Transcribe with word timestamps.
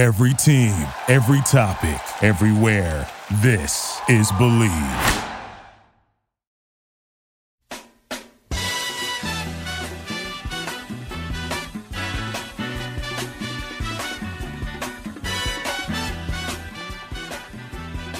Every 0.00 0.32
team, 0.32 0.72
every 1.08 1.42
topic, 1.42 2.00
everywhere. 2.22 3.06
This 3.42 4.00
is 4.08 4.32
Believe. 4.38 4.70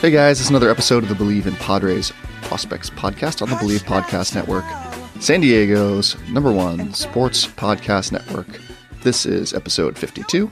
Hey 0.00 0.10
guys, 0.10 0.38
it's 0.38 0.50
another 0.50 0.68
episode 0.68 1.02
of 1.02 1.08
the 1.08 1.14
Believe 1.14 1.46
in 1.46 1.54
Padres 1.54 2.12
Prospects 2.42 2.90
podcast 2.90 3.40
on 3.40 3.48
the 3.48 3.56
Believe 3.56 3.84
Podcast 3.84 4.34
Network, 4.34 4.66
San 5.18 5.40
Diego's 5.40 6.14
number 6.28 6.52
one 6.52 6.92
sports 6.92 7.46
podcast 7.46 8.12
network. 8.12 8.48
This 9.02 9.24
is 9.24 9.54
episode 9.54 9.96
52. 9.96 10.50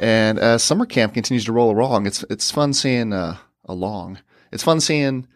And 0.00 0.38
as 0.38 0.62
summer 0.62 0.86
camp 0.86 1.12
continues 1.12 1.44
to 1.44 1.52
roll 1.52 1.70
along, 1.70 2.06
it's 2.06 2.24
it's 2.30 2.50
fun 2.50 2.72
seeing 2.72 3.12
uh, 3.12 3.36
along. 3.66 4.18
It's 4.50 4.62
fun 4.62 4.80
seeing 4.80 5.28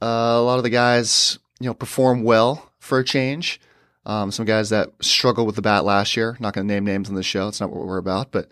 uh, 0.00 0.06
a 0.06 0.42
lot 0.42 0.58
of 0.58 0.62
the 0.62 0.70
guys, 0.70 1.40
you 1.58 1.66
know, 1.66 1.74
perform 1.74 2.22
well 2.22 2.70
for 2.78 3.00
a 3.00 3.04
change. 3.04 3.60
Um, 4.06 4.30
some 4.30 4.46
guys 4.46 4.70
that 4.70 4.90
struggled 5.02 5.46
with 5.46 5.56
the 5.56 5.62
bat 5.62 5.84
last 5.84 6.16
year. 6.16 6.36
Not 6.38 6.54
going 6.54 6.66
to 6.66 6.72
name 6.72 6.84
names 6.84 7.08
on 7.08 7.16
the 7.16 7.22
show. 7.24 7.48
It's 7.48 7.60
not 7.60 7.70
what 7.70 7.84
we're 7.84 7.98
about, 7.98 8.30
but 8.30 8.48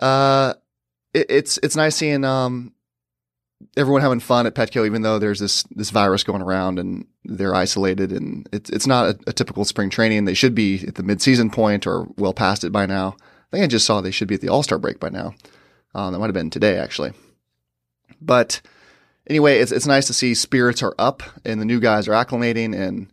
uh, 0.00 0.54
it, 1.14 1.26
it's 1.30 1.58
it's 1.62 1.76
nice 1.76 1.94
seeing 1.94 2.24
um, 2.24 2.74
everyone 3.76 4.02
having 4.02 4.18
fun 4.18 4.46
at 4.46 4.56
Petco, 4.56 4.84
even 4.84 5.02
though 5.02 5.20
there's 5.20 5.38
this 5.38 5.62
this 5.70 5.90
virus 5.90 6.24
going 6.24 6.42
around 6.42 6.80
and 6.80 7.06
they're 7.24 7.54
isolated, 7.54 8.10
and 8.10 8.48
it's 8.52 8.68
it's 8.68 8.86
not 8.88 9.10
a, 9.10 9.18
a 9.28 9.32
typical 9.32 9.64
spring 9.64 9.90
training. 9.90 10.24
They 10.24 10.34
should 10.34 10.56
be 10.56 10.84
at 10.88 10.96
the 10.96 11.04
midseason 11.04 11.52
point 11.52 11.86
or 11.86 12.08
well 12.16 12.34
past 12.34 12.64
it 12.64 12.72
by 12.72 12.86
now. 12.86 13.16
I 13.50 13.56
think 13.56 13.64
I 13.64 13.68
just 13.68 13.86
saw 13.86 14.00
they 14.00 14.10
should 14.10 14.28
be 14.28 14.36
at 14.36 14.40
the 14.40 14.48
All 14.48 14.62
Star 14.62 14.78
break 14.78 15.00
by 15.00 15.08
now. 15.08 15.34
Um, 15.94 16.12
that 16.12 16.18
might 16.18 16.26
have 16.26 16.34
been 16.34 16.50
today 16.50 16.76
actually, 16.76 17.12
but 18.20 18.60
anyway, 19.28 19.58
it's 19.58 19.72
it's 19.72 19.86
nice 19.86 20.06
to 20.06 20.12
see 20.12 20.34
spirits 20.34 20.82
are 20.82 20.94
up 20.98 21.22
and 21.44 21.60
the 21.60 21.64
new 21.64 21.80
guys 21.80 22.06
are 22.06 22.12
acclimating, 22.12 22.78
and 22.78 23.12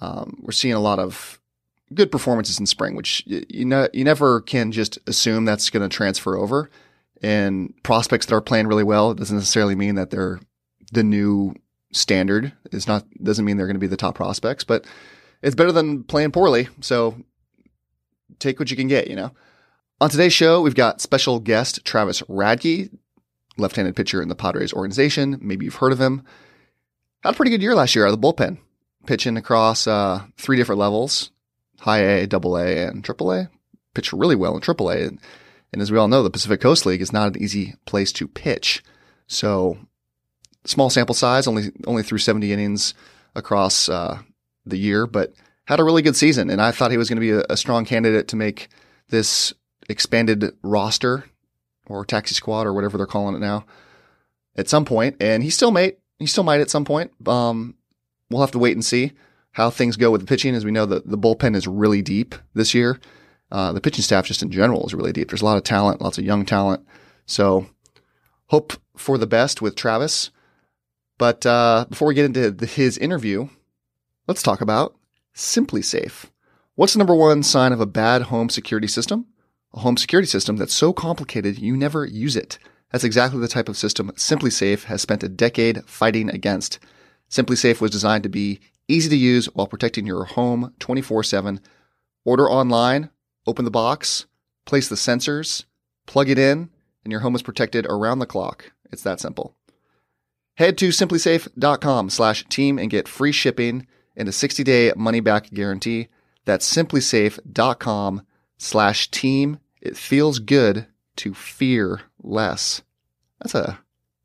um, 0.00 0.38
we're 0.40 0.52
seeing 0.52 0.74
a 0.74 0.80
lot 0.80 0.98
of 0.98 1.40
good 1.94 2.10
performances 2.10 2.58
in 2.58 2.66
spring, 2.66 2.96
which 2.96 3.22
you, 3.26 3.44
you 3.48 3.64
know 3.64 3.88
you 3.92 4.04
never 4.04 4.40
can 4.40 4.72
just 4.72 4.98
assume 5.06 5.44
that's 5.44 5.68
going 5.70 5.88
to 5.88 5.94
transfer 5.94 6.36
over 6.36 6.70
and 7.22 7.74
prospects 7.82 8.26
that 8.26 8.34
are 8.34 8.40
playing 8.40 8.66
really 8.66 8.84
well, 8.84 9.10
it 9.10 9.18
doesn't 9.18 9.36
necessarily 9.36 9.74
mean 9.74 9.94
that 9.94 10.10
they're 10.10 10.40
the 10.92 11.02
new 11.02 11.54
standard. 11.92 12.52
It's 12.72 12.86
not 12.86 13.04
doesn't 13.22 13.44
mean 13.44 13.56
they're 13.56 13.66
going 13.66 13.76
to 13.76 13.80
be 13.80 13.86
the 13.86 13.96
top 13.96 14.14
prospects, 14.14 14.64
but 14.64 14.84
it's 15.42 15.54
better 15.54 15.72
than 15.72 16.04
playing 16.04 16.32
poorly. 16.32 16.68
So 16.80 17.16
take 18.38 18.58
what 18.58 18.70
you 18.70 18.76
can 18.76 18.88
get, 18.88 19.08
you 19.08 19.16
know. 19.16 19.32
On 19.98 20.10
today's 20.10 20.34
show, 20.34 20.60
we've 20.60 20.74
got 20.74 21.00
special 21.00 21.40
guest 21.40 21.82
Travis 21.86 22.20
Radke, 22.22 22.90
left-handed 23.56 23.96
pitcher 23.96 24.20
in 24.20 24.28
the 24.28 24.34
Padres 24.34 24.74
organization. 24.74 25.38
Maybe 25.40 25.64
you've 25.64 25.76
heard 25.76 25.92
of 25.92 25.98
him. 25.98 26.22
Had 27.22 27.32
a 27.32 27.36
pretty 27.36 27.50
good 27.50 27.62
year 27.62 27.74
last 27.74 27.94
year 27.94 28.04
out 28.04 28.12
of 28.12 28.20
the 28.20 28.26
bullpen, 28.26 28.58
pitching 29.06 29.38
across 29.38 29.86
uh, 29.86 30.24
three 30.36 30.58
different 30.58 30.80
levels: 30.80 31.30
high 31.80 32.00
A, 32.00 32.26
double 32.26 32.58
A, 32.58 32.86
and 32.86 33.02
triple 33.02 33.32
A. 33.32 33.48
Pitched 33.94 34.12
really 34.12 34.36
well 34.36 34.54
in 34.54 34.60
triple 34.60 34.90
A. 34.90 34.98
And 34.98 35.18
as 35.80 35.90
we 35.90 35.96
all 35.96 36.08
know, 36.08 36.22
the 36.22 36.28
Pacific 36.28 36.60
Coast 36.60 36.84
League 36.84 37.00
is 37.00 37.12
not 37.12 37.34
an 37.34 37.42
easy 37.42 37.74
place 37.86 38.12
to 38.12 38.28
pitch. 38.28 38.84
So 39.26 39.78
small 40.66 40.90
sample 40.90 41.14
size, 41.14 41.46
only 41.46 41.72
only 41.86 42.02
through 42.02 42.18
70 42.18 42.52
innings 42.52 42.92
across 43.34 43.88
uh, 43.88 44.18
the 44.66 44.76
year, 44.76 45.06
but 45.06 45.32
had 45.64 45.80
a 45.80 45.84
really 45.84 46.02
good 46.02 46.16
season. 46.16 46.50
And 46.50 46.60
I 46.60 46.70
thought 46.70 46.90
he 46.90 46.98
was 46.98 47.08
going 47.08 47.16
to 47.16 47.20
be 47.20 47.30
a, 47.30 47.44
a, 47.48 47.56
strong 47.56 47.86
candidate 47.86 48.28
to 48.28 48.36
make 48.36 48.68
this 49.08 49.54
expanded 49.88 50.56
roster 50.62 51.24
or 51.86 52.04
taxi 52.04 52.34
squad 52.34 52.66
or 52.66 52.72
whatever 52.72 52.96
they're 52.96 53.06
calling 53.06 53.34
it 53.34 53.40
now 53.40 53.64
at 54.56 54.68
some 54.68 54.84
point. 54.84 55.16
And 55.20 55.42
he 55.42 55.50
still 55.50 55.70
might, 55.70 55.98
he 56.18 56.26
still 56.26 56.44
might 56.44 56.60
at 56.60 56.70
some 56.70 56.84
point. 56.84 57.12
Um, 57.26 57.74
we'll 58.30 58.40
have 58.40 58.50
to 58.52 58.58
wait 58.58 58.76
and 58.76 58.84
see 58.84 59.12
how 59.52 59.70
things 59.70 59.96
go 59.96 60.10
with 60.10 60.20
the 60.20 60.26
pitching. 60.26 60.54
As 60.54 60.64
we 60.64 60.70
know, 60.70 60.86
that 60.86 61.08
the 61.08 61.18
bullpen 61.18 61.54
is 61.54 61.66
really 61.66 62.02
deep 62.02 62.34
this 62.54 62.74
year. 62.74 62.98
Uh, 63.50 63.72
the 63.72 63.80
pitching 63.80 64.02
staff 64.02 64.26
just 64.26 64.42
in 64.42 64.50
general 64.50 64.84
is 64.86 64.94
really 64.94 65.12
deep. 65.12 65.28
There's 65.28 65.42
a 65.42 65.46
lot 65.46 65.56
of 65.56 65.62
talent, 65.64 66.00
lots 66.00 66.18
of 66.18 66.24
young 66.24 66.44
talent. 66.44 66.84
So 67.26 67.66
hope 68.46 68.72
for 68.96 69.18
the 69.18 69.26
best 69.26 69.62
with 69.62 69.76
Travis. 69.76 70.30
But 71.18 71.46
uh, 71.46 71.86
before 71.88 72.08
we 72.08 72.14
get 72.14 72.24
into 72.24 72.50
the, 72.50 72.66
his 72.66 72.98
interview, 72.98 73.48
let's 74.26 74.42
talk 74.42 74.60
about 74.60 74.96
SimpliSafe. 75.34 76.26
What's 76.74 76.92
the 76.92 76.98
number 76.98 77.14
one 77.14 77.42
sign 77.42 77.72
of 77.72 77.80
a 77.80 77.86
bad 77.86 78.22
home 78.22 78.50
security 78.50 78.88
system? 78.88 79.26
A 79.76 79.80
home 79.80 79.96
security 79.96 80.26
system 80.26 80.56
that's 80.56 80.74
so 80.74 80.92
complicated 80.92 81.58
you 81.58 81.76
never 81.76 82.06
use 82.06 82.34
it. 82.34 82.58
That's 82.90 83.04
exactly 83.04 83.40
the 83.40 83.48
type 83.48 83.68
of 83.68 83.76
system 83.76 84.10
SimpliSafe 84.12 84.84
has 84.84 85.02
spent 85.02 85.22
a 85.22 85.28
decade 85.28 85.84
fighting 85.84 86.30
against. 86.30 86.78
SimpliSafe 87.30 87.80
was 87.80 87.90
designed 87.90 88.22
to 88.22 88.30
be 88.30 88.60
easy 88.88 89.10
to 89.10 89.16
use 89.16 89.46
while 89.46 89.66
protecting 89.66 90.06
your 90.06 90.24
home 90.24 90.72
24 90.78 91.24
7. 91.24 91.60
Order 92.24 92.50
online 92.50 93.10
Open 93.46 93.64
the 93.64 93.70
box, 93.70 94.26
place 94.64 94.88
the 94.88 94.96
sensors, 94.96 95.64
plug 96.06 96.28
it 96.28 96.38
in, 96.38 96.70
and 97.04 97.12
your 97.12 97.20
home 97.20 97.36
is 97.36 97.42
protected 97.42 97.86
around 97.86 98.18
the 98.18 98.26
clock. 98.26 98.72
It's 98.90 99.02
that 99.02 99.20
simple. 99.20 99.54
Head 100.56 100.76
to 100.78 100.88
simplisafe.com 100.88 102.10
slash 102.10 102.44
team 102.48 102.78
and 102.78 102.90
get 102.90 103.06
free 103.06 103.30
shipping 103.30 103.86
and 104.16 104.28
a 104.28 104.32
60 104.32 104.64
day 104.64 104.92
money 104.96 105.20
back 105.20 105.50
guarantee. 105.50 106.08
That's 106.44 106.72
simplisafe.com 106.72 108.22
slash 108.58 109.10
team. 109.10 109.58
It 109.80 109.96
feels 109.96 110.38
good 110.38 110.86
to 111.16 111.34
fear 111.34 112.02
less. 112.22 112.82
That's 113.40 113.54
a 113.54 113.78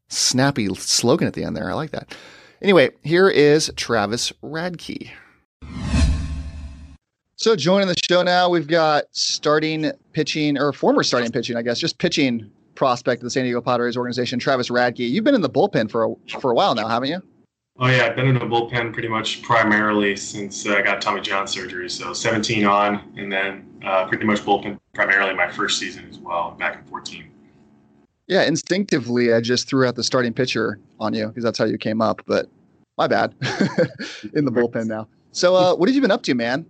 snappy 0.08 0.74
slogan 0.76 1.28
at 1.28 1.34
the 1.34 1.44
end 1.44 1.56
there. 1.56 1.70
I 1.70 1.74
like 1.74 1.92
that. 1.92 2.16
Anyway, 2.62 2.92
here 3.04 3.30
is 3.30 3.72
Travis 3.76 4.32
Radke. 4.44 5.10
So 7.36 7.56
joining 7.56 7.88
the 7.88 7.96
show 8.08 8.22
now, 8.22 8.50
we've 8.50 8.68
got 8.68 9.06
starting 9.12 9.92
pitching 10.14 10.60
or 10.60 10.72
former 10.72 11.02
starting 11.02 11.32
pitching, 11.32 11.58
I 11.58 11.64
guess, 11.64 11.80
just 11.80 11.98
pitching 11.98 12.52
prospect 12.76 13.22
of 13.22 13.24
the 13.24 13.30
San 13.32 13.46
Diego 13.46 13.62
Padres 13.62 13.98
organization, 13.98 14.38
Travis 14.38 14.70
Radke. 14.70 15.10
You've 15.10 15.24
been 15.24 15.34
in 15.34 15.42
the 15.42 15.50
bullpen 15.50 15.90
for 15.90 16.06
a, 16.06 16.40
for 16.40 16.52
a 16.52 16.54
while 16.54 16.76
now, 16.76 16.88
haven't 16.88 17.10
you? 17.10 17.22
Oh 17.80 17.88
yeah, 17.88 18.06
I've 18.06 18.16
been 18.16 18.28
in 18.28 18.36
the 18.36 18.42
bullpen 18.42 18.94
pretty 18.94 19.08
much 19.08 19.42
primarily 19.42 20.16
since 20.16 20.68
uh, 20.68 20.76
I 20.76 20.82
got 20.84 21.02
Tommy 21.02 21.22
John 21.22 21.48
surgery. 21.48 21.90
So 21.90 22.14
17 22.14 22.64
on, 22.64 23.12
and 23.18 23.32
then 23.32 23.71
uh, 23.84 24.08
pretty 24.08 24.26
much 24.26 24.40
bullpen 24.40 24.80
primarily 24.94 25.34
my 25.34 25.50
first 25.50 25.80
season 25.80 26.08
as 26.10 26.20
well, 26.20 26.52
back 26.60 26.78
in 26.78 26.84
14. 26.86 27.30
Yeah, 28.28 28.44
instinctively, 28.44 29.34
I 29.34 29.42
just 29.42 29.68
threw 29.68 29.86
out 29.86 29.96
the 29.96 30.04
starting 30.04 30.34
pitcher 30.34 30.80
on 31.00 31.14
you 31.14 31.28
because 31.28 31.44
that's 31.44 31.58
how 31.58 31.66
you 31.66 31.78
came 31.78 32.02
up. 32.02 32.22
But 32.26 32.48
my 32.98 33.08
bad, 33.08 33.34
in 34.34 34.46
the 34.46 34.52
bullpen 34.52 34.86
now. 34.86 35.08
So, 35.32 35.56
uh, 35.56 35.76
what 35.76 35.90
have 35.90 35.96
you 35.96 36.02
been 36.02 36.12
up 36.12 36.24
to, 36.24 36.34
man? 36.34 36.66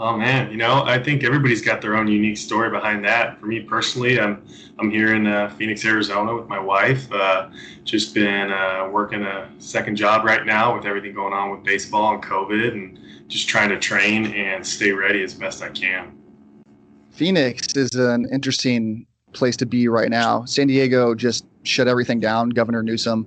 Oh 0.00 0.16
man, 0.16 0.48
you 0.52 0.56
know, 0.56 0.84
I 0.84 1.02
think 1.02 1.24
everybody's 1.24 1.60
got 1.60 1.80
their 1.82 1.96
own 1.96 2.06
unique 2.06 2.36
story 2.36 2.70
behind 2.70 3.04
that. 3.04 3.40
For 3.40 3.46
me 3.46 3.60
personally, 3.60 4.20
I'm 4.20 4.46
I'm 4.78 4.90
here 4.90 5.14
in 5.14 5.26
uh, 5.26 5.50
Phoenix, 5.58 5.84
Arizona, 5.84 6.36
with 6.36 6.46
my 6.46 6.58
wife. 6.58 7.10
Uh, 7.10 7.48
just 7.82 8.14
been 8.14 8.52
uh, 8.52 8.88
working 8.92 9.24
a 9.24 9.50
second 9.58 9.96
job 9.96 10.24
right 10.24 10.46
now 10.46 10.76
with 10.76 10.86
everything 10.86 11.14
going 11.14 11.32
on 11.32 11.50
with 11.50 11.64
baseball 11.64 12.14
and 12.14 12.22
COVID, 12.22 12.72
and 12.72 12.98
just 13.26 13.48
trying 13.48 13.70
to 13.70 13.78
train 13.78 14.26
and 14.26 14.64
stay 14.64 14.92
ready 14.92 15.24
as 15.24 15.34
best 15.34 15.62
I 15.62 15.70
can. 15.70 16.17
Phoenix 17.18 17.74
is 17.74 17.96
an 17.96 18.28
interesting 18.32 19.04
place 19.32 19.56
to 19.56 19.66
be 19.66 19.88
right 19.88 20.08
now. 20.08 20.44
San 20.44 20.68
Diego 20.68 21.16
just 21.16 21.44
shut 21.64 21.88
everything 21.88 22.20
down. 22.20 22.50
Governor 22.50 22.80
Newsom 22.80 23.26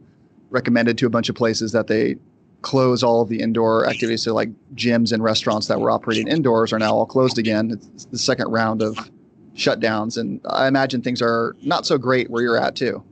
recommended 0.49 0.97
to 0.97 1.05
a 1.07 1.09
bunch 1.09 1.27
of 1.27 1.35
places 1.35 1.73
that 1.73 1.87
they 1.87 2.15
close 2.61 3.03
all 3.03 3.21
of 3.21 3.27
the 3.27 3.41
indoor 3.41 3.85
activities. 3.89 4.23
So 4.23 4.33
like 4.33 4.47
gyms 4.75 5.11
and 5.11 5.21
restaurants 5.21 5.67
that 5.67 5.81
were 5.81 5.91
operating 5.91 6.29
indoors 6.29 6.71
are 6.71 6.79
now 6.79 6.93
all 6.93 7.05
closed 7.05 7.37
again. 7.37 7.71
It's 7.71 8.05
the 8.05 8.17
second 8.17 8.47
round 8.47 8.81
of 8.81 8.97
shutdowns, 9.55 10.17
and 10.17 10.39
I 10.47 10.67
imagine 10.67 11.01
things 11.01 11.21
are 11.21 11.53
not 11.61 11.85
so 11.85 11.97
great 11.97 12.29
where 12.29 12.41
you're 12.41 12.57
at 12.57 12.77
too. 12.77 13.03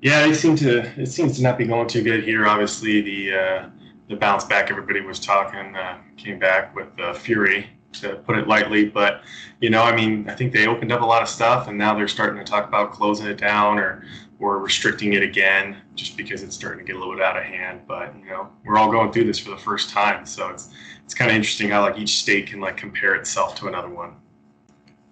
Yeah, 0.00 0.24
it 0.24 0.36
seems 0.36 0.60
to 0.60 0.78
it 0.98 1.08
seems 1.08 1.36
to 1.36 1.42
not 1.42 1.58
be 1.58 1.66
going 1.66 1.88
too 1.88 2.02
good 2.02 2.24
here. 2.24 2.46
Obviously, 2.46 3.02
the 3.02 3.34
uh, 3.34 3.68
the 4.08 4.16
bounce 4.16 4.44
back 4.44 4.70
everybody 4.70 5.02
was 5.02 5.20
talking 5.20 5.76
uh, 5.76 5.98
came 6.16 6.38
back 6.38 6.74
with 6.74 6.88
uh, 6.98 7.12
fury, 7.12 7.68
to 7.94 8.16
put 8.16 8.36
it 8.36 8.48
lightly. 8.48 8.84
But 8.84 9.22
you 9.60 9.70
know, 9.70 9.82
I 9.82 9.94
mean, 9.94 10.28
I 10.28 10.34
think 10.34 10.52
they 10.52 10.66
opened 10.66 10.92
up 10.92 11.02
a 11.02 11.06
lot 11.06 11.22
of 11.22 11.28
stuff, 11.28 11.68
and 11.68 11.78
now 11.78 11.94
they're 11.94 12.08
starting 12.08 12.44
to 12.44 12.50
talk 12.50 12.66
about 12.66 12.92
closing 12.92 13.26
it 13.26 13.38
down 13.38 13.78
or 13.78 14.04
or 14.38 14.58
restricting 14.58 15.12
it 15.12 15.22
again 15.22 15.76
just 15.94 16.16
because 16.16 16.42
it's 16.42 16.56
starting 16.56 16.84
to 16.84 16.84
get 16.84 16.96
a 16.96 16.98
little 16.98 17.14
bit 17.14 17.22
out 17.22 17.36
of 17.36 17.44
hand. 17.44 17.82
But 17.86 18.14
you 18.18 18.26
know, 18.26 18.48
we're 18.64 18.76
all 18.76 18.90
going 18.90 19.12
through 19.12 19.24
this 19.24 19.38
for 19.38 19.50
the 19.50 19.56
first 19.56 19.90
time, 19.90 20.26
so 20.26 20.48
it's 20.48 20.70
it's 21.04 21.14
kind 21.14 21.30
of 21.30 21.36
interesting 21.36 21.70
how 21.70 21.82
like 21.82 21.98
each 21.98 22.18
state 22.18 22.48
can 22.48 22.60
like 22.60 22.76
compare 22.76 23.14
itself 23.14 23.54
to 23.56 23.68
another 23.68 23.88
one. 23.88 24.14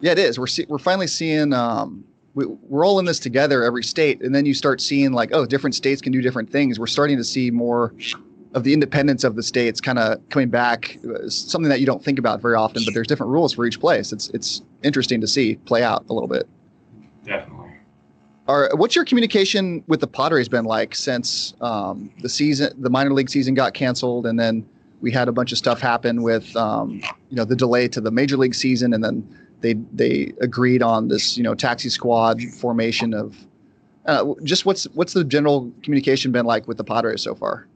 Yeah, 0.00 0.12
it 0.12 0.18
is. 0.18 0.38
We're 0.38 0.46
see- 0.46 0.66
we're 0.68 0.78
finally 0.78 1.06
seeing. 1.06 1.52
Um, 1.52 2.04
we, 2.34 2.46
we're 2.46 2.86
all 2.86 3.00
in 3.00 3.04
this 3.04 3.18
together, 3.18 3.64
every 3.64 3.82
state, 3.82 4.22
and 4.22 4.32
then 4.32 4.46
you 4.46 4.54
start 4.54 4.80
seeing 4.80 5.12
like, 5.12 5.30
oh, 5.32 5.44
different 5.44 5.74
states 5.74 6.00
can 6.00 6.12
do 6.12 6.20
different 6.22 6.48
things. 6.48 6.78
We're 6.78 6.86
starting 6.86 7.16
to 7.16 7.24
see 7.24 7.50
more 7.50 7.92
of 8.54 8.64
the 8.64 8.72
independence 8.72 9.24
of 9.24 9.36
the 9.36 9.42
states 9.42 9.80
kind 9.80 9.98
of 9.98 10.20
coming 10.28 10.48
back. 10.48 10.98
Something 11.28 11.68
that 11.68 11.80
you 11.80 11.86
don't 11.86 12.02
think 12.02 12.18
about 12.18 12.40
very 12.40 12.54
often, 12.54 12.82
but 12.84 12.94
there's 12.94 13.06
different 13.06 13.30
rules 13.30 13.52
for 13.52 13.66
each 13.66 13.80
place. 13.80 14.12
It's 14.12 14.28
it's 14.30 14.62
interesting 14.82 15.20
to 15.20 15.26
see 15.26 15.56
play 15.66 15.82
out 15.82 16.04
a 16.08 16.12
little 16.12 16.28
bit. 16.28 16.48
definitely. 17.24 17.70
Are, 18.48 18.68
what's 18.74 18.96
your 18.96 19.04
communication 19.04 19.84
with 19.86 20.00
the 20.00 20.08
Padres 20.08 20.48
been 20.48 20.64
like 20.64 20.96
since 20.96 21.54
um, 21.60 22.10
the 22.20 22.28
season, 22.28 22.72
the 22.82 22.90
minor 22.90 23.12
league 23.12 23.30
season 23.30 23.54
got 23.54 23.74
canceled, 23.74 24.26
and 24.26 24.40
then 24.40 24.68
we 25.00 25.12
had 25.12 25.28
a 25.28 25.32
bunch 25.32 25.52
of 25.52 25.58
stuff 25.58 25.80
happen 25.80 26.22
with 26.22 26.56
um, 26.56 27.00
you 27.28 27.36
know 27.36 27.44
the 27.44 27.54
delay 27.54 27.86
to 27.88 28.00
the 28.00 28.10
major 28.10 28.36
league 28.36 28.54
season, 28.54 28.92
and 28.92 29.04
then 29.04 29.28
they 29.60 29.74
they 29.92 30.32
agreed 30.40 30.82
on 30.82 31.06
this 31.06 31.36
you 31.36 31.44
know 31.44 31.54
taxi 31.54 31.88
squad 31.88 32.42
formation 32.42 33.14
of 33.14 33.36
uh, 34.06 34.34
just 34.42 34.66
what's 34.66 34.84
what's 34.94 35.12
the 35.12 35.22
general 35.22 35.72
communication 35.82 36.32
been 36.32 36.46
like 36.46 36.66
with 36.66 36.76
the 36.76 36.84
Padres 36.84 37.22
so 37.22 37.34
far? 37.36 37.68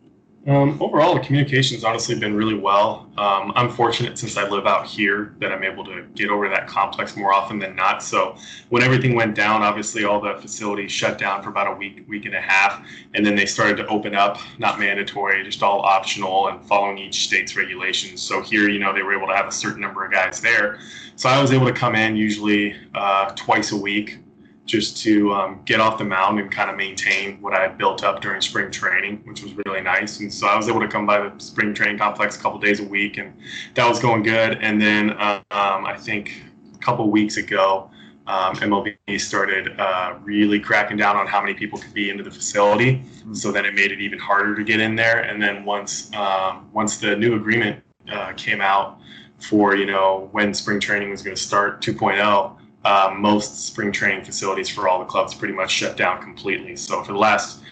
Um, 0.47 0.77
overall, 0.83 1.15
the 1.15 1.21
communication's 1.21 1.85
honestly 1.85 2.19
been 2.19 2.35
really 2.35 2.55
well. 2.55 3.09
Um, 3.17 3.53
I'm 3.57 3.71
fortunate 3.71 4.19
since 4.19 4.37
I 4.37 4.47
live 4.47 4.67
out 4.67 4.87
here 4.87 5.35
that 5.39 5.51
I'm 5.51 5.65
able 5.65 5.85
to 5.87 6.03
get 6.15 6.29
over 6.29 6.51
that 6.51 6.67
complex 6.67 7.17
more 7.17 7.33
often 7.33 7.59
than 7.59 7.75
not. 7.75 8.03
So 8.03 8.37
when 8.69 8.83
everything 8.83 9.15
went 9.15 9.35
down, 9.35 9.63
obviously 9.63 10.05
all 10.05 10.21
the 10.21 10.35
facilities 10.43 10.93
shut 10.93 11.17
down 11.17 11.43
for 11.43 11.49
about 11.49 11.73
a 11.73 11.77
week, 11.77 12.05
week 12.09 12.27
and 12.27 12.35
a 12.35 12.43
half, 12.43 12.87
and 13.15 13.25
then 13.25 13.37
they 13.37 13.47
started 13.47 13.79
to 13.79 13.87
open 13.87 14.15
up, 14.15 14.39
not 14.59 14.79
mandatory, 14.79 15.43
just 15.45 15.63
all 15.63 15.81
optional 15.81 16.49
and 16.49 16.63
following 16.67 16.99
each 16.99 17.25
state's 17.25 17.57
regulations. 17.57 18.21
So 18.21 18.43
here, 18.43 18.69
you 18.69 18.79
know, 18.79 18.93
they 18.93 19.03
were 19.03 19.17
able 19.17 19.29
to 19.29 19.35
have 19.35 19.49
a 19.49 19.53
certain 19.53 19.81
number 19.81 20.05
of 20.05 20.13
guys 20.13 20.43
there. 20.43 20.79
So 21.17 21.31
I 21.31 21.41
was 21.41 21.53
able 21.53 21.67
to 21.67 21.73
come 21.73 21.95
in 21.95 22.17
usually 22.17 22.77
uh, 22.95 23.31
twice 23.31 23.73
a 23.73 23.77
week 23.77 24.19
just 24.67 24.97
to 25.03 25.33
um, 25.33 25.61
get 25.65 25.81
off 25.81 25.99
the 25.99 26.05
mound 26.05 26.41
and 26.41 26.51
kind 26.51 26.71
of 26.71 26.77
maintain 26.77 27.41
what 27.43 27.53
I 27.53 27.61
had 27.61 27.77
built 27.77 28.03
up 28.03 28.23
during 28.23 28.41
spring 28.41 28.71
training, 28.71 29.21
which 29.25 29.43
was 29.43 29.55
really 29.67 29.83
nice. 29.83 30.21
And 30.21 30.33
so 30.33 30.47
I 30.47 30.57
was 30.57 30.69
able 30.69 30.81
to 30.81 30.89
come 30.89 31.07
by 31.07 31.29
the 31.29 31.39
spring 31.39 31.75
training 31.75 31.99
complex 31.99 32.37
a 32.37 32.41
couple 32.41 32.59
days 32.59 32.81
a 32.81 32.85
week, 32.85 33.19
and 33.19 33.35
that 33.75 33.87
was 33.87 34.01
going 34.01 34.23
good. 34.23 34.59
And 34.63 34.81
then 34.81 35.11
um, 35.11 35.45
I 35.51 35.97
think 35.99 36.45
a 36.75 36.79
couple 36.79 37.11
weeks 37.11 37.37
ago, 37.37 37.91
um, 38.27 38.55
MLB 38.57 38.97
started 39.21 39.79
uh, 39.79 40.15
really 40.23 40.59
cracking 40.59 40.97
down 40.97 41.17
on 41.17 41.27
how 41.27 41.43
many 41.43 41.53
people 41.53 41.79
could 41.79 41.93
be 41.93 42.09
into 42.09 42.23
the 42.23 42.31
facility. 42.31 42.97
Mm-hmm. 42.97 43.35
So 43.35 43.53
then 43.53 43.67
it 43.67 43.75
made 43.75 43.93
it 43.93 44.01
even 44.01 44.19
harder 44.19 44.55
to 44.55 44.65
get 44.65 44.81
in 44.81 44.97
there. 44.97 45.21
And 45.21 45.43
then 45.43 45.67
once 45.67 46.11
um, 46.15 46.71
once 46.73 46.97
the 46.97 47.15
new 47.17 47.35
agreement 47.35 47.83
uh, 48.11 48.33
came 48.33 48.63
out 48.63 48.99
for 49.41 49.77
you 49.77 49.85
know 49.85 50.31
when 50.33 50.55
spring 50.55 50.81
training 50.81 51.11
was 51.11 51.21
going 51.21 51.37
to 51.37 51.43
start 51.43 51.83
2.0 51.83 52.57
um, 52.85 53.21
most 53.21 53.67
spring 53.67 53.93
training 53.93 54.25
facilities 54.25 54.69
for 54.69 54.89
all 54.89 54.99
the 54.99 55.05
clubs 55.05 55.35
pretty 55.35 55.55
much 55.55 55.71
shut 55.71 55.97
down 55.97 56.21
completely. 56.21 56.77
So 56.77 57.03
for 57.03 57.13
the 57.13 57.19
last 57.19 57.63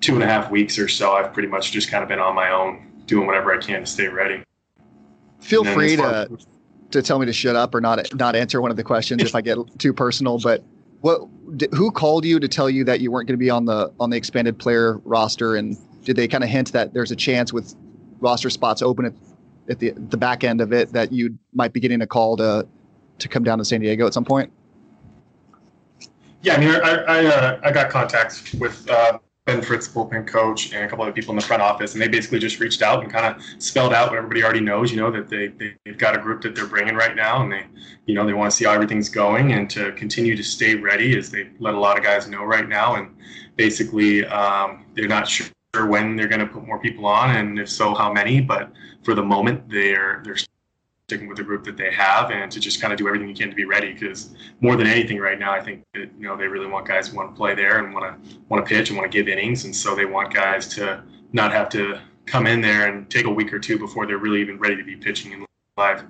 two 0.00 0.14
and 0.14 0.22
a 0.22 0.26
half 0.26 0.50
weeks 0.50 0.78
or 0.78 0.88
so, 0.88 1.12
I've 1.12 1.32
pretty 1.32 1.48
much 1.48 1.72
just 1.72 1.90
kind 1.90 2.02
of 2.02 2.08
been 2.08 2.18
on 2.18 2.34
my 2.34 2.50
own, 2.50 2.86
doing 3.06 3.26
whatever 3.26 3.52
I 3.52 3.58
can 3.58 3.80
to 3.80 3.86
stay 3.86 4.08
ready. 4.08 4.42
Feel 5.40 5.64
free 5.64 5.96
to 5.96 6.28
to 6.90 7.02
tell 7.02 7.18
me 7.18 7.26
to 7.26 7.32
shut 7.32 7.54
up 7.54 7.74
or 7.74 7.80
not 7.80 8.14
not 8.14 8.34
answer 8.34 8.60
one 8.62 8.70
of 8.70 8.76
the 8.76 8.84
questions 8.84 9.22
if 9.22 9.34
I 9.34 9.40
get 9.40 9.58
too 9.78 9.92
personal. 9.92 10.38
But 10.38 10.64
what 11.00 11.28
who 11.74 11.90
called 11.90 12.24
you 12.24 12.40
to 12.40 12.48
tell 12.48 12.70
you 12.70 12.84
that 12.84 13.00
you 13.00 13.10
weren't 13.10 13.28
going 13.28 13.38
to 13.38 13.42
be 13.42 13.50
on 13.50 13.66
the 13.66 13.92
on 14.00 14.10
the 14.10 14.16
expanded 14.16 14.58
player 14.58 14.98
roster, 15.04 15.56
and 15.56 15.76
did 16.04 16.16
they 16.16 16.26
kind 16.26 16.42
of 16.42 16.50
hint 16.50 16.72
that 16.72 16.94
there's 16.94 17.10
a 17.10 17.16
chance 17.16 17.52
with 17.52 17.74
roster 18.20 18.50
spots 18.50 18.82
open 18.82 19.04
at, 19.04 19.12
at 19.68 19.78
the 19.78 19.90
the 19.90 20.16
back 20.16 20.42
end 20.42 20.60
of 20.60 20.72
it 20.72 20.92
that 20.92 21.12
you 21.12 21.38
might 21.52 21.72
be 21.72 21.80
getting 21.80 22.00
a 22.00 22.06
call 22.06 22.36
to 22.38 22.66
to 23.18 23.28
come 23.28 23.44
down 23.44 23.58
to 23.58 23.64
San 23.64 23.80
Diego 23.80 24.06
at 24.06 24.14
some 24.14 24.24
point? 24.24 24.52
Yeah, 26.42 26.54
I 26.54 26.58
mean, 26.58 26.70
I 26.70 26.78
I, 26.78 27.26
uh, 27.26 27.60
I 27.64 27.72
got 27.72 27.90
contacts 27.90 28.54
with 28.54 28.88
uh, 28.88 29.18
Ben 29.48 29.62
Fritz, 29.62 29.88
bullpen 29.88 30.26
coach, 30.26 30.74
and 30.74 30.84
a 30.84 30.88
couple 30.88 31.06
of 31.06 31.14
people 31.14 31.32
in 31.32 31.36
the 31.36 31.44
front 31.44 31.62
office, 31.62 31.94
and 31.94 32.02
they 32.02 32.06
basically 32.06 32.38
just 32.38 32.60
reached 32.60 32.82
out 32.82 33.02
and 33.02 33.10
kind 33.10 33.26
of 33.26 33.42
spelled 33.62 33.94
out 33.94 34.10
what 34.10 34.18
everybody 34.18 34.44
already 34.44 34.60
knows. 34.60 34.90
You 34.92 34.98
know 34.98 35.10
that 35.10 35.28
they 35.28 35.48
they've 35.48 35.98
got 35.98 36.14
a 36.14 36.18
group 36.18 36.42
that 36.42 36.54
they're 36.54 36.66
bringing 36.66 36.94
right 36.94 37.16
now, 37.16 37.42
and 37.42 37.50
they 37.50 37.64
you 38.06 38.14
know 38.14 38.26
they 38.26 38.34
want 38.34 38.50
to 38.50 38.56
see 38.56 38.66
how 38.66 38.72
everything's 38.72 39.08
going 39.08 39.52
and 39.52 39.68
to 39.70 39.92
continue 39.92 40.36
to 40.36 40.44
stay 40.44 40.74
ready, 40.74 41.16
as 41.16 41.30
they 41.30 41.48
let 41.58 41.74
a 41.74 41.80
lot 41.80 41.96
of 41.96 42.04
guys 42.04 42.28
know 42.28 42.44
right 42.44 42.68
now, 42.68 42.96
and 42.96 43.16
basically 43.56 44.24
um, 44.26 44.84
they're 44.94 45.08
not 45.08 45.26
sure 45.26 45.48
when 45.86 46.14
they're 46.14 46.28
going 46.28 46.40
to 46.40 46.46
put 46.46 46.66
more 46.66 46.78
people 46.78 47.06
on, 47.06 47.34
and 47.34 47.58
if 47.58 47.70
so, 47.70 47.94
how 47.94 48.12
many. 48.12 48.40
But 48.40 48.70
for 49.02 49.14
the 49.14 49.24
moment, 49.24 49.68
they're 49.68 50.20
they're 50.24 50.36
sticking 51.08 51.26
with 51.26 51.38
the 51.38 51.42
group 51.42 51.64
that 51.64 51.78
they 51.78 51.90
have 51.90 52.30
and 52.30 52.52
to 52.52 52.60
just 52.60 52.82
kind 52.82 52.92
of 52.92 52.98
do 52.98 53.08
everything 53.08 53.26
you 53.26 53.34
can 53.34 53.48
to 53.48 53.56
be 53.56 53.64
ready 53.64 53.94
because 53.94 54.34
more 54.60 54.76
than 54.76 54.86
anything 54.86 55.18
right 55.18 55.38
now 55.38 55.50
i 55.50 55.58
think 55.58 55.82
that 55.94 56.10
you 56.18 56.28
know 56.28 56.36
they 56.36 56.46
really 56.46 56.66
want 56.66 56.86
guys 56.86 57.08
who 57.08 57.16
want 57.16 57.30
to 57.30 57.34
play 57.34 57.54
there 57.54 57.82
and 57.82 57.94
want 57.94 58.04
to 58.04 58.38
want 58.50 58.62
to 58.62 58.68
pitch 58.68 58.90
and 58.90 58.98
want 58.98 59.10
to 59.10 59.18
give 59.18 59.26
innings 59.26 59.64
and 59.64 59.74
so 59.74 59.94
they 59.94 60.04
want 60.04 60.32
guys 60.34 60.68
to 60.68 61.02
not 61.32 61.50
have 61.50 61.70
to 61.70 61.98
come 62.26 62.46
in 62.46 62.60
there 62.60 62.88
and 62.88 63.08
take 63.08 63.24
a 63.24 63.30
week 63.30 63.54
or 63.54 63.58
two 63.58 63.78
before 63.78 64.06
they're 64.06 64.18
really 64.18 64.42
even 64.42 64.58
ready 64.58 64.76
to 64.76 64.84
be 64.84 64.96
pitching 64.96 65.32
in 65.32 65.46
live 65.78 66.04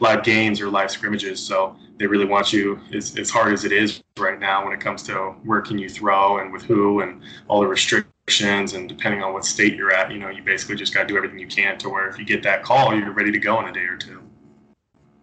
live 0.00 0.22
games 0.22 0.60
or 0.60 0.68
live 0.68 0.90
scrimmages. 0.90 1.40
So 1.40 1.76
they 1.98 2.06
really 2.06 2.24
want 2.24 2.52
you 2.52 2.78
as, 2.92 3.16
as 3.16 3.30
hard 3.30 3.52
as 3.52 3.64
it 3.64 3.72
is 3.72 4.02
right 4.18 4.38
now 4.38 4.64
when 4.64 4.72
it 4.72 4.80
comes 4.80 5.02
to 5.04 5.34
where 5.44 5.60
can 5.60 5.78
you 5.78 5.88
throw 5.88 6.38
and 6.38 6.52
with 6.52 6.62
who 6.62 7.00
and 7.00 7.22
all 7.48 7.60
the 7.60 7.66
restrictions 7.66 8.74
and 8.74 8.88
depending 8.88 9.22
on 9.22 9.32
what 9.32 9.44
state 9.44 9.74
you're 9.74 9.92
at 9.92 10.10
you 10.10 10.18
know 10.18 10.30
you 10.30 10.42
basically 10.42 10.74
just 10.74 10.94
got 10.94 11.02
to 11.02 11.06
do 11.06 11.16
everything 11.16 11.38
you 11.38 11.46
can 11.46 11.76
to 11.78 11.88
where 11.88 12.08
if 12.08 12.18
you 12.18 12.24
get 12.24 12.42
that 12.42 12.62
call 12.62 12.94
you're 12.94 13.12
ready 13.12 13.30
to 13.30 13.38
go 13.38 13.60
in 13.60 13.68
a 13.68 13.72
day 13.72 13.84
or 13.84 13.98
two 13.98 14.23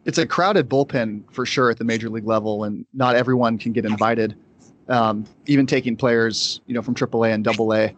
it's 0.06 0.18
a 0.18 0.26
crowded 0.26 0.70
bullpen 0.70 1.24
for 1.32 1.46
sure 1.46 1.70
at 1.70 1.78
the 1.78 1.84
major 1.84 2.10
league 2.10 2.26
level, 2.26 2.64
and 2.64 2.86
not 2.94 3.16
everyone 3.16 3.58
can 3.58 3.72
get 3.72 3.86
invited. 3.86 4.36
Um, 4.88 5.26
even 5.46 5.66
taking 5.66 5.96
players, 5.96 6.60
you 6.66 6.74
know, 6.74 6.82
from 6.82 6.96
AAA 6.96 7.34
and 7.34 7.48
AA. 7.48 7.96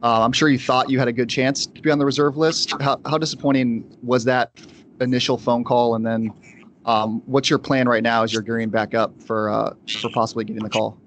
Uh, 0.00 0.24
I'm 0.24 0.32
sure 0.32 0.48
you 0.48 0.58
thought 0.58 0.88
you 0.88 0.98
had 0.98 1.08
a 1.08 1.12
good 1.12 1.28
chance 1.28 1.66
to 1.66 1.82
be 1.82 1.90
on 1.90 1.98
the 1.98 2.04
reserve 2.04 2.36
list. 2.36 2.72
How, 2.80 3.00
how 3.06 3.18
disappointing 3.18 3.96
was 4.02 4.24
that 4.24 4.52
initial 5.00 5.36
phone 5.36 5.64
call? 5.64 5.96
And 5.96 6.06
then, 6.06 6.32
um, 6.84 7.22
what's 7.26 7.50
your 7.50 7.58
plan 7.58 7.88
right 7.88 8.02
now 8.02 8.22
as 8.22 8.32
you're 8.32 8.42
gearing 8.42 8.70
back 8.70 8.94
up 8.94 9.20
for 9.22 9.50
uh, 9.50 9.74
for 10.00 10.10
possibly 10.10 10.44
getting 10.44 10.62
the 10.62 10.70
call? 10.70 10.98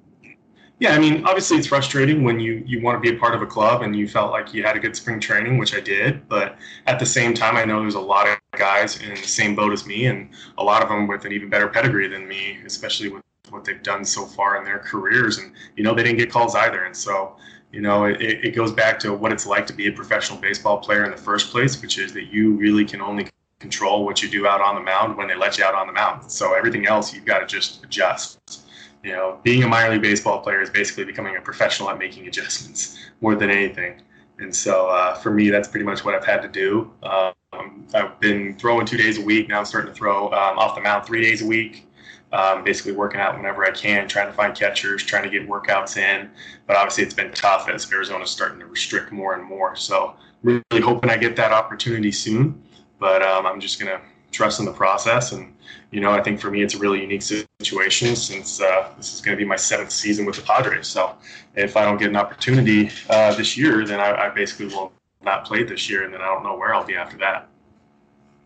Yeah, 0.82 0.96
I 0.96 0.98
mean, 0.98 1.24
obviously 1.26 1.58
it's 1.58 1.68
frustrating 1.68 2.24
when 2.24 2.40
you 2.40 2.64
you 2.66 2.82
want 2.82 2.96
to 2.96 3.08
be 3.08 3.16
a 3.16 3.20
part 3.20 3.36
of 3.36 3.44
a 3.44 3.46
club 3.46 3.84
and 3.84 3.96
you 3.96 4.08
felt 4.08 4.32
like 4.32 4.52
you 4.52 4.64
had 4.64 4.76
a 4.76 4.80
good 4.80 4.96
spring 4.96 5.20
training, 5.20 5.60
which 5.60 5.76
I 5.76 5.80
did. 5.80 6.28
But 6.28 6.58
at 6.88 6.98
the 6.98 7.06
same 7.06 7.36
time, 7.36 7.56
I 7.56 7.64
know 7.66 7.82
there's 7.82 7.94
a 7.94 8.00
lot 8.00 8.28
of 8.28 8.40
guys 8.58 9.00
in 9.00 9.12
the 9.12 9.18
same 9.18 9.56
boat 9.56 9.74
as 9.74 9.86
me, 9.86 10.08
and 10.08 10.32
a 10.58 10.64
lot 10.64 10.82
of 10.82 10.90
them 10.90 11.06
with 11.06 11.24
an 11.24 11.34
even 11.34 11.52
better 11.52 11.68
pedigree 11.68 12.08
than 12.08 12.28
me, 12.28 12.58
especially 12.66 13.10
with 13.10 13.22
what 13.52 13.64
they've 13.64 13.84
done 13.84 14.04
so 14.04 14.26
far 14.26 14.58
in 14.58 14.64
their 14.64 14.80
careers. 14.80 15.38
And 15.38 15.54
you 15.78 15.84
know, 15.84 15.94
they 15.94 16.02
didn't 16.02 16.18
get 16.18 16.32
calls 16.32 16.56
either, 16.56 16.86
and 16.86 16.98
so 16.98 17.36
you 17.72 17.82
know, 17.82 18.06
it, 18.06 18.20
it 18.20 18.56
goes 18.56 18.72
back 18.72 18.98
to 19.02 19.14
what 19.14 19.32
it's 19.32 19.46
like 19.46 19.68
to 19.68 19.74
be 19.74 19.88
a 19.88 19.92
professional 19.92 20.40
baseball 20.40 20.80
player 20.80 21.06
in 21.06 21.12
the 21.12 21.18
first 21.30 21.52
place, 21.52 21.80
which 21.80 22.00
is 22.00 22.12
that 22.14 22.34
you 22.34 22.54
really 22.54 22.86
can 22.86 23.02
only 23.02 23.28
control 23.60 24.04
what 24.04 24.24
you 24.24 24.30
do 24.30 24.48
out 24.48 24.62
on 24.62 24.74
the 24.74 24.82
mound 24.82 25.16
when 25.16 25.28
they 25.28 25.36
let 25.36 25.60
you 25.60 25.64
out 25.64 25.76
on 25.76 25.86
the 25.86 25.94
mound. 25.94 26.32
So 26.32 26.56
everything 26.56 26.88
else 26.88 27.14
you've 27.14 27.26
got 27.26 27.42
to 27.42 27.46
just 27.46 27.84
adjust 27.84 28.66
you 29.04 29.12
know, 29.12 29.40
being 29.44 29.64
a 29.64 29.68
minor 29.68 29.92
league 29.92 30.02
baseball 30.02 30.40
player 30.40 30.62
is 30.62 30.70
basically 30.70 31.06
becoming 31.06 31.36
a 31.36 31.42
professional 31.42 31.90
at 31.90 31.98
making 31.98 32.28
adjustments 32.28 32.98
more 33.22 33.36
than 33.36 33.50
anything. 33.50 34.02
And 34.40 34.56
so 34.56 34.88
uh, 34.88 35.16
for 35.16 35.32
me, 35.32 35.50
that's 35.50 35.68
pretty 35.68 35.86
much 35.86 36.04
what 36.04 36.16
I've 36.16 36.26
had 36.26 36.42
to 36.42 36.48
do. 36.48 36.92
Um, 37.04 37.86
I've 37.94 38.20
been 38.20 38.56
throwing 38.56 38.86
two 38.86 38.98
days 38.98 39.20
a 39.20 39.22
week. 39.22 39.50
Now 39.50 39.60
I'm 39.60 39.66
starting 39.66 39.92
to 39.92 39.96
throw 39.96 40.28
um, 40.28 40.58
off 40.58 40.76
the 40.76 40.82
mound 40.82 41.06
three 41.06 41.22
days 41.22 41.42
a 41.42 41.46
week. 41.46 41.88
Um, 42.34 42.64
basically 42.64 42.94
working 42.94 43.20
out 43.20 43.36
whenever 43.36 43.66
I 43.66 43.72
can, 43.72 44.08
trying 44.08 44.28
to 44.28 44.34
find 44.34 44.56
catchers, 44.56 45.04
trying 45.04 45.24
to 45.24 45.30
get 45.30 45.50
workouts 45.50 45.98
in. 45.98 46.30
But 46.66 46.78
obviously, 46.78 47.04
it's 47.04 47.14
been 47.14 47.32
tough 47.34 47.68
as 47.68 47.92
Arizona's 47.92 48.30
starting 48.30 48.58
to 48.60 48.68
restrict 48.68 49.12
more 49.12 49.34
and 49.34 49.44
more. 49.44 49.76
So 49.76 50.16
really 50.42 50.62
hoping 50.82 51.10
I 51.10 51.18
get 51.18 51.36
that 51.36 51.52
opportunity 51.52 52.10
soon. 52.10 52.64
But 53.00 53.22
um, 53.22 53.46
I'm 53.46 53.60
just 53.60 53.80
gonna 53.82 54.00
trust 54.32 54.60
in 54.60 54.66
the 54.66 54.74
process 54.74 55.32
and 55.32 55.54
you 55.92 56.00
know, 56.00 56.12
I 56.12 56.24
think 56.24 56.40
for 56.40 56.50
me, 56.50 56.64
it's 56.64 56.74
a 56.74 56.78
really 56.78 57.02
unique 57.02 57.22
situation 57.22 58.16
since 58.16 58.62
uh, 58.62 58.90
this 58.96 59.14
is 59.14 59.20
going 59.20 59.38
to 59.38 59.42
be 59.42 59.48
my 59.48 59.58
seventh 59.58 59.92
season 59.92 60.26
with 60.26 60.38
the 60.38 60.42
Padres. 60.42 60.88
So 60.88 61.14
if 61.56 61.76
I 61.76 61.84
don't 61.84 61.98
get 61.98 62.10
an 62.10 62.16
opportunity 62.16 62.90
uh, 63.10 63.36
this 63.36 63.58
year, 63.58 63.86
then 63.86 64.00
I, 64.00 64.28
I, 64.28 64.30
basically 64.30 64.68
will 64.68 64.94
not 65.22 65.44
play 65.44 65.64
this 65.64 65.90
year, 65.90 66.06
and 66.06 66.14
then 66.14 66.22
I 66.22 66.26
don't 66.26 66.44
know 66.44 66.56
where 66.56 66.74
I'll 66.74 66.86
be 66.86 66.96
after 66.96 67.18
that. 67.18 67.50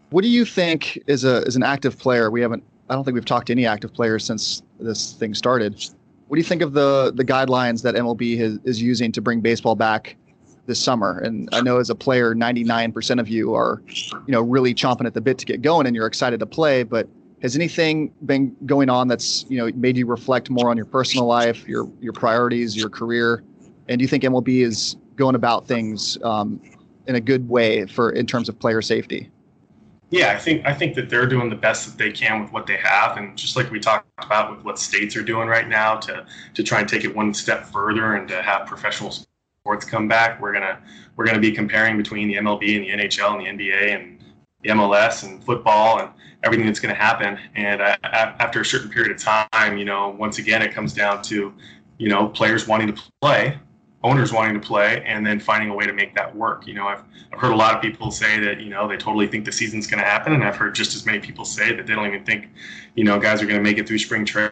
What 0.10 0.24
do 0.24 0.27
you 0.27 0.44
think 0.44 0.98
is 1.06 1.24
a 1.24 1.44
as 1.46 1.56
an 1.56 1.63
active 1.63 2.00
player? 2.00 2.32
We 2.32 2.42
haven't. 2.42 2.63
I 2.89 2.96
don't 2.96 3.04
think 3.04 3.13
we've 3.13 3.25
talked 3.25 3.48
to 3.48 3.54
any 3.54 3.65
active 3.65 3.94
players 3.94 4.25
since 4.25 4.63
this 4.80 5.13
thing 5.13 5.34
started. 5.36 5.74
What 6.27 6.36
do 6.36 6.39
you 6.39 6.48
think 6.48 6.63
of 6.63 6.74
the 6.74 7.12
the 7.15 7.25
guidelines 7.25 7.84
that 7.84 7.94
MLB 7.96 8.38
has, 8.39 8.60
is 8.63 8.82
using 8.82 9.12
to 9.12 9.22
bring 9.22 9.42
baseball 9.42 9.75
back 9.75 10.15
this 10.65 10.79
summer? 10.79 11.19
And 11.19 11.50
I 11.51 11.62
know 11.62 11.77
as 11.77 11.89
a 11.89 11.95
player, 11.95 12.36
99% 12.36 13.19
of 13.19 13.27
you 13.27 13.53
are, 13.53 13.81
you 13.88 14.22
know, 14.27 14.41
really 14.41 14.74
chomping 14.74 15.05
at 15.05 15.13
the 15.13 15.22
bit 15.22 15.38
to 15.39 15.45
get 15.45 15.62
going, 15.62 15.88
and 15.88 15.95
you're 15.95 16.07
excited 16.07 16.39
to 16.39 16.45
play, 16.45 16.84
but 16.84 17.07
has 17.41 17.55
anything 17.55 18.12
been 18.25 18.55
going 18.65 18.89
on 18.89 19.07
that's 19.07 19.45
you 19.50 19.57
know 19.57 19.72
made 19.75 19.98
you 19.98 20.07
reflect 20.07 20.50
more 20.50 20.69
on 20.69 20.77
your 20.77 20.86
personal 20.86 21.25
life, 21.25 21.67
your 21.67 21.89
your 22.01 22.13
priorities, 22.13 22.75
your 22.75 22.89
career, 22.89 23.43
and 23.88 24.00
do 24.00 24.03
you 24.03 24.07
think 24.07 24.24
MLB 24.24 24.63
is 24.63 24.95
going 25.15 25.36
about 25.36 25.67
things 25.67 26.17
um, 26.24 26.60
in 27.07 27.15
a 27.15 27.22
good 27.22 27.48
way 27.48 27.86
for 27.86 28.12
in 28.12 28.25
terms 28.25 28.50
of 28.50 28.57
player 28.60 28.81
safety? 28.81 29.29
Yeah, 30.10 30.31
I 30.31 30.38
think 30.38 30.65
I 30.65 30.74
think 30.74 30.95
that 30.95 31.10
they're 31.10 31.27
doing 31.27 31.50
the 31.50 31.55
best 31.55 31.86
that 31.86 31.98
they 31.98 32.12
can 32.12 32.41
with 32.41 32.51
what 32.51 32.67
they 32.67 32.77
have, 32.77 33.17
and 33.17 33.38
just 33.38 33.55
like 33.55 33.69
we 33.72 33.79
talked 33.79 34.07
about 34.17 34.55
with 34.55 34.63
what 34.63 34.79
states 34.79 35.15
are 35.15 35.24
doing 35.24 35.48
right 35.48 35.67
now 35.67 35.98
to 35.98 36.25
to 36.53 36.63
try 36.63 36.79
and 36.79 36.89
take 36.89 37.03
it 37.03 37.15
one 37.15 37.34
step 37.34 37.65
further 37.65 38.15
and 38.15 38.27
to 38.29 38.41
have 38.41 38.65
professional 38.65 39.13
sports 39.65 39.84
come 39.84 40.07
back, 40.07 40.39
we're 40.39 40.53
gonna 40.53 40.79
we're 41.15 41.25
gonna 41.25 41.39
be 41.39 41.51
comparing 41.51 41.98
between 41.98 42.27
the 42.27 42.36
MLB 42.36 42.75
and 42.75 42.86
the 42.86 43.03
NHL 43.03 43.34
and 43.34 43.60
the 43.60 43.65
NBA 43.65 43.95
and 43.95 44.24
the 44.62 44.69
MLS 44.69 45.24
and 45.24 45.43
football 45.43 46.01
and 46.01 46.12
everything 46.43 46.67
that's 46.67 46.79
going 46.79 46.93
to 46.93 47.01
happen. 47.01 47.39
And 47.55 47.81
after 47.81 48.62
a 48.62 48.65
certain 48.65 48.91
period 48.91 49.12
of 49.12 49.17
time, 49.51 49.77
you 49.77 49.86
know, 49.86 50.15
once 50.19 50.38
again, 50.38 50.62
it 50.62 50.72
comes 50.72 50.93
down 50.93 51.24
to, 51.24 51.51
you 51.98 52.10
know, 52.10 52.27
players 52.27 52.67
wanting 52.67 52.93
to 52.93 53.01
play, 53.22 53.57
owners 54.03 54.31
wanting 54.31 54.53
to 54.53 54.60
play, 54.60 55.03
and 55.03 55.25
then 55.25 55.39
finding 55.39 55.72
a 55.72 55.74
way 55.74 55.88
to 55.88 55.93
make 55.93 56.13
that 56.15 56.36
work. 56.36 56.67
You 56.67 56.75
know, 56.75 56.88
I've, 56.88 57.03
I've 57.34 57.39
heard 57.39 57.51
a 57.51 57.55
lot 57.55 57.75
of 57.75 57.81
people 57.81 58.12
say 58.12 58.39
that, 58.39 58.60
you 58.60 58.69
know, 58.69 58.88
they 58.88 58.98
totally 58.98 59.27
think 59.27 59.45
the 59.45 59.51
season's 59.51 59.88
going 59.88 60.00
to 60.00 60.07
happen. 60.07 60.34
And 60.34 60.43
I've 60.43 60.55
heard 60.55 60.75
just 60.75 60.95
as 60.95 61.07
many 61.07 61.19
people 61.19 61.43
say 61.43 61.75
that 61.75 61.88
they 61.88 61.95
don't 61.95 62.05
even 62.05 62.24
think, 62.24 62.50
you 62.95 63.03
know, 63.03 63.19
guys 63.19 63.41
are 63.41 63.48
going 63.48 63.57
to 63.57 63.63
make 63.63 63.79
it 63.79 63.88
through 63.88 64.00
spring 64.00 64.25
training 64.25 64.51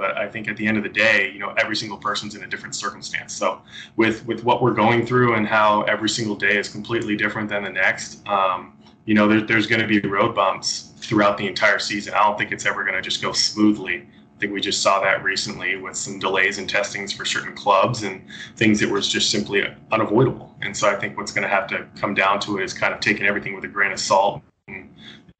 but 0.00 0.16
I 0.16 0.26
think 0.26 0.48
at 0.48 0.56
the 0.56 0.66
end 0.66 0.78
of 0.78 0.82
the 0.82 0.88
day, 0.88 1.30
you 1.30 1.38
know, 1.38 1.52
every 1.58 1.76
single 1.76 1.98
person's 1.98 2.34
in 2.34 2.42
a 2.42 2.46
different 2.46 2.74
circumstance. 2.74 3.34
So 3.34 3.60
with 3.96 4.26
with 4.26 4.42
what 4.42 4.62
we're 4.62 4.72
going 4.72 5.04
through 5.04 5.34
and 5.34 5.46
how 5.46 5.82
every 5.82 6.08
single 6.08 6.34
day 6.34 6.56
is 6.56 6.68
completely 6.70 7.16
different 7.16 7.50
than 7.50 7.64
the 7.64 7.70
next, 7.70 8.26
um, 8.26 8.72
you 9.04 9.14
know, 9.14 9.28
there, 9.28 9.42
there's 9.42 9.66
going 9.66 9.82
to 9.82 9.86
be 9.86 10.00
road 10.00 10.34
bumps 10.34 10.92
throughout 10.96 11.36
the 11.36 11.46
entire 11.46 11.78
season. 11.78 12.14
I 12.14 12.22
don't 12.22 12.38
think 12.38 12.52
it's 12.52 12.64
ever 12.64 12.82
going 12.82 12.94
to 12.94 13.02
just 13.02 13.20
go 13.20 13.32
smoothly. 13.32 13.96
I 13.96 14.40
think 14.40 14.54
we 14.54 14.62
just 14.62 14.82
saw 14.82 15.00
that 15.02 15.22
recently 15.22 15.76
with 15.76 15.96
some 15.96 16.18
delays 16.18 16.56
in 16.56 16.66
testings 16.66 17.12
for 17.12 17.26
certain 17.26 17.54
clubs 17.54 18.04
and 18.04 18.22
things 18.56 18.80
that 18.80 18.88
was 18.88 19.06
just 19.06 19.30
simply 19.30 19.62
unavoidable. 19.92 20.56
And 20.62 20.74
so 20.74 20.88
I 20.88 20.96
think 20.96 21.18
what's 21.18 21.32
going 21.32 21.42
to 21.42 21.48
have 21.48 21.66
to 21.68 21.86
come 21.96 22.14
down 22.14 22.40
to 22.40 22.56
it 22.56 22.64
is 22.64 22.72
kind 22.72 22.94
of 22.94 23.00
taking 23.00 23.26
everything 23.26 23.54
with 23.54 23.64
a 23.64 23.68
grain 23.68 23.92
of 23.92 24.00
salt 24.00 24.40
and, 24.68 24.88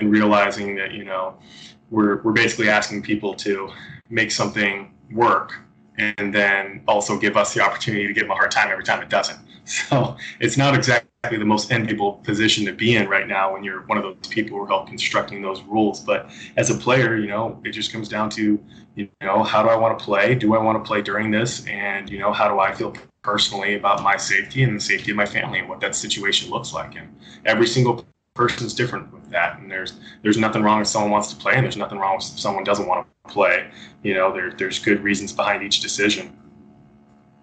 and 0.01 0.13
realizing 0.13 0.77
that 0.77 0.93
you 0.93 1.05
know 1.05 1.39
we're 1.91 2.21
we're 2.23 2.33
basically 2.33 2.69
asking 2.69 3.03
people 3.03 3.33
to 3.35 3.71
make 4.11 4.31
something 4.31 4.93
work 5.13 5.55
and 5.99 6.35
then 6.35 6.83
also 6.89 7.19
give 7.19 7.37
us 7.37 7.55
the 7.55 7.61
opportunity 7.61 8.07
to 8.07 8.13
give 8.13 8.25
them 8.25 8.31
a 8.31 8.35
hard 8.35 8.51
time 8.51 8.71
every 8.71 8.85
time 8.85 9.03
it 9.03 9.09
doesn't. 9.09 9.39
So 9.67 10.17
it's 10.41 10.57
not 10.57 10.75
exactly 10.75 11.39
the 11.39 11.45
most 11.45 11.71
enviable 11.71 12.15
position 12.25 12.65
to 12.65 12.73
be 12.73 12.97
in 12.97 13.09
right 13.09 13.29
now 13.29 13.53
when 13.53 13.63
you're 13.63 13.83
one 13.83 13.99
of 13.99 14.03
those 14.03 14.17
people 14.29 14.57
who 14.57 14.65
are 14.65 14.67
help 14.67 14.89
constructing 14.89 15.43
those 15.43 15.63
rules. 15.63 16.01
But 16.01 16.29
as 16.57 16.71
a 16.71 16.75
player, 16.75 17.17
you 17.17 17.29
know, 17.29 17.61
it 17.63 17.71
just 17.71 17.93
comes 17.93 18.09
down 18.09 18.31
to, 18.31 18.59
you 18.97 19.09
know, 19.21 19.45
how 19.45 19.63
do 19.63 19.69
I 19.69 19.77
want 19.77 19.97
to 19.97 20.05
play? 20.05 20.35
Do 20.35 20.55
I 20.55 20.59
want 20.59 20.83
to 20.83 20.89
play 20.89 21.03
during 21.03 21.31
this? 21.31 21.65
And, 21.67 22.11
you 22.11 22.19
know, 22.19 22.33
how 22.33 22.49
do 22.49 22.59
I 22.59 22.75
feel 22.75 22.95
personally 23.23 23.77
about 23.77 24.03
my 24.03 24.17
safety 24.17 24.65
and 24.65 24.75
the 24.75 24.81
safety 24.81 25.13
of 25.13 25.17
my 25.17 25.27
family 25.27 25.61
and 25.61 25.69
what 25.69 25.79
that 25.81 25.95
situation 25.95 26.51
looks 26.51 26.73
like? 26.73 26.97
And 26.97 27.15
every 27.45 27.69
single 27.69 28.05
person's 28.35 28.75
different 28.75 29.13
with 29.13 29.20
that 29.31 29.59
and 29.59 29.71
there's 29.71 29.95
there's 30.23 30.37
nothing 30.37 30.63
wrong 30.63 30.81
if 30.81 30.87
someone 30.87 31.11
wants 31.11 31.33
to 31.33 31.37
play 31.37 31.55
and 31.55 31.65
there's 31.65 31.77
nothing 31.77 31.99
wrong 31.99 32.17
if 32.17 32.23
someone 32.23 32.65
doesn't 32.65 32.87
want 32.87 33.07
to 33.27 33.33
play. 33.33 33.71
You 34.03 34.15
know 34.15 34.33
there, 34.33 34.53
there's 34.53 34.79
good 34.79 35.03
reasons 35.03 35.33
behind 35.33 35.63
each 35.63 35.81
decision. 35.81 36.37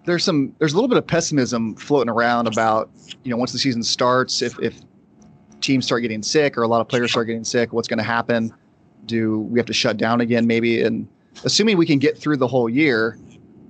There's 0.04 0.24
some 0.24 0.54
there's 0.58 0.72
a 0.72 0.76
little 0.76 0.88
bit 0.88 0.98
of 0.98 1.06
pessimism 1.06 1.74
floating 1.76 2.10
around 2.10 2.46
about 2.46 2.90
you 3.24 3.30
know 3.30 3.36
once 3.36 3.52
the 3.52 3.58
season 3.58 3.82
starts 3.82 4.42
if 4.42 4.58
if 4.60 4.80
teams 5.60 5.84
start 5.84 6.02
getting 6.02 6.22
sick 6.22 6.56
or 6.56 6.62
a 6.62 6.68
lot 6.68 6.80
of 6.80 6.88
players 6.88 7.10
start 7.10 7.26
getting 7.26 7.44
sick 7.44 7.72
what's 7.72 7.88
going 7.88 7.98
to 7.98 8.04
happen? 8.04 8.52
Do 9.06 9.40
we 9.40 9.58
have 9.58 9.66
to 9.66 9.72
shut 9.72 9.96
down 9.96 10.20
again 10.20 10.46
maybe? 10.46 10.82
And 10.82 11.08
assuming 11.44 11.76
we 11.76 11.86
can 11.86 11.98
get 11.98 12.18
through 12.18 12.36
the 12.36 12.48
whole 12.48 12.68
year 12.68 13.18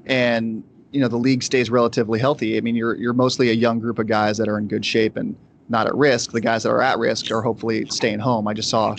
and 0.06 0.64
you 0.90 1.00
know 1.00 1.08
the 1.08 1.16
league 1.16 1.42
stays 1.42 1.68
relatively 1.70 2.18
healthy 2.18 2.56
i 2.56 2.60
mean 2.60 2.74
you're 2.74 2.96
you're 2.96 3.12
mostly 3.12 3.50
a 3.50 3.52
young 3.52 3.78
group 3.78 3.98
of 3.98 4.06
guys 4.06 4.38
that 4.38 4.48
are 4.48 4.58
in 4.58 4.66
good 4.66 4.84
shape 4.84 5.16
and 5.16 5.36
not 5.68 5.86
at 5.86 5.94
risk. 5.94 6.32
The 6.32 6.40
guys 6.40 6.62
that 6.62 6.70
are 6.70 6.82
at 6.82 6.98
risk 6.98 7.30
are 7.30 7.42
hopefully 7.42 7.86
staying 7.90 8.18
home. 8.18 8.48
I 8.48 8.54
just 8.54 8.70
saw 8.70 8.96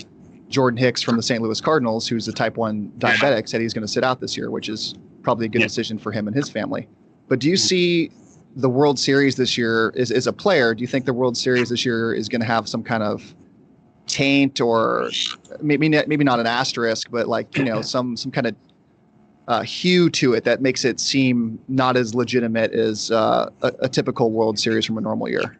Jordan 0.49 0.77
Hicks 0.77 1.01
from 1.01 1.15
the 1.15 1.23
St. 1.23 1.41
Louis 1.41 1.59
Cardinals, 1.61 2.07
who's 2.07 2.27
a 2.27 2.33
type 2.33 2.57
1 2.57 2.93
diabetic, 2.97 3.47
said 3.47 3.61
he's 3.61 3.73
going 3.73 3.85
to 3.85 3.91
sit 3.91 4.03
out 4.03 4.19
this 4.19 4.35
year, 4.35 4.49
which 4.51 4.69
is 4.69 4.95
probably 5.21 5.45
a 5.45 5.49
good 5.49 5.61
yeah. 5.61 5.67
decision 5.67 5.97
for 5.97 6.11
him 6.11 6.27
and 6.27 6.35
his 6.35 6.49
family. 6.49 6.87
But 7.27 7.39
do 7.39 7.49
you 7.49 7.57
see 7.57 8.11
the 8.55 8.69
World 8.69 8.97
Series 8.97 9.35
this 9.35 9.57
year 9.57 9.91
is, 9.95 10.11
as 10.11 10.27
a 10.27 10.33
player? 10.33 10.73
Do 10.73 10.81
you 10.81 10.87
think 10.87 11.05
the 11.05 11.13
World 11.13 11.37
Series 11.37 11.69
this 11.69 11.85
year 11.85 12.13
is 12.13 12.27
going 12.27 12.41
to 12.41 12.47
have 12.47 12.67
some 12.67 12.83
kind 12.83 13.03
of 13.03 13.35
taint 14.07 14.59
or 14.59 15.11
maybe 15.61 15.87
maybe 15.87 16.23
not 16.23 16.39
an 16.39 16.47
asterisk, 16.47 17.09
but 17.11 17.27
like 17.27 17.55
you 17.57 17.63
know 17.63 17.81
some 17.93 18.17
some 18.17 18.31
kind 18.31 18.47
of 18.47 18.55
uh, 19.47 19.61
hue 19.61 20.09
to 20.09 20.33
it 20.33 20.43
that 20.43 20.61
makes 20.61 20.83
it 20.83 20.99
seem 20.99 21.59
not 21.67 21.95
as 21.95 22.13
legitimate 22.13 22.71
as 22.71 23.11
uh, 23.11 23.49
a, 23.61 23.71
a 23.81 23.89
typical 23.89 24.31
World 24.31 24.59
Series 24.59 24.85
from 24.85 24.97
a 24.97 25.01
normal 25.01 25.29
year? 25.29 25.57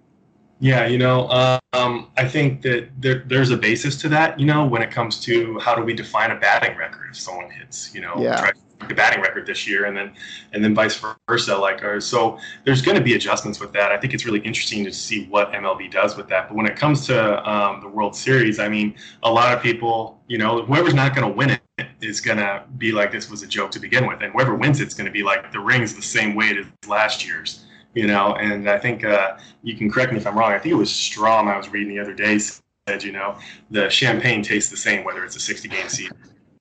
Yeah, 0.60 0.88
you 0.88 0.98
know, 0.98 1.60
um, 1.74 2.10
I 2.18 2.28
think 2.28 2.62
that 2.64 2.90
there, 3.00 3.24
there's 3.26 3.50
a 3.52 3.58
basis 3.58 3.96
to 4.02 4.10
that. 4.10 4.38
You 4.38 4.46
know, 4.46 4.66
when 4.66 4.82
it 4.82 4.92
comes 4.92 5.20
to 5.22 5.58
how 5.60 5.74
do 5.74 5.84
we 5.84 5.94
define 5.94 6.32
a 6.32 6.36
batting 6.36 6.78
record 6.78 7.12
if 7.12 7.18
someone 7.18 7.50
hits, 7.50 7.94
you 7.96 8.02
know, 8.02 8.14
yeah. 8.18 8.52
the 8.86 8.94
batting 8.94 9.22
record 9.22 9.46
this 9.46 9.66
year, 9.66 9.86
and 9.86 9.96
then 9.96 10.12
and 10.52 10.62
then 10.62 10.76
vice 10.76 11.02
versa. 11.30 11.56
Like, 11.56 11.82
or, 11.82 12.02
so 12.02 12.40
there's 12.66 12.82
going 12.82 12.98
to 12.98 13.04
be 13.04 13.14
adjustments 13.14 13.62
with 13.62 13.72
that. 13.72 13.94
I 13.94 13.98
think 13.98 14.14
it's 14.14 14.26
really 14.26 14.42
interesting 14.42 14.84
to 14.84 14.92
see 14.92 15.28
what 15.28 15.50
MLB 15.54 15.90
does 15.92 16.18
with 16.18 16.28
that. 16.28 16.50
But 16.50 16.58
when 16.58 16.66
it 16.66 16.76
comes 16.76 17.08
to 17.08 17.50
um, 17.50 17.80
the 17.80 17.88
World 17.88 18.14
Series, 18.14 18.60
I 18.60 18.68
mean, 18.68 18.96
a 19.24 19.32
lot 19.32 19.56
of 19.56 19.64
people, 19.64 20.20
you 20.28 20.38
know, 20.38 20.64
whoever's 20.64 20.94
not 20.94 21.16
going 21.16 21.26
to 21.26 21.34
win 21.34 21.52
it 21.52 21.88
is 22.02 22.20
going 22.20 22.38
to 22.38 22.66
be 22.78 22.92
like 22.92 23.14
this 23.14 23.30
was 23.30 23.44
a 23.44 23.48
joke 23.48 23.72
to 23.72 23.80
begin 23.80 24.06
with, 24.08 24.22
and 24.22 24.34
whoever 24.34 24.56
wins 24.56 24.82
it's 24.82 24.94
going 24.94 25.08
to 25.08 25.12
be 25.12 25.24
like 25.24 25.54
the 25.54 25.60
ring's 25.60 25.96
the 25.96 26.02
same 26.02 26.36
weight 26.36 26.58
as 26.58 26.66
last 26.86 27.26
year's 27.26 27.66
you 27.94 28.08
know, 28.08 28.36
and 28.36 28.70
I 28.70 28.78
think 28.78 29.04
uh, 29.04 29.38
you 29.64 29.76
can 29.76 29.92
correct 29.92 30.12
me 30.12 30.18
if 30.20 30.28
I'm 30.28 30.38
wrong. 30.38 30.52
I 30.52 30.60
think 30.60 30.74
it 30.74 30.78
was 30.78 30.92
Strom 30.92 31.48
I 31.48 31.58
was 31.58 31.70
reading 31.70 31.90
the 31.90 32.00
other 32.00 32.14
day 32.14 32.40
said, 32.40 33.04
you 33.04 33.12
know, 33.12 33.38
the 33.70 33.90
champagne 33.90 34.42
tastes 34.42 34.70
the 34.70 34.78
same 34.78 35.04
whether 35.04 35.24
it's 35.24 35.36
a 35.36 35.40
60 35.40 35.68
game 35.68 35.88
season, 35.90 36.18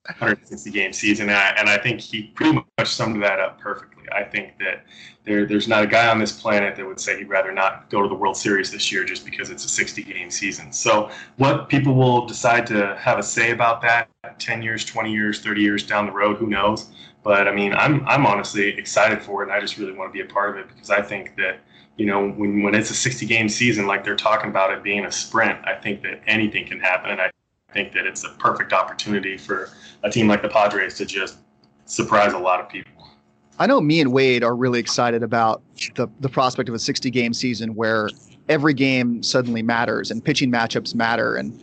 160 0.06 0.70
game 0.70 0.92
season, 0.92 1.28
and 1.28 1.38
I, 1.38 1.54
and 1.58 1.68
I 1.68 1.78
think 1.78 2.00
he 2.00 2.24
pretty 2.34 2.62
much 2.78 2.88
summed 2.88 3.22
that 3.22 3.40
up 3.40 3.60
perfectly. 3.60 4.04
I 4.12 4.24
think 4.24 4.58
that 4.58 4.84
there, 5.24 5.44
there's 5.44 5.68
not 5.68 5.84
a 5.84 5.86
guy 5.86 6.08
on 6.08 6.18
this 6.18 6.32
planet 6.32 6.76
that 6.76 6.86
would 6.86 7.00
say 7.00 7.18
he'd 7.18 7.28
rather 7.28 7.52
not 7.52 7.90
go 7.90 8.02
to 8.02 8.08
the 8.08 8.14
World 8.14 8.36
Series 8.36 8.70
this 8.70 8.90
year 8.90 9.04
just 9.04 9.24
because 9.24 9.50
it's 9.50 9.64
a 9.64 9.68
60 9.68 10.02
game 10.02 10.30
season. 10.30 10.72
So, 10.72 11.10
what 11.36 11.68
people 11.68 11.94
will 11.94 12.26
decide 12.26 12.66
to 12.68 12.96
have 12.96 13.18
a 13.18 13.22
say 13.22 13.50
about 13.50 13.82
that 13.82 14.08
10 14.38 14.62
years, 14.62 14.84
20 14.84 15.12
years, 15.12 15.40
30 15.40 15.60
years 15.60 15.86
down 15.86 16.06
the 16.06 16.12
road, 16.12 16.38
who 16.38 16.46
knows? 16.46 16.90
But 17.28 17.46
I 17.46 17.52
mean, 17.52 17.74
I'm 17.74 18.08
I'm 18.08 18.24
honestly 18.24 18.70
excited 18.70 19.20
for 19.20 19.42
it, 19.42 19.48
and 19.48 19.52
I 19.52 19.60
just 19.60 19.76
really 19.76 19.92
want 19.92 20.10
to 20.10 20.12
be 20.14 20.26
a 20.26 20.32
part 20.32 20.48
of 20.48 20.56
it 20.56 20.68
because 20.72 20.88
I 20.88 21.02
think 21.02 21.36
that 21.36 21.60
you 21.98 22.06
know 22.06 22.30
when 22.30 22.62
when 22.62 22.74
it's 22.74 22.88
a 22.88 22.94
60 22.94 23.26
game 23.26 23.50
season, 23.50 23.86
like 23.86 24.02
they're 24.02 24.16
talking 24.16 24.48
about 24.48 24.72
it 24.72 24.82
being 24.82 25.04
a 25.04 25.12
sprint, 25.12 25.58
I 25.62 25.74
think 25.74 26.00
that 26.04 26.22
anything 26.26 26.66
can 26.66 26.80
happen, 26.80 27.10
and 27.10 27.20
I 27.20 27.30
think 27.74 27.92
that 27.92 28.06
it's 28.06 28.24
a 28.24 28.30
perfect 28.38 28.72
opportunity 28.72 29.36
for 29.36 29.68
a 30.04 30.10
team 30.10 30.26
like 30.26 30.40
the 30.40 30.48
Padres 30.48 30.94
to 30.94 31.04
just 31.04 31.36
surprise 31.84 32.32
a 32.32 32.38
lot 32.38 32.60
of 32.60 32.70
people. 32.70 33.10
I 33.58 33.66
know 33.66 33.78
me 33.82 34.00
and 34.00 34.10
Wade 34.10 34.42
are 34.42 34.56
really 34.56 34.80
excited 34.80 35.22
about 35.22 35.60
the 35.96 36.08
the 36.20 36.30
prospect 36.30 36.70
of 36.70 36.74
a 36.74 36.78
60 36.78 37.10
game 37.10 37.34
season 37.34 37.74
where 37.74 38.08
every 38.48 38.72
game 38.72 39.22
suddenly 39.22 39.60
matters 39.60 40.10
and 40.10 40.24
pitching 40.24 40.50
matchups 40.50 40.94
matter 40.94 41.36
and 41.36 41.62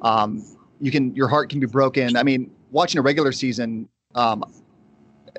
um, 0.00 0.42
you 0.80 0.90
can 0.90 1.14
your 1.14 1.28
heart 1.28 1.50
can 1.50 1.60
be 1.60 1.66
broken. 1.66 2.16
I 2.16 2.22
mean, 2.22 2.50
watching 2.70 2.98
a 2.98 3.02
regular 3.02 3.32
season, 3.32 3.90
um, 4.14 4.42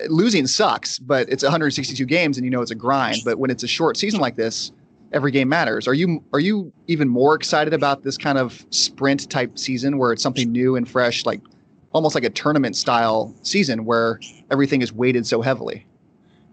losing 0.08 0.48
sucks, 0.48 1.00
but 1.00 1.30
it's 1.30 1.44
162 1.44 2.06
games 2.06 2.38
and 2.38 2.46
you 2.46 2.52
know 2.52 2.62
it's 2.62 2.72
a 2.72 2.76
grind. 2.76 3.18
But 3.26 3.40
when 3.40 3.50
it's 3.50 3.64
a 3.64 3.68
short 3.68 3.98
season 3.98 4.20
like 4.20 4.36
this, 4.36 4.72
every 5.12 5.32
game 5.32 5.48
matters. 5.48 5.88
Are 5.88 5.94
you 5.94 6.24
are 6.34 6.40
you 6.40 6.74
even 6.88 7.08
more 7.08 7.36
excited 7.36 7.74
about 7.74 8.04
this 8.04 8.18
kind 8.18 8.38
of 8.38 8.66
sprint 8.72 9.30
type 9.30 9.58
season 9.58 9.98
where 9.98 10.12
it's 10.12 10.24
something 10.24 10.52
new 10.52 10.76
and 10.76 10.90
fresh, 10.90 11.26
like 11.26 11.42
almost 11.94 12.16
like 12.16 12.24
a 12.24 12.30
tournament 12.30 12.76
style 12.76 13.34
season 13.44 13.86
where 13.86 14.20
everything 14.52 14.82
is 14.82 14.92
weighted 14.92 15.26
so 15.26 15.42
heavily? 15.42 15.86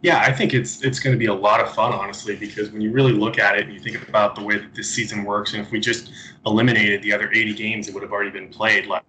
Yeah, 0.02 0.20
I 0.20 0.32
think 0.32 0.54
it's 0.54 0.82
it's 0.82 0.98
going 0.98 1.14
to 1.14 1.18
be 1.18 1.26
a 1.26 1.34
lot 1.34 1.60
of 1.60 1.74
fun, 1.74 1.92
honestly, 1.92 2.34
because 2.36 2.70
when 2.70 2.80
you 2.80 2.90
really 2.90 3.12
look 3.12 3.38
at 3.38 3.58
it 3.58 3.64
and 3.64 3.74
you 3.74 3.80
think 3.80 4.08
about 4.08 4.34
the 4.34 4.42
way 4.42 4.56
that 4.56 4.74
this 4.74 4.88
season 4.88 5.24
works, 5.24 5.52
and 5.52 5.62
if 5.62 5.70
we 5.70 5.78
just 5.78 6.10
eliminated 6.46 7.02
the 7.02 7.12
other 7.12 7.30
80 7.30 7.54
games 7.54 7.86
that 7.86 7.94
would 7.94 8.02
have 8.02 8.12
already 8.12 8.30
been 8.30 8.48
played, 8.48 8.86
like 8.86 9.04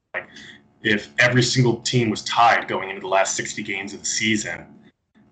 if 0.84 1.10
every 1.20 1.44
single 1.44 1.78
team 1.82 2.10
was 2.10 2.24
tied 2.24 2.68
going 2.68 2.90
into 2.90 3.02
the 3.02 3.08
last 3.08 3.36
60 3.36 3.62
games 3.64 3.94
of 3.94 4.00
the 4.00 4.06
season, 4.06 4.66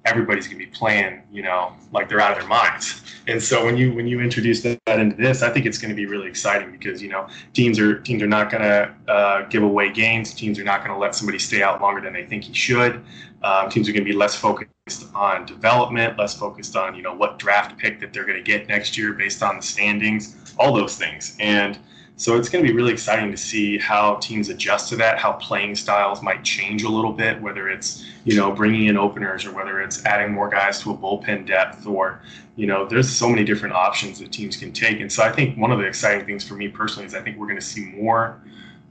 everybody's 0.05 0.47
going 0.47 0.59
to 0.59 0.65
be 0.65 0.71
playing, 0.71 1.21
you 1.31 1.41
know, 1.41 1.73
like 1.91 2.07
they're 2.07 2.19
out 2.19 2.31
of 2.31 2.39
their 2.39 2.47
minds. 2.47 3.01
And 3.27 3.41
so 3.41 3.65
when 3.65 3.77
you 3.77 3.93
when 3.93 4.07
you 4.07 4.21
introduce 4.21 4.61
that 4.61 4.79
into 4.87 5.15
this, 5.15 5.43
I 5.43 5.51
think 5.51 5.65
it's 5.65 5.77
going 5.77 5.89
to 5.89 5.95
be 5.95 6.05
really 6.05 6.27
exciting 6.27 6.71
because 6.71 7.01
you 7.01 7.09
know 7.09 7.27
teams 7.53 7.79
are 7.79 7.99
teams 7.99 8.23
are 8.23 8.27
not 8.27 8.49
going 8.49 8.63
to 8.63 8.93
uh, 9.07 9.41
give 9.49 9.63
away 9.63 9.91
games. 9.91 10.33
Teams 10.33 10.57
are 10.57 10.63
not 10.63 10.79
going 10.79 10.91
to 10.91 10.97
let 10.97 11.15
somebody 11.15 11.37
stay 11.37 11.61
out 11.61 11.81
longer 11.81 12.01
than 12.01 12.13
they 12.13 12.25
think 12.25 12.43
he 12.43 12.53
should. 12.53 13.03
Um, 13.43 13.69
teams 13.69 13.87
are 13.87 13.91
going 13.91 14.03
to 14.03 14.09
be 14.09 14.17
less 14.17 14.35
focused 14.35 14.69
on 15.13 15.45
development, 15.45 16.17
less 16.17 16.33
focused 16.33 16.75
on 16.75 16.95
you 16.95 17.01
know 17.01 17.13
what 17.13 17.37
draft 17.37 17.77
pick 17.77 17.99
that 17.99 18.13
they're 18.13 18.25
going 18.25 18.37
to 18.37 18.43
get 18.43 18.67
next 18.67 18.97
year 18.97 19.13
based 19.13 19.43
on 19.43 19.57
the 19.57 19.63
standings, 19.63 20.55
all 20.57 20.73
those 20.73 20.97
things. 20.97 21.35
And 21.39 21.77
so 22.19 22.35
it's 22.35 22.49
going 22.49 22.65
to 22.65 22.69
be 22.69 22.75
really 22.75 22.91
exciting 22.91 23.31
to 23.31 23.37
see 23.37 23.77
how 23.77 24.15
teams 24.15 24.49
adjust 24.49 24.89
to 24.89 24.97
that, 24.97 25.17
how 25.19 25.31
playing 25.33 25.73
styles 25.73 26.21
might 26.21 26.43
change 26.43 26.83
a 26.83 26.89
little 26.89 27.13
bit, 27.13 27.41
whether 27.41 27.69
it's 27.69 28.05
you 28.25 28.35
know 28.35 28.51
bringing 28.51 28.87
in 28.87 28.97
openers 28.97 29.45
or 29.45 29.53
whether 29.53 29.79
it's 29.79 30.03
adding 30.03 30.33
more 30.33 30.49
guys 30.49 30.81
to 30.81 30.91
a 30.91 30.97
bullpen 30.97 31.47
depth, 31.47 31.87
or 31.87 32.21
you 32.57 32.67
know 32.67 32.85
there's 32.85 33.09
so 33.09 33.29
many 33.29 33.45
different 33.45 33.73
options 33.73 34.19
that 34.19 34.33
teams 34.33 34.57
can 34.57 34.73
take. 34.73 34.99
And 34.99 35.09
so 35.09 35.23
I 35.23 35.31
think 35.31 35.57
one 35.57 35.71
of 35.71 35.79
the 35.79 35.85
exciting 35.85 36.25
things 36.25 36.43
for 36.45 36.55
me 36.55 36.67
personally 36.67 37.05
is 37.05 37.15
I 37.15 37.21
think 37.21 37.37
we're 37.37 37.47
going 37.47 37.57
to 37.57 37.65
see 37.65 37.85
more 37.85 38.41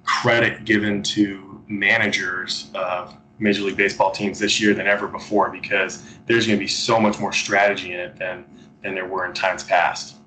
credit 0.04 0.64
given 0.64 1.02
to 1.02 1.62
managers 1.68 2.70
of 2.74 3.14
Major 3.38 3.60
League 3.60 3.76
Baseball 3.76 4.10
teams 4.10 4.38
this 4.38 4.58
year 4.58 4.72
than 4.72 4.86
ever 4.86 5.06
before 5.06 5.50
because 5.50 6.02
there's 6.24 6.46
going 6.46 6.58
to 6.58 6.64
be 6.64 6.66
so 6.66 6.98
much 6.98 7.20
more 7.20 7.34
strategy 7.34 7.92
in 7.92 8.00
it 8.00 8.16
than 8.16 8.46
than 8.82 8.94
there 8.94 9.06
were 9.06 9.26
in 9.26 9.34
times 9.34 9.64
past. 9.64 10.17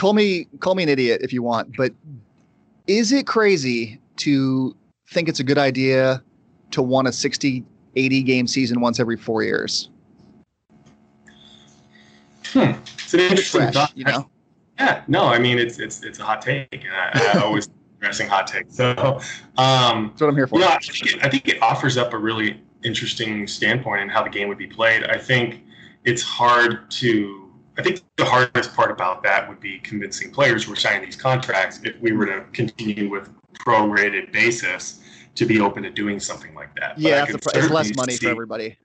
Call 0.00 0.14
me 0.14 0.46
call 0.60 0.74
me 0.74 0.82
an 0.82 0.88
idiot 0.88 1.20
if 1.22 1.30
you 1.30 1.42
want, 1.42 1.76
but 1.76 1.92
is 2.86 3.12
it 3.12 3.26
crazy 3.26 4.00
to 4.16 4.74
think 5.10 5.28
it's 5.28 5.40
a 5.40 5.44
good 5.44 5.58
idea 5.58 6.22
to 6.70 6.80
want 6.80 7.06
a 7.06 7.12
60 7.12 7.62
80 7.96 8.22
game 8.22 8.46
season 8.46 8.80
once 8.80 8.98
every 8.98 9.18
4 9.18 9.42
years? 9.42 9.90
Hmm. 12.46 12.72
It's 13.04 13.12
an 13.12 13.20
interesting 13.20 13.60
Fresh, 13.60 13.74
thought. 13.74 13.92
you 13.94 14.04
know. 14.04 14.30
Yeah, 14.78 15.02
no, 15.06 15.26
I 15.26 15.38
mean 15.38 15.58
it's 15.58 15.78
it's 15.78 16.02
it's 16.02 16.18
a 16.18 16.24
hot 16.24 16.40
take, 16.40 16.68
and 16.72 16.94
I, 16.94 17.34
I 17.34 17.42
always 17.42 17.68
interesting 18.00 18.26
hot 18.26 18.46
take. 18.46 18.70
So, 18.70 19.20
um, 19.58 20.08
That's 20.08 20.22
what 20.22 20.28
I'm 20.28 20.34
here 20.34 20.46
for. 20.46 20.58
know, 20.58 20.66
I 20.66 20.78
think, 20.78 21.14
it, 21.14 21.22
I 21.22 21.28
think 21.28 21.46
it 21.46 21.62
offers 21.62 21.98
up 21.98 22.14
a 22.14 22.18
really 22.18 22.62
interesting 22.82 23.46
standpoint 23.46 24.00
in 24.00 24.08
how 24.08 24.22
the 24.22 24.30
game 24.30 24.48
would 24.48 24.56
be 24.56 24.66
played. 24.66 25.04
I 25.04 25.18
think 25.18 25.62
it's 26.04 26.22
hard 26.22 26.90
to. 26.92 27.39
I 27.80 27.82
think 27.82 28.02
the 28.16 28.26
hardest 28.26 28.74
part 28.74 28.90
about 28.90 29.22
that 29.22 29.48
would 29.48 29.58
be 29.58 29.78
convincing 29.78 30.30
players 30.30 30.64
who 30.64 30.74
are 30.74 30.76
signing 30.76 31.02
these 31.02 31.16
contracts 31.16 31.80
if 31.82 31.98
we 31.98 32.12
were 32.12 32.26
to 32.26 32.44
continue 32.52 33.08
with 33.08 33.30
prorated 33.54 34.30
basis 34.32 35.00
to 35.34 35.46
be 35.46 35.60
open 35.60 35.82
to 35.84 35.90
doing 35.90 36.20
something 36.20 36.54
like 36.54 36.74
that. 36.74 36.96
But 36.96 37.02
yeah, 37.02 37.24
it's, 37.26 37.46
it's 37.54 37.70
less 37.70 37.96
money 37.96 38.12
see- 38.12 38.26
for 38.26 38.30
everybody. 38.30 38.76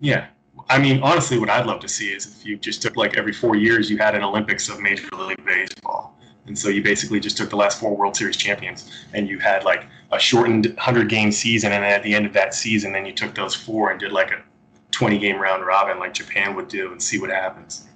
Yeah. 0.00 0.26
I 0.68 0.78
mean, 0.78 1.00
honestly, 1.04 1.38
what 1.38 1.50
I'd 1.50 1.66
love 1.66 1.78
to 1.80 1.88
see 1.88 2.08
is 2.08 2.26
if 2.26 2.44
you 2.44 2.56
just 2.56 2.82
took 2.82 2.96
like 2.96 3.16
every 3.16 3.32
four 3.32 3.54
years, 3.54 3.88
you 3.88 3.96
had 3.96 4.16
an 4.16 4.24
Olympics 4.24 4.68
of 4.68 4.80
Major 4.80 5.08
League 5.16 5.44
Baseball. 5.44 6.18
And 6.46 6.58
so 6.58 6.68
you 6.68 6.82
basically 6.82 7.20
just 7.20 7.36
took 7.36 7.48
the 7.48 7.56
last 7.56 7.78
four 7.78 7.96
World 7.96 8.16
Series 8.16 8.36
champions 8.36 8.90
and 9.12 9.28
you 9.28 9.38
had 9.38 9.62
like 9.62 9.86
a 10.10 10.18
shortened 10.18 10.66
100 10.66 11.08
game 11.08 11.30
season. 11.30 11.70
And 11.70 11.84
then 11.84 11.92
at 11.92 12.02
the 12.02 12.12
end 12.12 12.26
of 12.26 12.32
that 12.32 12.54
season, 12.54 12.92
then 12.92 13.06
you 13.06 13.12
took 13.12 13.36
those 13.36 13.54
four 13.54 13.92
and 13.92 14.00
did 14.00 14.10
like 14.10 14.32
a 14.32 14.42
20 14.90 15.18
game 15.18 15.38
round 15.38 15.64
robin 15.64 15.98
like 15.98 16.14
Japan 16.14 16.54
would 16.56 16.68
do 16.68 16.92
and 16.92 17.02
see 17.02 17.18
what 17.18 17.30
happens. 17.30 17.86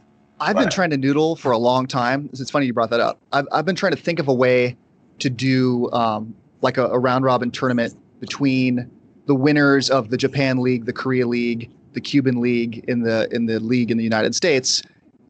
I've 0.41 0.57
been 0.57 0.69
trying 0.71 0.91
to 0.91 0.97
noodle 0.97 1.37
for 1.37 1.53
a 1.53 1.59
long 1.59 1.87
time. 1.87 2.29
It's 2.33 2.51
funny 2.51 2.67
you 2.67 2.75
brought 2.75 2.91
that 2.91 3.01
up. 3.01 3.21
I've, 3.33 3.47
I've 3.53 3.65
been 3.65 3.77
trying 3.77 3.93
to 3.93 4.01
think 4.01 4.19
of 4.19 4.29
a 4.29 4.35
way 4.35 4.77
to 5.21 5.31
do 5.31 5.91
um, 5.93 6.35
like 6.61 6.77
a, 6.77 6.87
a 6.87 6.99
round 6.99 7.25
robin 7.25 7.51
tournament 7.51 7.95
between 8.21 8.91
the 9.27 9.35
winners 9.35 9.91
of 9.91 10.11
the 10.11 10.17
Japan 10.17 10.59
League, 10.59 10.87
the 10.87 10.93
Korea 10.93 11.27
League, 11.27 11.71
the 11.93 12.01
Cuban 12.01 12.41
League 12.41 12.85
in 12.89 13.03
the 13.03 13.29
in 13.31 13.47
the 13.47 13.61
league 13.61 13.91
in 13.91 13.97
the 13.97 14.05
United 14.05 14.35
States. 14.35 14.83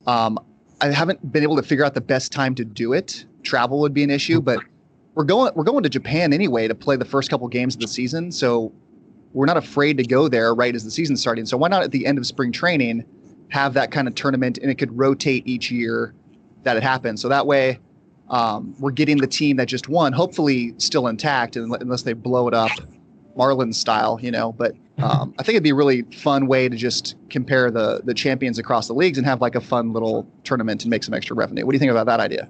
Um, 0.06 0.38
I 0.80 0.90
haven't 0.90 1.32
been 1.32 1.42
able 1.42 1.56
to 1.56 1.62
figure 1.62 1.84
out 1.84 1.94
the 1.94 2.00
best 2.00 2.32
time 2.32 2.54
to 2.56 2.64
do 2.64 2.92
it. 2.92 3.24
Travel 3.42 3.80
would 3.80 3.94
be 3.94 4.02
an 4.02 4.10
issue, 4.10 4.40
but 4.40 4.58
we're 5.14 5.24
going 5.24 5.52
we're 5.54 5.64
going 5.64 5.82
to 5.82 5.88
Japan 5.88 6.32
anyway 6.32 6.66
to 6.66 6.74
play 6.74 6.96
the 6.96 7.04
first 7.04 7.30
couple 7.30 7.46
games 7.48 7.74
of 7.74 7.80
the 7.80 7.88
season, 7.88 8.32
so 8.32 8.72
we're 9.34 9.46
not 9.46 9.56
afraid 9.56 9.98
to 9.98 10.04
go 10.04 10.28
there 10.28 10.54
right 10.54 10.74
as 10.74 10.84
the 10.84 10.90
season's 10.90 11.20
starting. 11.20 11.44
So 11.44 11.56
why 11.56 11.68
not 11.68 11.82
at 11.82 11.90
the 11.90 12.06
end 12.06 12.16
of 12.18 12.26
spring 12.26 12.52
training 12.52 13.04
have 13.50 13.74
that 13.74 13.90
kind 13.90 14.08
of 14.08 14.14
tournament 14.14 14.58
and 14.58 14.70
it 14.70 14.76
could 14.76 14.96
rotate 14.96 15.46
each 15.46 15.70
year 15.70 16.14
that 16.62 16.76
it 16.76 16.82
happens. 16.82 17.20
So 17.20 17.28
that 17.28 17.46
way 17.46 17.78
um, 18.30 18.74
we're 18.78 18.90
getting 18.90 19.18
the 19.18 19.26
team 19.26 19.56
that 19.58 19.66
just 19.66 19.88
won, 19.88 20.12
hopefully 20.12 20.74
still 20.78 21.08
intact, 21.08 21.56
and 21.56 21.74
unless 21.80 22.02
they 22.02 22.14
blow 22.14 22.48
it 22.48 22.54
up 22.54 22.70
Marlins 23.36 23.74
style, 23.74 24.18
you 24.20 24.30
know. 24.30 24.52
But 24.52 24.74
um, 24.98 25.34
I 25.38 25.42
think 25.42 25.54
it'd 25.54 25.62
be 25.62 25.70
a 25.70 25.74
really 25.74 26.02
fun 26.02 26.46
way 26.46 26.68
to 26.68 26.76
just 26.76 27.16
compare 27.28 27.70
the 27.70 28.00
the 28.04 28.14
champions 28.14 28.58
across 28.58 28.86
the 28.86 28.94
leagues 28.94 29.18
and 29.18 29.26
have 29.26 29.40
like 29.40 29.54
a 29.54 29.60
fun 29.60 29.92
little 29.92 30.26
tournament 30.44 30.84
and 30.84 30.90
make 30.90 31.04
some 31.04 31.14
extra 31.14 31.36
revenue. 31.36 31.66
What 31.66 31.72
do 31.72 31.76
you 31.76 31.80
think 31.80 31.90
about 31.90 32.06
that 32.06 32.20
idea? 32.20 32.48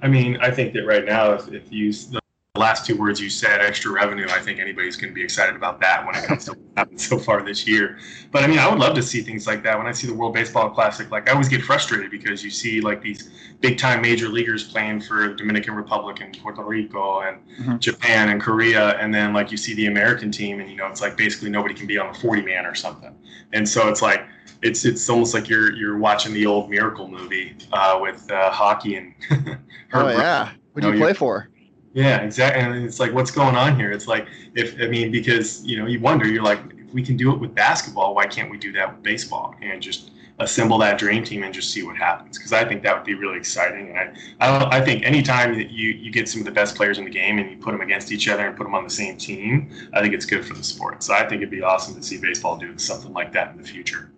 I 0.00 0.08
mean, 0.08 0.36
I 0.40 0.50
think 0.50 0.72
that 0.72 0.84
right 0.84 1.04
now, 1.04 1.32
if, 1.32 1.48
if 1.48 1.70
you 1.70 1.92
the 1.92 2.21
last 2.58 2.84
two 2.84 2.94
words 2.98 3.18
you 3.18 3.30
said, 3.30 3.62
extra 3.62 3.90
revenue, 3.90 4.26
I 4.28 4.38
think 4.38 4.58
anybody's 4.60 4.94
going 4.96 5.08
to 5.10 5.14
be 5.14 5.22
excited 5.22 5.56
about 5.56 5.80
that 5.80 6.04
when 6.04 6.14
it 6.14 6.24
comes 6.26 6.44
to 6.44 6.50
what 6.52 6.60
happened 6.76 7.00
so 7.00 7.18
far 7.18 7.42
this 7.42 7.66
year. 7.66 7.98
But 8.30 8.44
I 8.44 8.46
mean, 8.46 8.58
I 8.58 8.68
would 8.68 8.78
love 8.78 8.94
to 8.96 9.02
see 9.02 9.22
things 9.22 9.46
like 9.46 9.62
that. 9.62 9.78
When 9.78 9.86
I 9.86 9.92
see 9.92 10.06
the 10.06 10.12
World 10.12 10.34
Baseball 10.34 10.68
Classic, 10.68 11.10
like 11.10 11.30
I 11.30 11.32
always 11.32 11.48
get 11.48 11.62
frustrated 11.62 12.10
because 12.10 12.44
you 12.44 12.50
see 12.50 12.82
like 12.82 13.00
these 13.00 13.30
big 13.62 13.78
time 13.78 14.02
major 14.02 14.28
leaguers 14.28 14.70
playing 14.70 15.00
for 15.00 15.32
Dominican 15.32 15.74
Republic 15.74 16.20
and 16.20 16.38
Puerto 16.42 16.62
Rico 16.62 17.20
and 17.20 17.38
Mhm. 17.58 17.80
Japan 17.80 18.28
and 18.28 18.38
Korea, 18.40 18.98
and 18.98 19.14
then 19.14 19.32
like 19.32 19.50
you 19.50 19.56
see 19.56 19.72
the 19.72 19.86
American 19.86 20.30
team, 20.30 20.60
and 20.60 20.68
you 20.70 20.76
know 20.76 20.88
it's 20.88 21.00
like 21.00 21.16
basically 21.16 21.48
nobody 21.48 21.72
can 21.74 21.86
be 21.86 21.96
on 21.96 22.12
the 22.12 22.18
40 22.18 22.42
man 22.42 22.66
or 22.66 22.74
something. 22.74 23.14
And 23.54 23.66
so 23.66 23.88
it's 23.88 24.02
like 24.02 24.26
it's 24.60 24.84
it's 24.84 25.08
almost 25.08 25.32
like 25.32 25.48
you're 25.48 25.72
you're 25.74 25.96
watching 25.96 26.34
the 26.34 26.44
old 26.44 26.68
Miracle 26.68 27.08
movie 27.08 27.56
uh, 27.72 27.98
with 28.00 28.30
uh, 28.30 28.50
hockey 28.50 28.96
and. 28.96 29.14
Oh 29.94 30.08
yeah, 30.08 30.48
what 30.72 30.80
do 30.80 30.86
you 30.88 30.94
you're- 30.94 31.04
play 31.06 31.12
for? 31.12 31.50
Yeah, 31.94 32.20
exactly. 32.22 32.62
And 32.62 32.84
it's 32.84 32.98
like, 32.98 33.12
what's 33.12 33.30
going 33.30 33.54
on 33.54 33.76
here? 33.76 33.92
It's 33.92 34.08
like, 34.08 34.26
if 34.54 34.80
I 34.80 34.86
mean, 34.86 35.10
because 35.10 35.64
you 35.64 35.78
know, 35.78 35.86
you 35.86 36.00
wonder, 36.00 36.26
you're 36.26 36.42
like, 36.42 36.60
if 36.78 36.92
we 36.92 37.02
can 37.02 37.16
do 37.16 37.32
it 37.32 37.38
with 37.38 37.54
basketball, 37.54 38.14
why 38.14 38.26
can't 38.26 38.50
we 38.50 38.56
do 38.56 38.72
that 38.72 38.94
with 38.94 39.02
baseball 39.02 39.54
and 39.60 39.82
just 39.82 40.10
assemble 40.38 40.78
that 40.78 40.98
dream 40.98 41.22
team 41.22 41.42
and 41.42 41.52
just 41.52 41.70
see 41.70 41.82
what 41.82 41.96
happens? 41.96 42.38
Because 42.38 42.52
I 42.52 42.64
think 42.64 42.82
that 42.84 42.96
would 42.96 43.04
be 43.04 43.14
really 43.14 43.36
exciting. 43.36 43.94
And 43.96 44.16
I, 44.40 44.48
I, 44.48 44.78
I 44.78 44.80
think 44.80 45.04
anytime 45.04 45.54
that 45.58 45.70
you 45.70 45.90
you 45.90 46.10
get 46.10 46.28
some 46.28 46.40
of 46.40 46.46
the 46.46 46.52
best 46.52 46.76
players 46.76 46.96
in 46.98 47.04
the 47.04 47.10
game 47.10 47.38
and 47.38 47.50
you 47.50 47.58
put 47.58 47.72
them 47.72 47.82
against 47.82 48.10
each 48.10 48.26
other 48.26 48.46
and 48.46 48.56
put 48.56 48.64
them 48.64 48.74
on 48.74 48.84
the 48.84 48.90
same 48.90 49.18
team, 49.18 49.70
I 49.92 50.00
think 50.00 50.14
it's 50.14 50.26
good 50.26 50.46
for 50.46 50.54
the 50.54 50.64
sport. 50.64 51.02
So 51.02 51.12
I 51.12 51.28
think 51.28 51.42
it'd 51.42 51.50
be 51.50 51.62
awesome 51.62 51.94
to 51.94 52.02
see 52.02 52.18
baseball 52.18 52.56
do 52.56 52.78
something 52.78 53.12
like 53.12 53.32
that 53.32 53.52
in 53.52 53.60
the 53.60 53.68
future. 53.68 54.10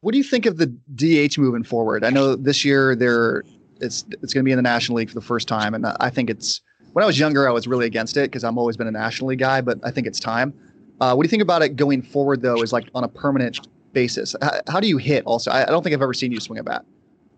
What 0.00 0.12
do 0.12 0.18
you 0.18 0.24
think 0.24 0.44
of 0.44 0.58
the 0.58 0.66
DH 0.94 1.38
moving 1.38 1.64
forward? 1.64 2.04
I 2.04 2.10
know 2.10 2.36
this 2.36 2.66
year 2.66 2.94
they're 2.94 3.42
it's 3.80 4.04
it's 4.22 4.34
going 4.34 4.42
to 4.42 4.44
be 4.44 4.52
in 4.52 4.58
the 4.58 4.62
National 4.62 4.98
League 4.98 5.08
for 5.08 5.14
the 5.14 5.22
first 5.22 5.48
time, 5.48 5.72
and 5.72 5.86
I 5.86 6.10
think 6.10 6.28
it's 6.28 6.60
when 6.94 7.02
I 7.02 7.06
was 7.06 7.18
younger 7.18 7.48
I 7.48 7.52
was 7.52 7.66
really 7.66 7.86
against 7.86 8.16
it 8.16 8.30
because 8.30 8.44
I've 8.44 8.56
always 8.56 8.76
been 8.76 8.86
a 8.86 8.92
National 8.92 9.28
League 9.28 9.40
guy, 9.40 9.60
but 9.60 9.78
I 9.82 9.90
think 9.90 10.06
it's 10.06 10.18
time. 10.18 10.54
Uh, 11.00 11.14
what 11.14 11.24
do 11.24 11.26
you 11.26 11.30
think 11.30 11.42
about 11.42 11.60
it 11.62 11.76
going 11.76 12.02
forward 12.02 12.40
though? 12.40 12.62
Is 12.62 12.72
like 12.72 12.88
on 12.94 13.04
a 13.04 13.08
permanent 13.08 13.68
basis? 13.92 14.34
How, 14.40 14.60
how 14.68 14.80
do 14.80 14.88
you 14.88 14.96
hit? 14.96 15.24
Also, 15.26 15.50
I, 15.50 15.62
I 15.62 15.66
don't 15.66 15.82
think 15.82 15.94
I've 15.94 16.02
ever 16.02 16.14
seen 16.14 16.32
you 16.32 16.40
swing 16.40 16.58
a 16.58 16.62
bat. 16.62 16.84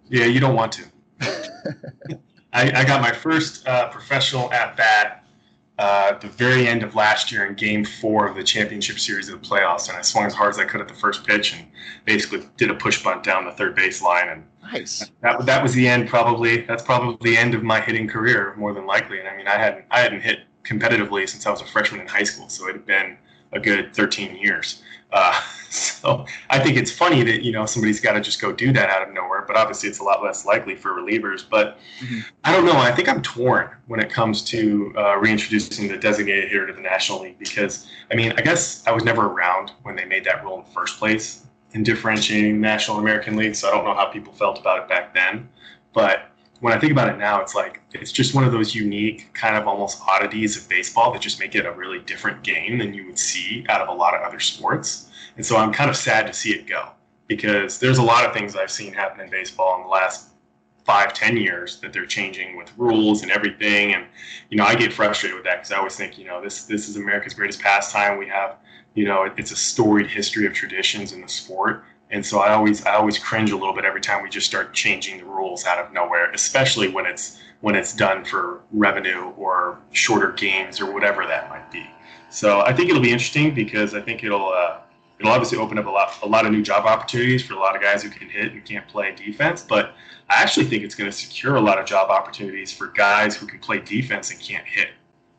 Yeah, 0.09 0.27
you 0.27 0.40
don't 0.40 0.55
want 0.55 0.73
to. 0.73 0.85
I, 2.53 2.71
I 2.71 2.85
got 2.85 3.01
my 3.01 3.12
first 3.12 3.66
uh, 3.66 3.88
professional 3.88 4.53
at 4.53 4.77
bat 4.77 5.26
uh, 5.79 6.19
the 6.19 6.29
very 6.29 6.67
end 6.67 6.83
of 6.83 6.95
last 6.95 7.31
year 7.31 7.45
in 7.45 7.55
Game 7.55 7.85
Four 7.85 8.27
of 8.27 8.35
the 8.37 8.43
championship 8.43 8.99
series 8.99 9.29
of 9.29 9.41
the 9.41 9.47
playoffs, 9.47 9.89
and 9.89 9.97
I 9.99 10.03
swung 10.03 10.25
as 10.25 10.33
hard 10.35 10.51
as 10.51 10.59
I 10.59 10.65
could 10.65 10.81
at 10.81 10.89
the 10.89 10.95
first 10.95 11.27
pitch, 11.27 11.55
and 11.55 11.67
basically 12.05 12.49
did 12.57 12.71
a 12.71 12.75
push 12.75 13.03
bunt 13.03 13.23
down 13.23 13.45
the 13.45 13.53
third 13.53 13.75
base 13.75 14.01
line, 14.01 14.29
and 14.29 14.45
Nice. 14.73 15.11
that 15.21 15.45
that 15.45 15.62
was 15.62 15.75
the 15.75 15.87
end. 15.87 16.09
Probably 16.09 16.62
that's 16.62 16.83
probably 16.83 17.31
the 17.31 17.37
end 17.37 17.55
of 17.55 17.62
my 17.62 17.81
hitting 17.81 18.09
career, 18.09 18.55
more 18.57 18.73
than 18.73 18.87
likely. 18.87 19.21
And 19.21 19.29
I 19.29 19.37
mean, 19.37 19.47
I 19.47 19.57
hadn't 19.59 19.85
I 19.91 20.01
hadn't 20.01 20.23
hit 20.23 20.41
competitively 20.65 21.29
since 21.29 21.47
I 21.47 21.51
was 21.51 21.61
a 21.61 21.67
freshman 21.67 22.01
in 22.01 22.09
high 22.09 22.25
school, 22.25 22.49
so 22.49 22.69
it 22.69 22.73
had 22.73 22.87
been 22.87 23.17
a 23.53 23.61
good 23.61 23.95
13 23.95 24.37
years. 24.37 24.83
Uh, 25.12 25.40
so 25.71 26.25
I 26.51 26.59
think 26.59 26.77
it's 26.77 26.90
funny 26.90 27.23
that 27.25 27.42
you 27.42 27.53
know 27.53 27.66
somebody's 27.66 28.01
got 28.01 28.12
to 28.12 28.21
just 28.21 28.40
go 28.40 28.53
do 28.53 28.73
that 28.73 28.88
out 28.90 29.07
of 29.07 29.14
nowhere, 29.14 29.45
but 29.47 29.57
obviously 29.57 29.88
it's 29.88 29.99
a 29.99 30.03
lot 30.05 30.23
less 30.23 30.45
likely 30.47 30.75
for 30.75 30.90
relievers. 30.90 31.45
But 31.49 31.79
Mhm. 32.01 32.25
I 32.45 32.53
don't 32.53 32.64
know. 32.64 32.77
I 32.77 32.92
think 32.92 33.09
I'm 33.09 33.23
torn 33.23 33.71
when 33.87 34.01
it 34.01 34.11
comes 34.11 34.42
to 34.45 34.92
uh, 34.97 35.16
reintroducing 35.19 35.88
the 35.88 35.97
designated 35.97 36.49
hitter 36.51 36.66
to 36.66 36.73
the 36.73 36.81
National 36.81 37.21
League 37.23 37.38
because 37.38 37.87
I 38.11 38.14
mean 38.14 38.33
I 38.37 38.42
guess 38.42 38.87
I 38.87 38.92
was 38.92 39.05
never 39.05 39.27
around 39.27 39.73
when 39.83 39.97
they 39.97 40.05
made 40.05 40.25
that 40.25 40.45
rule 40.45 40.59
in 40.59 40.64
the 40.64 40.71
first 40.71 40.99
place 40.99 41.42
in 41.73 41.83
differentiating 41.83 42.61
National 42.61 42.99
American 42.99 43.37
League, 43.37 43.55
so 43.55 43.69
I 43.69 43.71
don't 43.73 43.85
know 43.85 43.95
how 43.95 44.07
people 44.07 44.33
felt 44.33 44.59
about 44.59 44.79
it 44.81 44.88
back 44.88 45.12
then. 45.12 45.49
But 45.92 46.31
when 46.61 46.73
I 46.73 46.79
think 46.79 46.92
about 46.92 47.09
it 47.09 47.19
now, 47.19 47.40
it's 47.40 47.55
like 47.55 47.81
it's 47.92 48.12
just 48.12 48.35
one 48.35 48.45
of 48.45 48.53
those 48.53 48.75
unique 48.75 49.33
kind 49.35 49.57
of 49.57 49.66
almost 49.66 50.01
oddities 50.07 50.57
of 50.57 50.69
baseball 50.69 51.12
that 51.12 51.21
just 51.21 51.38
make 51.38 51.55
it 51.55 51.66
a 51.66 51.73
really 51.73 51.99
different 52.01 52.42
game 52.42 52.79
than 52.79 52.95
you 52.95 53.07
would 53.07 53.19
see 53.19 53.66
out 53.69 53.81
of 53.81 53.88
a 53.88 53.92
lot 53.92 54.14
of 54.14 54.23
other 54.23 54.40
sports. 54.40 55.11
And 55.37 55.45
so 55.45 55.57
I'm 55.57 55.73
kind 55.73 55.90
of 55.90 55.97
sad 55.97 56.27
to 56.27 56.33
see 56.33 56.53
it 56.53 56.66
go 56.66 56.88
because 57.27 57.79
there's 57.79 57.99
a 57.99 58.03
lot 58.03 58.25
of 58.25 58.33
things 58.33 58.57
I've 58.57 58.71
seen 58.71 58.92
happen 58.92 59.21
in 59.21 59.31
baseball 59.31 59.77
in 59.77 59.83
the 59.83 59.88
last 59.88 60.31
five, 60.85 61.12
ten 61.12 61.37
years 61.37 61.81
that 61.81 61.92
they're 61.92 62.07
changing 62.07 62.57
with 62.57 62.73
rules 62.79 63.23
and 63.23 63.31
everything. 63.31 63.95
And 63.95 64.07
you 64.49 64.57
know, 64.57 64.64
I 64.64 64.75
get 64.75 64.92
frustrated 64.92 65.37
with 65.37 65.45
that 65.45 65.57
because 65.57 65.73
I 65.73 65.79
always 65.79 65.97
think, 65.97 66.16
you 66.16 66.25
know, 66.25 66.40
this 66.40 66.64
this 66.64 66.88
is 66.88 66.97
America's 66.97 67.35
greatest 67.35 67.61
pastime. 67.61 68.19
We 68.19 68.29
have, 68.29 68.57
you 68.95 69.05
know, 69.05 69.25
it, 69.25 69.33
it's 69.37 69.51
a 69.51 69.57
storied 69.57 70.07
history 70.07 70.47
of 70.47 70.55
traditions 70.55 71.12
in 71.12 71.21
the 71.21 71.29
sport. 71.29 71.85
And 72.11 72.25
so 72.25 72.38
I 72.38 72.53
always 72.53 72.85
I 72.87 72.95
always 72.95 73.19
cringe 73.19 73.51
a 73.51 73.57
little 73.57 73.75
bit 73.75 73.85
every 73.85 74.01
time 74.01 74.23
we 74.23 74.29
just 74.29 74.47
start 74.47 74.73
changing 74.73 75.19
the 75.19 75.25
rules 75.25 75.64
out 75.66 75.79
of 75.79 75.92
nowhere, 75.92 76.31
especially 76.33 76.88
when 76.88 77.07
it's 77.07 77.38
when 77.61 77.75
it's 77.75 77.95
done 77.95 78.25
for 78.25 78.61
revenue 78.73 79.33
or 79.37 79.79
shorter 79.92 80.33
games 80.33 80.81
or 80.81 80.92
whatever 80.92 81.27
that 81.27 81.49
might 81.49 81.71
be. 81.73 81.85
So 82.31 82.61
I 82.61 82.73
think 82.73 82.90
it'll 82.90 83.03
be 83.03 83.12
interesting 83.12 83.55
because 83.55 83.95
I 83.95 84.01
think 84.01 84.23
it'll 84.23 84.53
uh, 84.53 84.79
it'll 85.19 85.33
obviously 85.33 85.59
open 85.59 85.79
up 85.79 85.87
a 85.87 85.90
lot 85.90 86.16
a 86.23 86.27
lot 86.27 86.47
of 86.47 86.53
new 86.53 86.62
job 86.62 86.87
opportunities 86.87 87.45
for 87.45 87.55
a 87.55 87.59
lot 87.59 87.75
of 87.75 87.83
guys 87.83 88.03
who 88.03 88.11
can 88.11 88.29
hit 88.29 88.53
and 88.53 88.64
can't 88.64 88.87
play 88.87 89.14
defense. 89.14 89.62
But 89.62 89.95
I 90.29 90.42
actually 90.42 90.66
think 90.66 90.85
it's 90.85 90.95
going 90.95 91.11
to 91.11 91.16
secure 91.16 91.57
a 91.57 91.61
lot 91.61 91.79
of 91.79 91.87
job 91.87 92.11
opportunities 92.11 92.73
for 92.73 92.88
guys 92.88 93.37
who 93.37 93.47
can 93.47 93.59
play 93.59 93.81
defense 93.81 94.31
and 94.31 94.38
can't 94.38 94.66
hit 94.66 94.88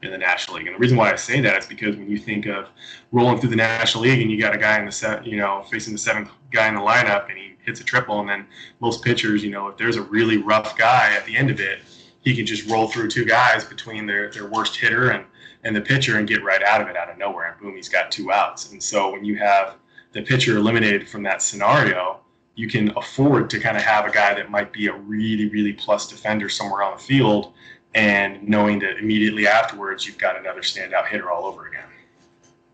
in 0.04 0.12
the 0.12 0.18
National 0.18 0.58
League. 0.58 0.68
And 0.68 0.76
the 0.76 0.80
reason 0.80 0.98
why 0.98 1.12
I 1.12 1.16
say 1.16 1.42
that 1.42 1.58
is 1.58 1.66
because 1.66 1.96
when 1.96 2.10
you 2.10 2.18
think 2.18 2.46
of 2.46 2.68
rolling 3.12 3.40
through 3.40 3.50
the 3.50 3.56
National 3.56 4.04
League 4.04 4.22
and 4.22 4.32
you 4.32 4.40
got 4.40 4.54
a 4.54 4.58
guy 4.58 4.80
in 4.80 4.86
the 4.86 4.92
set, 4.92 5.26
you 5.26 5.38
know, 5.38 5.64
facing 5.72 5.94
the 5.94 6.00
seventh 6.00 6.30
guy 6.52 6.68
in 6.68 6.76
the 6.76 6.82
lineup 6.82 7.30
and 7.30 7.38
he 7.38 7.56
hits 7.66 7.82
a 7.82 7.84
triple, 7.84 8.20
and 8.20 8.30
then 8.30 8.46
most 8.80 9.04
pitchers, 9.04 9.44
you 9.44 9.50
know, 9.50 9.68
if 9.68 9.78
there's 9.78 9.96
a 9.96 10.02
really 10.04 10.38
rough 10.38 10.78
guy 10.78 11.14
at 11.16 11.26
the 11.26 11.36
end 11.36 11.50
of 11.50 11.60
it, 11.60 11.80
he 12.22 12.36
can 12.36 12.46
just 12.46 12.70
roll 12.70 12.88
through 12.88 13.08
two 13.08 13.26
guys 13.26 13.64
between 13.66 14.06
their, 14.06 14.30
their 14.32 14.48
worst 14.48 14.76
hitter 14.76 15.12
and, 15.12 15.26
and 15.64 15.76
the 15.76 15.82
pitcher 15.82 16.18
and 16.18 16.28
get 16.28 16.44
right 16.44 16.62
out 16.62 16.82
of 16.82 16.88
it 16.88 16.96
out 16.96 17.10
of 17.10 17.18
nowhere. 17.18 17.52
And 17.52 17.60
boom, 17.60 17.76
he's 17.76 17.90
got 17.90 18.12
two 18.12 18.32
outs. 18.32 18.72
And 18.72 18.82
so 18.82 19.12
when 19.12 19.26
you 19.26 19.38
have 19.38 19.78
the 20.12 20.22
pitcher 20.22 20.58
eliminated 20.58 21.10
from 21.10 21.24
that 21.24 21.42
scenario, 21.42 22.20
you 22.56 22.68
can 22.68 22.92
afford 22.98 23.50
to 23.52 23.60
kind 23.60 23.78
of 23.78 23.84
have 23.84 24.06
a 24.06 24.12
guy 24.12 24.34
that 24.34 24.50
might 24.50 24.74
be 24.74 24.88
a 24.88 24.94
really, 24.94 25.48
really 25.50 25.74
plus 25.74 26.08
defender 26.08 26.50
somewhere 26.50 26.84
on 26.84 26.98
the 26.98 27.04
field, 27.04 27.54
and 27.98 28.48
knowing 28.48 28.78
that 28.78 29.00
immediately 29.00 29.48
afterwards 29.48 30.06
you've 30.06 30.20
got 30.20 30.38
another 30.38 30.62
standout 30.62 31.08
hitter 31.08 31.32
all 31.32 31.46
over 31.46 31.66
again. 31.66 31.84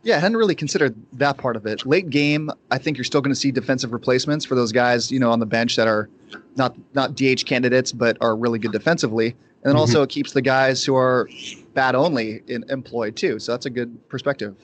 Yeah, 0.03 0.17
I 0.17 0.19
hadn't 0.19 0.35
really 0.35 0.53
considered 0.53 0.93
that 1.13 1.37
part 1.37 1.55
of 1.55 1.65
it. 1.65 1.85
Late 1.85 2.09
game, 2.09 2.51
I 2.71 2.77
think 2.77 2.97
you're 2.97 3.05
still 3.05 3.21
going 3.21 3.33
to 3.33 3.39
see 3.39 3.49
defensive 3.49 3.93
replacements 3.93 4.43
for 4.43 4.55
those 4.55 4.73
guys, 4.73 5.09
you 5.09 5.19
know, 5.19 5.31
on 5.31 5.39
the 5.39 5.45
bench 5.45 5.77
that 5.77 5.87
are 5.87 6.09
not 6.57 6.75
not 6.93 7.15
DH 7.15 7.45
candidates 7.45 7.93
but 7.93 8.17
are 8.19 8.35
really 8.35 8.59
good 8.59 8.73
defensively. 8.73 9.27
And 9.27 9.37
then 9.63 9.71
mm-hmm. 9.71 9.79
also 9.79 10.03
it 10.03 10.09
keeps 10.09 10.33
the 10.33 10.41
guys 10.41 10.83
who 10.83 10.93
are 10.93 11.29
bat 11.73 11.95
only 11.95 12.43
in, 12.47 12.65
employed 12.69 13.15
too. 13.15 13.39
So 13.39 13.53
that's 13.53 13.65
a 13.65 13.69
good 13.69 13.97
perspective. 14.09 14.57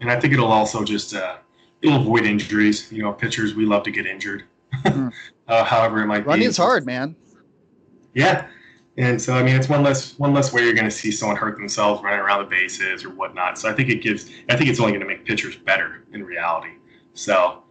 And 0.00 0.12
I 0.12 0.20
think 0.20 0.32
it'll 0.32 0.52
also 0.52 0.84
just 0.84 1.16
uh, 1.16 1.38
it'll 1.82 2.00
avoid 2.00 2.24
injuries. 2.24 2.92
You 2.92 3.02
know, 3.02 3.12
pitchers 3.12 3.56
we 3.56 3.66
love 3.66 3.82
to 3.82 3.90
get 3.90 4.06
injured. 4.06 4.44
Mm. 4.84 5.12
uh, 5.48 5.64
however, 5.64 6.02
it 6.02 6.06
might 6.06 6.20
be. 6.20 6.24
Running 6.24 6.40
be. 6.40 6.44
Running's 6.46 6.56
hard, 6.56 6.84
man. 6.84 7.14
Yeah, 8.12 8.48
and 8.96 9.20
so 9.20 9.34
I 9.34 9.42
mean, 9.42 9.56
it's 9.56 9.68
one 9.68 9.82
less 9.82 10.16
one 10.18 10.32
less 10.32 10.52
way 10.52 10.62
you're 10.62 10.72
going 10.72 10.84
to 10.84 10.90
see 10.90 11.10
someone 11.10 11.36
hurt 11.36 11.56
themselves 11.56 12.02
running 12.02 12.20
around 12.20 12.44
the 12.44 12.50
bases 12.50 13.04
or 13.04 13.10
whatnot. 13.10 13.58
So 13.58 13.68
I 13.68 13.72
think 13.72 13.88
it 13.88 14.02
gives. 14.02 14.30
I 14.48 14.56
think 14.56 14.70
it's 14.70 14.78
only 14.78 14.92
going 14.92 15.00
to 15.00 15.06
make 15.06 15.24
pitchers 15.24 15.56
better 15.56 16.04
in 16.12 16.22
reality. 16.22 16.74
So 17.14 17.64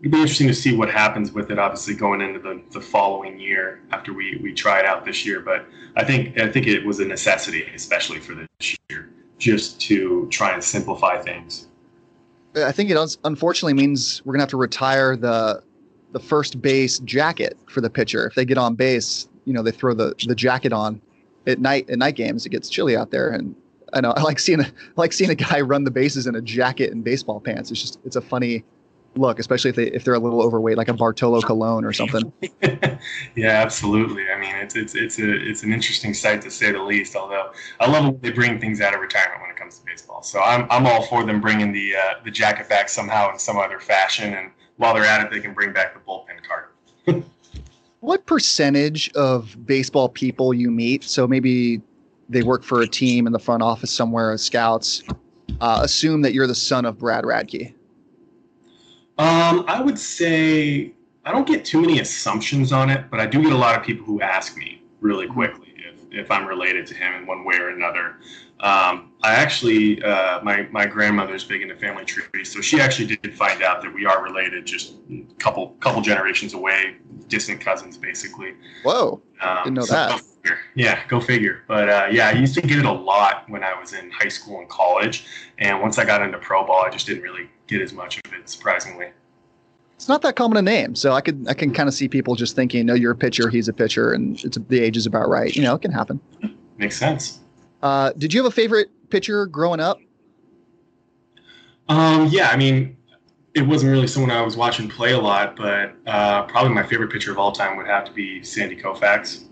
it'd 0.00 0.12
be 0.12 0.18
interesting 0.18 0.48
to 0.48 0.54
see 0.54 0.76
what 0.76 0.90
happens 0.90 1.32
with 1.32 1.50
it. 1.50 1.58
Obviously, 1.58 1.94
going 1.94 2.20
into 2.20 2.38
the, 2.38 2.62
the 2.70 2.80
following 2.80 3.40
year 3.40 3.80
after 3.92 4.12
we 4.12 4.38
we 4.42 4.52
try 4.52 4.78
it 4.78 4.84
out 4.84 5.06
this 5.06 5.24
year, 5.24 5.40
but 5.40 5.66
I 5.96 6.04
think 6.04 6.38
I 6.38 6.48
think 6.48 6.66
it 6.66 6.84
was 6.84 7.00
a 7.00 7.04
necessity, 7.06 7.64
especially 7.74 8.18
for 8.20 8.34
this 8.34 8.76
year, 8.90 9.10
just 9.38 9.80
to 9.82 10.28
try 10.30 10.52
and 10.52 10.62
simplify 10.62 11.18
things. 11.22 11.68
I 12.56 12.72
think 12.72 12.90
it 12.90 13.16
unfortunately 13.24 13.72
means 13.72 14.20
we're 14.26 14.34
gonna 14.34 14.42
have 14.42 14.50
to 14.50 14.58
retire 14.58 15.16
the 15.16 15.62
the 16.12 16.20
first 16.20 16.60
base 16.60 16.98
jacket 16.98 17.56
for 17.68 17.80
the 17.80 17.88
pitcher. 17.88 18.26
If 18.26 18.34
they 18.34 18.44
get 18.44 18.58
on 18.58 18.74
base, 18.74 19.28
you 19.44 19.52
know, 19.52 19.62
they 19.62 19.70
throw 19.70 19.94
the 19.94 20.14
the 20.26 20.34
jacket 20.34 20.72
on 20.72 21.00
at 21.46 21.58
night 21.58 21.88
at 21.90 21.98
night 21.98 22.16
games. 22.16 22.46
It 22.46 22.50
gets 22.50 22.68
chilly 22.68 22.96
out 22.96 23.10
there, 23.10 23.30
and 23.30 23.54
I 23.92 24.00
know 24.00 24.12
I 24.16 24.22
like 24.22 24.38
seeing 24.38 24.60
a 24.60 24.64
I 24.64 24.70
like 24.96 25.12
seeing 25.12 25.30
a 25.30 25.34
guy 25.34 25.60
run 25.60 25.84
the 25.84 25.90
bases 25.90 26.26
in 26.26 26.34
a 26.34 26.40
jacket 26.40 26.92
and 26.92 27.04
baseball 27.04 27.40
pants. 27.40 27.70
It's 27.70 27.80
just 27.80 27.98
it's 28.04 28.16
a 28.16 28.20
funny 28.20 28.64
look, 29.14 29.38
especially 29.38 29.70
if 29.70 29.76
they 29.76 29.86
if 29.88 30.04
they're 30.04 30.14
a 30.14 30.18
little 30.18 30.42
overweight, 30.42 30.76
like 30.76 30.88
a 30.88 30.94
Bartolo 30.94 31.40
Colon 31.40 31.84
or 31.84 31.92
something. 31.92 32.32
yeah, 33.36 33.60
absolutely. 33.60 34.30
I 34.30 34.38
mean, 34.38 34.54
it's 34.56 34.76
it's 34.76 34.94
it's 34.94 35.18
a 35.18 35.48
it's 35.48 35.62
an 35.62 35.72
interesting 35.72 36.14
sight 36.14 36.42
to 36.42 36.50
say 36.50 36.72
the 36.72 36.82
least. 36.82 37.16
Although 37.16 37.52
I 37.80 37.90
love 37.90 38.04
when 38.04 38.20
they 38.20 38.30
bring 38.30 38.60
things 38.60 38.80
out 38.80 38.94
of 38.94 39.00
retirement 39.00 39.40
when 39.40 39.50
it 39.50 39.56
comes 39.56 39.78
to 39.78 39.84
baseball. 39.84 40.22
So 40.22 40.40
I'm 40.40 40.66
I'm 40.70 40.86
all 40.86 41.02
for 41.02 41.24
them 41.24 41.40
bringing 41.40 41.72
the 41.72 41.94
uh, 41.96 42.14
the 42.24 42.30
jacket 42.30 42.68
back 42.68 42.88
somehow 42.88 43.32
in 43.32 43.38
some 43.38 43.58
other 43.58 43.78
fashion, 43.78 44.34
and 44.34 44.50
while 44.76 44.94
they're 44.94 45.04
at 45.04 45.24
it, 45.24 45.30
they 45.30 45.40
can 45.40 45.54
bring 45.54 45.72
back 45.72 45.94
the 45.94 46.00
bullpen 46.00 46.42
card. 46.46 47.24
what 48.02 48.26
percentage 48.26 49.12
of 49.12 49.56
baseball 49.64 50.08
people 50.08 50.52
you 50.52 50.72
meet? 50.72 51.04
So 51.04 51.28
maybe 51.28 51.80
they 52.28 52.42
work 52.42 52.64
for 52.64 52.82
a 52.82 52.86
team 52.86 53.28
in 53.28 53.32
the 53.32 53.38
front 53.38 53.62
office 53.62 53.92
somewhere 53.92 54.32
as 54.32 54.42
scouts. 54.42 55.04
Uh, 55.60 55.80
assume 55.84 56.20
that 56.22 56.34
you're 56.34 56.48
the 56.48 56.54
son 56.54 56.84
of 56.84 56.98
Brad 56.98 57.22
Radke. 57.22 57.72
Um, 59.18 59.64
I 59.68 59.80
would 59.80 59.98
say 59.98 60.92
I 61.24 61.30
don't 61.30 61.46
get 61.46 61.64
too 61.64 61.80
many 61.80 62.00
assumptions 62.00 62.72
on 62.72 62.90
it, 62.90 63.08
but 63.08 63.20
I 63.20 63.26
do 63.26 63.40
get 63.40 63.52
a 63.52 63.56
lot 63.56 63.78
of 63.78 63.84
people 63.84 64.04
who 64.04 64.20
ask 64.20 64.56
me 64.56 64.82
really 65.00 65.28
quickly 65.28 65.72
if, 65.76 65.94
if 66.10 66.30
I'm 66.30 66.46
related 66.46 66.88
to 66.88 66.94
him 66.94 67.14
in 67.14 67.26
one 67.26 67.44
way 67.44 67.56
or 67.56 67.68
another. 67.68 68.16
Um, 68.58 69.12
I 69.22 69.34
actually, 69.34 70.02
uh, 70.02 70.42
my 70.42 70.68
my 70.72 70.86
grandmother's 70.86 71.44
big 71.44 71.62
into 71.62 71.76
family 71.76 72.04
trees, 72.04 72.52
so 72.52 72.60
she 72.60 72.80
actually 72.80 73.16
did 73.16 73.36
find 73.36 73.62
out 73.62 73.82
that 73.82 73.92
we 73.92 74.06
are 74.06 74.22
related, 74.22 74.66
just 74.66 74.94
a 75.10 75.34
couple 75.38 75.70
couple 75.80 76.00
generations 76.00 76.54
away, 76.54 76.96
distant 77.32 77.60
cousins, 77.60 77.96
basically. 77.96 78.52
Whoa! 78.84 79.22
Um, 79.40 79.58
Didn't 79.64 79.74
know 79.74 79.84
so 79.84 79.94
that. 79.94 80.22
Go 80.44 80.54
yeah, 80.74 81.00
go 81.08 81.18
figure. 81.18 81.62
But 81.66 81.88
uh, 81.88 82.08
yeah, 82.10 82.28
I 82.28 82.32
used 82.32 82.54
to 82.54 82.60
get 82.60 82.78
it 82.78 82.84
a 82.84 82.92
lot 82.92 83.48
when 83.48 83.64
I 83.64 83.78
was 83.80 83.94
in 83.94 84.10
high 84.10 84.28
school 84.28 84.60
and 84.60 84.68
college, 84.68 85.24
and 85.58 85.80
once 85.80 85.98
I 85.98 86.04
got 86.04 86.20
into 86.20 86.38
pro 86.38 86.64
ball, 86.66 86.84
I 86.84 86.90
just 86.90 87.06
didn't 87.06 87.22
really 87.22 87.48
get 87.66 87.80
as 87.80 87.92
much 87.92 88.18
of 88.18 88.32
it, 88.34 88.48
surprisingly. 88.48 89.08
It's 89.96 90.08
not 90.08 90.20
that 90.22 90.36
common 90.36 90.58
a 90.58 90.62
name, 90.62 90.94
so 90.94 91.12
I 91.12 91.22
could 91.22 91.46
I 91.48 91.54
can 91.54 91.72
kind 91.72 91.88
of 91.88 91.94
see 91.94 92.06
people 92.06 92.34
just 92.34 92.54
thinking, 92.54 92.84
"No, 92.84 92.94
you're 92.94 93.12
a 93.12 93.16
pitcher, 93.16 93.48
he's 93.48 93.68
a 93.68 93.72
pitcher," 93.72 94.12
and 94.12 94.38
it's 94.44 94.58
the 94.68 94.80
age 94.80 94.98
is 94.98 95.06
about 95.06 95.28
right. 95.28 95.54
You 95.56 95.62
know, 95.62 95.74
it 95.74 95.82
can 95.82 95.92
happen. 95.92 96.20
Makes 96.76 96.98
sense. 96.98 97.40
Uh, 97.82 98.12
did 98.18 98.34
you 98.34 98.42
have 98.42 98.52
a 98.52 98.54
favorite 98.54 98.90
pitcher 99.08 99.46
growing 99.46 99.80
up? 99.80 99.98
Um, 101.88 102.28
yeah, 102.28 102.50
I 102.50 102.56
mean, 102.56 102.96
it 103.54 103.62
wasn't 103.62 103.92
really 103.92 104.06
someone 104.06 104.30
I 104.30 104.40
was 104.42 104.56
watching 104.56 104.88
play 104.88 105.12
a 105.12 105.18
lot, 105.18 105.56
but 105.56 105.94
uh, 106.06 106.44
probably 106.44 106.72
my 106.72 106.82
favorite 106.82 107.12
pitcher 107.12 107.30
of 107.30 107.38
all 107.38 107.52
time 107.52 107.76
would 107.76 107.86
have 107.86 108.04
to 108.06 108.12
be 108.12 108.42
Sandy 108.42 108.76
Koufax. 108.76 109.44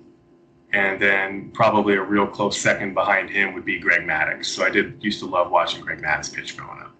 And 0.72 1.02
then 1.02 1.50
probably 1.50 1.94
a 1.94 2.02
real 2.02 2.26
close 2.26 2.56
second 2.56 2.94
behind 2.94 3.28
him 3.28 3.54
would 3.54 3.64
be 3.64 3.78
Greg 3.78 4.02
Maddux. 4.02 4.46
So 4.46 4.64
I 4.64 4.70
did 4.70 5.02
used 5.02 5.18
to 5.18 5.26
love 5.26 5.50
watching 5.50 5.82
Greg 5.82 6.00
Maddux 6.00 6.32
pitch 6.32 6.56
growing 6.56 6.80
up. 6.80 6.94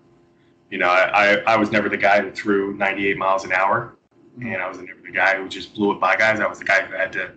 You 0.71 0.79
know, 0.79 0.89
I, 0.89 1.35
I, 1.35 1.37
I 1.47 1.57
was 1.57 1.71
never 1.71 1.89
the 1.89 1.97
guy 1.97 2.21
who 2.21 2.33
threw 2.33 2.75
98 2.75 3.17
miles 3.17 3.45
an 3.45 3.53
hour, 3.53 3.97
and 4.41 4.57
I 4.57 4.69
was 4.69 4.79
never 4.79 5.01
the 5.05 5.13
guy 5.13 5.37
who 5.37 5.49
just 5.49 5.75
blew 5.75 5.93
it 5.93 6.01
by 6.01 6.17
guys. 6.17 6.41
I 6.41 6.47
was 6.47 6.59
the 6.59 6.65
guy 6.65 6.83
who 6.83 6.95
had 6.95 7.13
to 7.13 7.33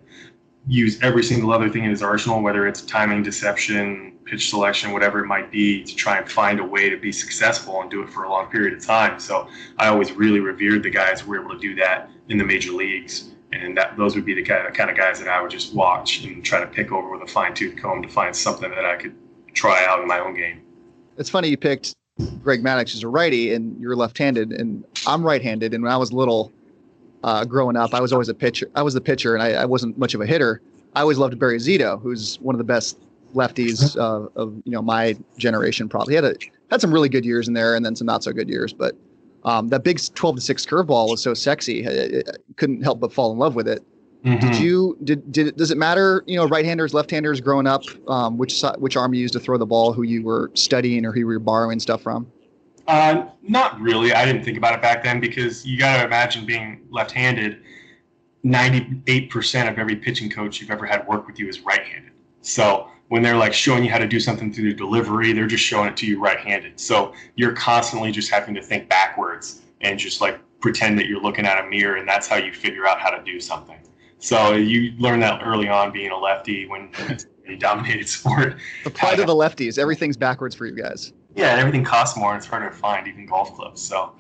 use 0.68 1.02
every 1.02 1.24
single 1.24 1.52
other 1.52 1.70
thing 1.70 1.84
in 1.84 1.90
his 1.92 2.02
arsenal, 2.02 2.42
whether 2.42 2.68
it's 2.68 2.82
timing, 2.82 3.22
deception, 3.22 4.13
pitch 4.26 4.50
selection, 4.50 4.92
whatever 4.92 5.20
it 5.20 5.28
might 5.28 5.52
be, 5.52 5.84
to 5.84 5.96
try 5.96 6.18
and 6.18 6.30
find 6.30 6.60
a 6.60 6.64
way 6.64 6.90
to 6.90 6.98
be 6.98 7.12
successful 7.12 7.82
and 7.82 7.92
do 7.92 8.02
it 8.02 8.10
for 8.10 8.24
a 8.24 8.30
long 8.30 8.48
period 8.48 8.74
of 8.74 8.86
time. 8.86 9.20
So 9.20 9.48
I 9.78 9.88
always 9.88 10.12
really 10.12 10.40
revered 10.40 10.84
the 10.84 10.90
guys 10.90 11.22
who 11.22 11.32
were 11.32 11.42
able 11.42 11.54
to 11.54 11.60
do 11.60 11.76
that 11.76 12.10
in 12.30 12.38
the 12.38 12.44
major 12.44 12.72
leagues. 12.72 13.32
And 13.52 13.78
that 13.78 13.96
those 13.98 14.16
would 14.16 14.26
be 14.26 14.34
the 14.34 14.44
kind 14.44 14.68
of, 14.68 14.74
kind 14.74 14.90
of 14.90 14.98
guys 14.98 15.20
that 15.20 15.28
I 15.28 15.42
would 15.42 15.52
just 15.52 15.74
watch 15.76 16.24
and 16.24 16.44
try 16.44 16.60
to 16.60 16.68
pick 16.68 16.92
over 16.92 17.10
with 17.10 17.22
a 17.22 17.32
fine 17.32 17.54
tooth 17.54 17.76
comb 17.76 18.02
to 18.02 18.10
find 18.10 18.36
something 18.36 18.70
that 18.72 18.86
I 18.86 18.96
could 18.96 19.16
try 19.54 19.86
out 19.86 20.02
in 20.02 20.08
my 20.08 20.20
own 20.20 20.34
game. 20.34 20.62
It's 21.18 21.30
funny 21.30 21.50
you 21.50 21.58
picked 21.58 21.94
Greg 22.42 22.64
Maddux 22.64 22.96
as 22.96 23.04
a 23.04 23.08
righty 23.08 23.54
and 23.54 23.80
you're 23.80 23.96
left-handed, 23.96 24.54
and 24.54 24.84
I'm 25.06 25.24
right-handed. 25.24 25.74
And 25.74 25.84
when 25.84 25.92
I 25.92 25.98
was 25.98 26.12
little, 26.12 26.52
uh, 27.24 27.46
growing 27.46 27.78
up, 27.78 27.94
I 27.94 28.02
was 28.02 28.12
always 28.12 28.30
a 28.30 28.34
pitcher. 28.34 28.70
I 28.76 28.82
was 28.82 28.94
the 28.94 29.02
pitcher, 29.02 29.36
and 29.36 29.44
I, 29.44 29.62
I, 29.62 29.66
wasn't 29.66 29.98
much 29.98 30.14
of 30.14 30.22
a 30.22 30.26
hitter. 30.26 30.62
I 30.94 31.02
always 31.02 31.18
loved 31.18 31.40
Barry 31.40 31.58
Zito, 31.58 32.02
who's 32.02 32.40
one 32.42 32.54
of 32.54 32.58
the 32.58 32.66
best 32.66 33.00
lefties 33.34 33.98
uh, 33.98 34.28
of 34.36 34.56
you 34.66 34.72
know 34.72 34.82
my 34.82 35.16
generation. 35.38 35.90
Probably 35.90 36.14
he 36.14 36.16
had 36.16 36.26
a 36.26 36.36
had 36.72 36.82
some 36.82 36.94
really 36.94 37.10
good 37.10 37.26
years 37.26 37.48
in 37.48 37.54
there, 37.54 37.76
and 37.76 37.86
then 37.86 37.96
some 37.96 38.08
not 38.08 38.24
so 38.24 38.32
good 38.32 38.50
years. 38.50 38.74
But 38.74 38.96
um, 39.44 39.70
that 39.70 39.84
big 39.84 40.00
twelve 40.16 40.36
to 40.36 40.42
six 40.42 40.66
curveball 40.66 41.10
was 41.10 41.22
so 41.22 41.34
sexy. 41.34 41.88
I, 41.88 42.20
I 42.20 42.22
couldn't 42.56 42.82
help 42.82 43.00
but 43.00 43.12
fall 43.12 43.32
in 43.32 43.38
love 43.38 43.56
with 43.56 43.68
it. 43.68 43.84
Mm-hmm. 44.24 44.52
Did 44.52 44.62
you 44.62 44.98
did 45.04 45.32
did 45.32 45.56
does 45.58 45.70
it 45.70 45.78
matter 45.78 46.24
you 46.28 46.38
know 46.38 46.48
right 46.48 46.64
handers 46.64 46.94
left 46.94 47.12
handers 47.12 47.42
growing 47.42 47.68
up 47.68 47.84
um, 48.08 48.38
which 48.38 48.64
which 48.78 48.96
arm 48.96 49.14
you 49.14 49.20
used 49.20 49.34
to 49.34 49.40
throw 49.40 49.58
the 49.58 49.66
ball 49.66 49.92
who 49.92 50.04
you 50.04 50.24
were 50.24 50.50
studying 50.54 51.06
or 51.06 51.12
who 51.12 51.20
you 51.20 51.28
were 51.28 51.40
borrowing 51.40 51.80
stuff 51.80 52.02
from? 52.02 52.32
Uh, 52.88 53.26
not 53.42 53.80
really. 53.80 54.14
I 54.14 54.26
didn't 54.26 54.44
think 54.44 54.58
about 54.58 54.74
it 54.74 54.82
back 54.82 55.04
then 55.04 55.20
because 55.20 55.66
you 55.66 55.78
got 55.78 55.98
to 55.98 56.06
imagine 56.06 56.46
being 56.46 56.82
left-handed. 56.90 57.62
Ninety-eight 58.44 59.30
percent 59.30 59.70
of 59.70 59.80
every 59.80 59.96
pitching 59.96 60.30
coach 60.30 60.60
you've 60.60 60.72
ever 60.72 60.86
had 60.86 61.08
work 61.08 61.26
with 61.28 61.40
you 61.40 61.48
is 61.48 61.62
right-handed. 61.62 62.12
So 62.42 62.90
when 63.10 63.22
they're 63.22 63.38
like 63.38 63.54
showing 63.54 63.84
you 63.84 63.92
how 63.92 63.98
to 63.98 64.08
do 64.08 64.20
something 64.20 64.52
through 64.52 64.70
the 64.70 64.76
delivery, 64.76 65.34
they're 65.34 65.48
just 65.48 65.64
showing 65.64 65.88
it 65.90 65.98
to 65.98 66.08
you 66.08 66.20
right-handed. 66.20 66.80
So 66.80 67.14
you're 67.36 67.54
constantly 67.54 68.12
just 68.12 68.32
having 68.32 68.56
to 68.56 68.62
think 68.62 68.90
backwards 68.90 69.62
and 69.82 70.00
just 70.00 70.22
like 70.22 70.40
pretend 70.60 70.98
that 70.98 71.08
you're 71.08 71.22
looking 71.22 71.46
at 71.46 71.64
a 71.64 71.70
mirror, 71.70 71.98
and 71.98 72.08
that's 72.08 72.28
how 72.28 72.38
you 72.38 72.54
figure 72.54 72.88
out 72.88 73.00
how 73.00 73.10
to 73.10 73.24
do 73.24 73.40
something. 73.40 73.78
So 74.20 74.54
you 74.54 74.94
learn 74.98 75.20
that 75.20 75.42
early 75.44 75.68
on 75.68 75.92
being 75.92 76.12
a 76.12 76.18
lefty 76.18 76.66
when 76.66 76.90
a 77.48 77.56
dominated 77.60 78.08
sport. 78.08 78.56
The 78.86 78.90
pride 78.90 79.20
of 79.20 79.28
the 79.28 79.36
lefties. 79.36 79.78
Everything's 79.78 80.16
backwards 80.16 80.56
for 80.56 80.66
you 80.66 80.76
guys. 80.76 81.12
Yeah, 81.36 81.52
and 81.52 81.60
everything 81.60 81.84
costs 81.84 82.18
more, 82.18 82.32
and 82.32 82.38
it's 82.38 82.48
harder 82.48 82.70
to 82.70 82.76
find, 82.76 83.08
even 83.08 83.26
golf 83.26 83.56
clubs. 83.56 83.82
So 83.82 84.14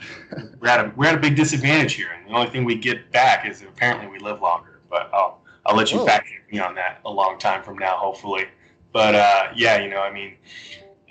we're 0.60 0.68
at 0.68 0.84
a 0.84 0.92
we're 0.96 1.08
at 1.08 1.16
a 1.16 1.20
big 1.20 1.36
disadvantage 1.36 1.94
here, 1.94 2.10
and 2.12 2.28
the 2.28 2.36
only 2.36 2.50
thing 2.50 2.66
we 2.66 2.76
get 2.76 3.12
back 3.12 3.48
is 3.48 3.62
apparently 3.62 4.08
we 4.08 4.20
live 4.20 4.42
longer. 4.42 4.82
But 4.90 5.10
I'll 5.14 5.40
I'll 5.66 5.76
let 5.76 5.92
you 5.92 6.00
Whoa. 6.00 6.06
fact 6.06 6.28
me 6.52 6.60
on 6.60 6.76
that 6.76 7.02
a 7.06 7.10
long 7.10 7.38
time 7.38 7.64
from 7.64 7.78
now, 7.78 7.98
hopefully. 7.98 8.46
But 8.94 9.16
uh, 9.16 9.48
yeah, 9.56 9.82
you 9.82 9.90
know, 9.90 10.02
I 10.02 10.14
mean, 10.14 10.36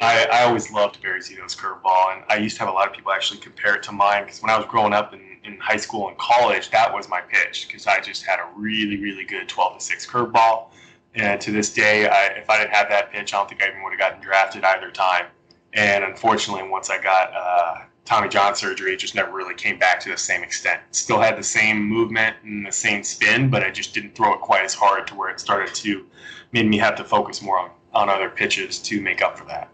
I, 0.01 0.27
I 0.33 0.43
always 0.45 0.71
loved 0.71 1.03
Barry 1.03 1.21
Zito's 1.21 1.55
curveball, 1.55 2.15
and 2.15 2.25
I 2.29 2.37
used 2.37 2.57
to 2.57 2.61
have 2.61 2.69
a 2.69 2.73
lot 2.73 2.89
of 2.89 2.95
people 2.95 3.13
actually 3.13 3.41
compare 3.41 3.75
it 3.75 3.83
to 3.85 3.93
mine 3.93 4.25
because 4.25 4.41
when 4.41 4.51
I 4.51 4.57
was 4.57 4.67
growing 4.67 4.93
up 4.93 5.13
in, 5.13 5.21
in 5.45 5.59
high 5.59 5.77
school 5.77 6.09
and 6.09 6.17
college, 6.17 6.71
that 6.71 6.93
was 6.93 7.09
my 7.09 7.21
pitch 7.21 7.67
because 7.67 7.87
I 7.87 8.01
just 8.01 8.25
had 8.25 8.39
a 8.39 8.49
really 8.57 8.97
really 8.99 9.25
good 9.25 9.49
12 9.49 9.79
to 9.79 9.85
six 9.85 10.07
curveball. 10.07 10.69
And 11.15 11.41
to 11.43 11.51
this 11.51 11.73
day, 11.75 12.09
I, 12.09 12.29
if 12.29 12.49
I 12.49 12.59
didn't 12.59 12.75
have 12.75 12.89
that 12.89 13.13
pitch, 13.13 13.35
I 13.35 13.37
don't 13.37 13.49
think 13.49 13.63
I 13.63 13.69
even 13.69 13.83
would 13.83 13.91
have 13.91 14.01
gotten 14.01 14.23
drafted 14.23 14.65
either 14.65 14.91
time. 14.91 15.27
And 15.75 16.05
unfortunately, 16.05 16.69
once 16.69 16.89
I 16.89 17.03
got 17.03 17.33
uh, 17.35 17.85
Tommy 18.05 18.29
John 18.29 18.55
surgery, 18.55 18.95
it 18.95 18.97
just 18.97 19.15
never 19.15 19.31
really 19.31 19.55
came 19.55 19.79
back 19.79 20.01
to 20.01 20.11
the 20.11 20.17
same 20.17 20.43
extent. 20.43 20.81
Still 20.93 21.21
had 21.21 21.37
the 21.37 21.43
same 21.43 21.83
movement 21.83 22.37
and 22.45 22.67
the 22.67 22.73
same 22.73 23.03
spin, 23.03 23.51
but 23.51 23.63
I 23.63 23.71
just 23.71 23.93
didn't 23.93 24.15
throw 24.15 24.33
it 24.35 24.41
quite 24.41 24.65
as 24.65 24.73
hard 24.73 25.07
to 25.09 25.15
where 25.15 25.31
it 25.31 25.39
started 25.39 25.75
to 25.75 26.07
made 26.53 26.67
me 26.67 26.79
have 26.79 26.95
to 26.97 27.05
focus 27.05 27.43
more 27.43 27.59
on, 27.59 27.71
on 27.95 28.09
other 28.09 28.29
pitches 28.29 28.79
to 28.81 29.01
make 29.01 29.23
up 29.23 29.39
for 29.39 29.45
that. 29.47 29.69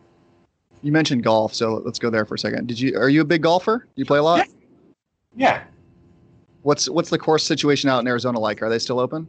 You 0.83 0.93
mentioned 0.93 1.25
golf, 1.25 1.55
so 1.55 1.83
let's 1.85 1.99
go 1.99 2.09
there 2.09 2.25
for 2.25 2.37
a 2.37 2.39
second. 2.39 2.69
Did 2.69 2.79
you 2.79 2.97
are 2.97 3.09
you 3.09 3.21
a 3.21 3.25
big 3.25 3.43
golfer? 3.43 3.79
Do 3.79 4.01
you 4.01 4.07
play 4.07 4.19
a 4.19 4.23
lot? 4.23 4.39
Yeah. 4.39 4.45
yeah. 5.37 5.63
What's 6.63 6.89
what's 6.89 7.11
the 7.11 7.19
course 7.19 7.45
situation 7.45 7.91
out 7.91 7.99
in 8.01 8.07
Arizona 8.07 8.39
like? 8.39 8.63
Are 8.63 8.69
they 8.69 8.79
still 8.79 9.01
open? 9.01 9.29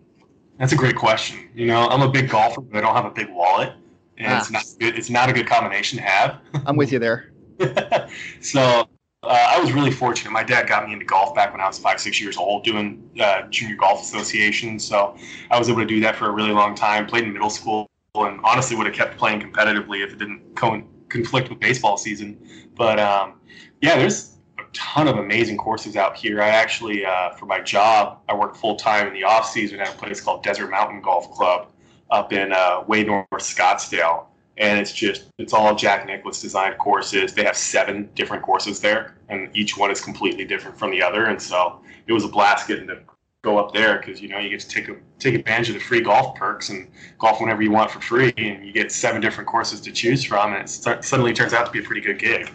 That's 0.60 0.74
a 0.74 0.76
great 0.76 0.96
question. 0.96 1.50
You 1.56 1.68
know, 1.68 1.88
I'm 1.88 2.02
a 2.02 2.10
big 2.10 2.30
golfer, 2.30 2.62
but 2.62 2.78
I 2.78 2.82
don't 2.82 2.96
have 2.96 3.06
a 3.06 3.12
big 3.12 3.30
wallet, 3.32 3.74
and 4.18 4.34
ah. 4.34 4.38
it's 4.38 4.52
not 4.52 4.66
good. 4.80 4.96
It's 4.96 5.10
not 5.10 5.30
a 5.30 5.34
good 5.34 5.48
combination 5.48 5.98
to 5.98 6.04
have. 6.04 6.40
I'm 6.66 6.76
with 6.76 6.92
you 6.92 7.00
there. 7.00 7.32
so 8.42 8.88
uh, 9.24 9.28
I 9.50 9.60
was 9.60 9.74
really 9.74 9.92
fortunate. 9.92 10.32
My 10.32 10.44
dad 10.44 10.68
got 10.68 10.88
me 10.88 10.94
into 10.94 11.06
golf 11.06 11.36
back 11.36 11.52
when 11.52 11.60
I 11.60 11.68
was 11.68 11.78
five, 11.78 12.00
six 12.00 12.22
years 12.22 12.38
old, 12.38 12.64
doing 12.64 13.10
uh, 13.20 13.44
junior 13.50 13.76
golf 13.76 14.02
association. 14.02 14.80
So 14.80 15.18
I 15.52 15.60
was 15.60 15.70
able 15.70 15.80
to 15.80 15.86
do 15.86 16.00
that 16.02 16.16
for 16.16 16.28
a 16.28 16.32
really 16.32 16.52
long 16.52 16.74
time. 16.74 17.06
Played 17.06 17.26
in 17.26 17.34
middle 17.34 17.50
school, 17.50 17.88
and 18.16 18.40
honestly 18.44 18.78
would 18.78 18.86
have 18.86 18.96
kept 18.96 19.18
playing 19.18 19.42
competitively 19.42 20.06
if 20.06 20.14
it 20.14 20.20
didn't 20.20 20.56
co- 20.56 20.84
conflict 21.10 21.50
with 21.50 21.60
baseball 21.60 21.98
season. 21.98 22.38
But 22.76 22.98
um, 22.98 23.42
yeah, 23.82 23.98
there's 23.98 24.38
a 24.58 24.64
ton 24.72 25.10
of 25.10 25.18
amazing 25.18 25.58
courses 25.58 25.98
out 25.98 26.16
here. 26.16 26.42
I 26.42 26.50
actually, 26.50 27.06
uh, 27.06 27.32
for 27.32 27.46
my 27.46 27.60
job, 27.60 28.20
I 28.30 28.36
work 28.36 28.56
full 28.56 28.78
time 28.78 29.08
in 29.08 29.14
the 29.14 29.26
off 29.26 29.50
season 29.50 29.82
at 29.82 29.94
a 29.94 29.98
place 29.98 30.22
called 30.22 30.44
Desert 30.44 30.70
Mountain 30.70 31.02
Golf 31.02 31.30
Club 31.32 31.74
up 32.10 32.32
in 32.32 32.54
uh, 32.54 32.84
way 32.88 33.04
north 33.04 33.28
Scottsdale 33.34 34.29
and 34.60 34.78
it's 34.78 34.92
just 34.94 35.30
it's 35.38 35.54
all 35.54 35.74
Jack 35.74 36.06
Nicklaus 36.06 36.42
designed 36.42 36.78
courses. 36.78 37.34
They 37.34 37.46
have 37.46 37.58
seven 37.58 38.10
different 38.14 38.44
courses 38.44 38.80
there, 38.80 39.16
and 39.30 39.50
each 39.56 39.78
one 39.78 39.90
is 39.90 40.02
completely 40.02 40.46
different 40.46 40.78
from 40.78 40.92
the 40.92 41.02
other. 41.02 41.26
And 41.26 41.42
so 41.42 41.82
it 42.08 42.14
was 42.14 42.26
a 42.26 42.28
blast 42.28 42.68
getting 42.68 42.88
to 42.88 43.00
go 43.42 43.58
up 43.58 43.74
there 43.74 44.00
because 44.00 44.22
you 44.22 44.28
know 44.28 44.38
you 44.38 44.50
get 44.50 44.60
to 44.60 44.68
take 44.68 44.90
a, 44.90 44.98
take 45.18 45.34
advantage 45.34 45.70
of 45.70 45.76
the 45.76 45.80
free 45.80 46.02
golf 46.02 46.36
perks 46.36 46.70
and 46.70 46.90
golf 47.20 47.40
whenever 47.40 47.62
you 47.62 47.72
want 47.72 47.90
for 47.90 48.02
free, 48.02 48.34
and 48.38 48.66
you 48.66 48.74
get 48.74 48.92
seven 48.92 49.22
different 49.22 49.50
courses 49.50 49.80
to 49.82 49.92
choose 49.92 50.24
from, 50.24 50.54
and 50.54 50.64
it 50.64 50.70
start, 50.70 51.06
suddenly 51.06 51.34
turns 51.34 51.54
out 51.54 51.66
to 51.66 51.72
be 51.72 51.80
a 51.80 51.84
pretty 51.84 52.02
good 52.02 52.20
gig. 52.20 52.52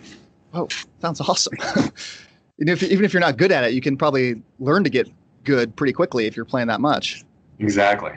Oh, 0.53 0.69
sounds 1.01 1.23
awesome! 1.23 1.55
even, 2.59 2.69
if, 2.69 2.83
even 2.83 3.05
if 3.05 3.15
you're 3.15 3.21
not 3.21 3.39
good 3.39 3.51
at 3.51 3.65
it, 3.65 3.73
you 3.73 3.81
can 3.81 3.97
probably 3.97 4.43
learn 4.59 4.85
to 4.85 4.91
get 4.91 5.09
good 5.43 5.75
pretty 5.75 5.95
quickly 5.95 6.27
if 6.27 6.37
you're 6.37 6.45
playing 6.45 6.69
that 6.69 6.83
much. 6.83 7.25
Exactly. 7.61 8.13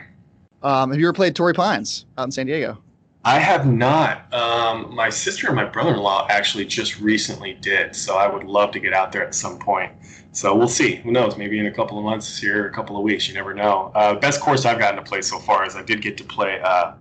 Um, 0.62 0.92
have 0.92 1.00
you 1.00 1.08
ever 1.08 1.14
played 1.14 1.36
Torrey 1.36 1.54
Pines 1.54 2.06
out 2.18 2.26
in 2.26 2.32
San 2.32 2.48
Diego? 2.48 2.78
I 3.24 3.40
have 3.40 3.66
not. 3.66 4.34
Um, 4.34 4.96
my 4.96 5.10
sister 5.10 5.48
and 5.48 5.56
my 5.56 5.66
brother-in-law 5.66 6.28
actually 6.30 6.66
just 6.66 7.00
recently 7.02 7.54
did, 7.56 7.96
so 7.96 8.16
I 8.16 8.28
would 8.28 8.44
love 8.44 8.72
to 8.72 8.80
get 8.80 8.94
out 8.94 9.12
there 9.12 9.26
at 9.26 9.36
some 9.36 9.60
point. 9.60 9.92
So 10.32 10.56
we'll 10.56 10.68
see. 10.68 10.96
Who 10.96 11.12
knows? 11.12 11.36
Maybe 11.36 11.60
in 11.60 11.66
a 11.66 11.72
couple 11.72 11.98
of 11.98 12.04
months 12.04 12.38
here, 12.38 12.68
a 12.68 12.72
couple 12.72 12.96
of 12.96 13.04
weeks. 13.04 13.28
You 13.28 13.34
never 13.34 13.54
know. 13.54 13.92
Uh, 13.96 14.16
best 14.16 14.40
course 14.40 14.66
I've 14.66 14.80
gotten 14.80 15.04
to 15.04 15.10
play 15.10 15.22
so 15.22 15.40
far 15.40 15.66
is 15.66 15.76
I 15.76 15.82
did 15.82 16.02
get 16.02 16.18
to 16.18 16.24
play 16.24 16.62
uh, 16.62 16.94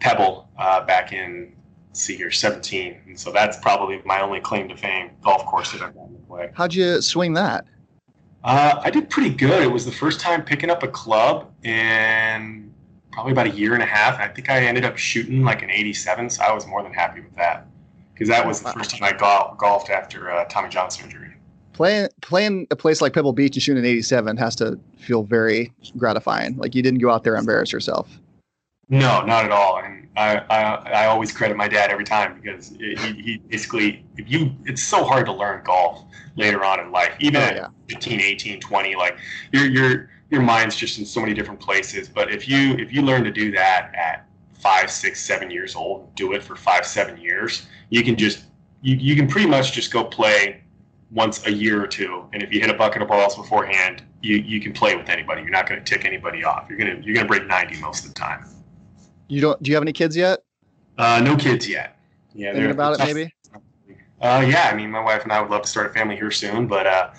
Pebble 0.00 0.48
uh, 0.56 0.84
back 0.86 1.12
in 1.12 1.52
see 1.96 2.16
here 2.16 2.30
17, 2.30 3.00
and 3.06 3.18
so 3.18 3.32
that's 3.32 3.56
probably 3.58 4.00
my 4.04 4.20
only 4.20 4.40
claim 4.40 4.68
to 4.68 4.76
fame 4.76 5.10
golf 5.22 5.44
course 5.46 5.72
that 5.72 5.82
I've 5.82 5.94
gotten 5.94 6.14
to 6.14 6.26
play. 6.26 6.50
How'd 6.54 6.74
you 6.74 7.00
swing 7.00 7.32
that? 7.34 7.64
Uh, 8.44 8.80
I 8.84 8.90
did 8.90 9.10
pretty 9.10 9.30
good. 9.30 9.62
It 9.62 9.70
was 9.70 9.84
the 9.84 9.92
first 9.92 10.20
time 10.20 10.44
picking 10.44 10.70
up 10.70 10.82
a 10.82 10.88
club, 10.88 11.50
and 11.64 12.72
probably 13.16 13.32
about 13.32 13.46
a 13.46 13.50
year 13.50 13.72
and 13.72 13.82
a 13.82 13.86
half. 13.86 14.20
I 14.20 14.28
think 14.28 14.50
I 14.50 14.58
ended 14.66 14.84
up 14.84 14.98
shooting 14.98 15.42
like 15.42 15.62
an 15.62 15.70
87, 15.70 16.28
so 16.28 16.42
I 16.44 16.52
was 16.52 16.66
more 16.66 16.82
than 16.82 16.92
happy 16.92 17.22
with 17.22 17.34
that 17.36 17.66
because 18.12 18.28
that 18.28 18.46
was 18.46 18.60
the 18.60 18.70
first 18.72 18.90
time 18.90 19.02
I 19.02 19.16
golf, 19.16 19.56
golfed 19.56 19.88
after 19.88 20.30
uh, 20.30 20.44
Tommy 20.50 20.68
John 20.68 20.90
surgery. 20.90 21.32
Playing 21.72 22.08
playing 22.20 22.66
a 22.70 22.76
place 22.76 23.00
like 23.00 23.14
Pebble 23.14 23.32
Beach 23.32 23.56
and 23.56 23.62
shooting 23.62 23.84
an 23.84 23.88
87 23.88 24.36
has 24.36 24.54
to 24.56 24.78
feel 24.98 25.22
very 25.22 25.72
gratifying. 25.96 26.58
Like 26.58 26.74
you 26.74 26.82
didn't 26.82 27.00
go 27.00 27.10
out 27.10 27.24
there 27.24 27.36
and 27.36 27.40
embarrass 27.40 27.72
yourself. 27.72 28.18
No, 28.90 29.24
not 29.24 29.46
at 29.46 29.50
all. 29.50 29.78
And 29.78 30.08
I, 30.14 30.36
I, 30.50 30.74
I 31.04 31.06
always 31.06 31.32
credit 31.32 31.56
my 31.56 31.68
dad 31.68 31.90
every 31.90 32.04
time 32.04 32.38
because 32.38 32.68
he, 32.78 32.94
he 32.96 33.38
basically, 33.48 34.04
if 34.18 34.30
you, 34.30 34.54
it's 34.66 34.82
so 34.82 35.04
hard 35.04 35.24
to 35.24 35.32
learn 35.32 35.64
golf 35.64 36.04
later 36.36 36.64
on 36.64 36.80
in 36.80 36.92
life, 36.92 37.14
even 37.18 37.42
oh, 37.42 37.46
yeah. 37.46 37.64
at 37.64 37.70
15, 37.88 38.20
18, 38.20 38.60
20, 38.60 38.94
like 38.94 39.16
you're, 39.52 39.66
you're, 39.66 40.10
your 40.30 40.42
mind's 40.42 40.76
just 40.76 40.98
in 40.98 41.06
so 41.06 41.20
many 41.20 41.34
different 41.34 41.60
places. 41.60 42.08
But 42.08 42.32
if 42.32 42.48
you 42.48 42.72
if 42.74 42.92
you 42.92 43.02
learn 43.02 43.24
to 43.24 43.30
do 43.30 43.50
that 43.52 43.92
at 43.94 44.26
five, 44.54 44.90
six, 44.90 45.20
seven 45.20 45.50
years 45.50 45.76
old, 45.76 46.14
do 46.14 46.32
it 46.32 46.42
for 46.42 46.56
five, 46.56 46.86
seven 46.86 47.20
years, 47.20 47.66
you 47.90 48.02
can 48.02 48.16
just 48.16 48.44
you, 48.82 48.96
you 48.96 49.16
can 49.16 49.28
pretty 49.28 49.48
much 49.48 49.72
just 49.72 49.92
go 49.92 50.04
play 50.04 50.62
once 51.10 51.46
a 51.46 51.52
year 51.52 51.82
or 51.82 51.86
two. 51.86 52.24
And 52.32 52.42
if 52.42 52.52
you 52.52 52.60
hit 52.60 52.70
a 52.70 52.74
bucket 52.74 53.02
of 53.02 53.08
balls 53.08 53.36
beforehand, 53.36 54.02
you, 54.22 54.36
you 54.36 54.60
can 54.60 54.72
play 54.72 54.96
with 54.96 55.08
anybody. 55.08 55.42
You're 55.42 55.50
not 55.50 55.68
going 55.68 55.82
to 55.82 55.84
tick 55.84 56.04
anybody 56.04 56.44
off. 56.44 56.66
You're 56.68 56.78
gonna 56.78 57.00
you're 57.02 57.14
gonna 57.14 57.28
break 57.28 57.46
ninety 57.46 57.78
most 57.80 58.04
of 58.04 58.12
the 58.12 58.18
time. 58.18 58.46
You 59.28 59.40
don't? 59.40 59.62
Do 59.62 59.70
you 59.70 59.76
have 59.76 59.82
any 59.82 59.92
kids 59.92 60.16
yet? 60.16 60.40
Uh, 60.98 61.20
no 61.22 61.36
kids 61.36 61.68
yet. 61.68 61.96
Yeah, 62.34 62.52
thinking 62.52 62.70
about 62.70 62.98
it 63.00 63.04
maybe. 63.04 63.32
Uh, 64.20 64.44
yeah, 64.48 64.70
I 64.72 64.74
mean, 64.74 64.90
my 64.90 65.00
wife 65.00 65.24
and 65.24 65.32
I 65.32 65.40
would 65.42 65.50
love 65.50 65.62
to 65.62 65.68
start 65.68 65.90
a 65.90 65.92
family 65.92 66.16
here 66.16 66.30
soon, 66.30 66.66
but 66.66 66.86
uh, 66.86 67.10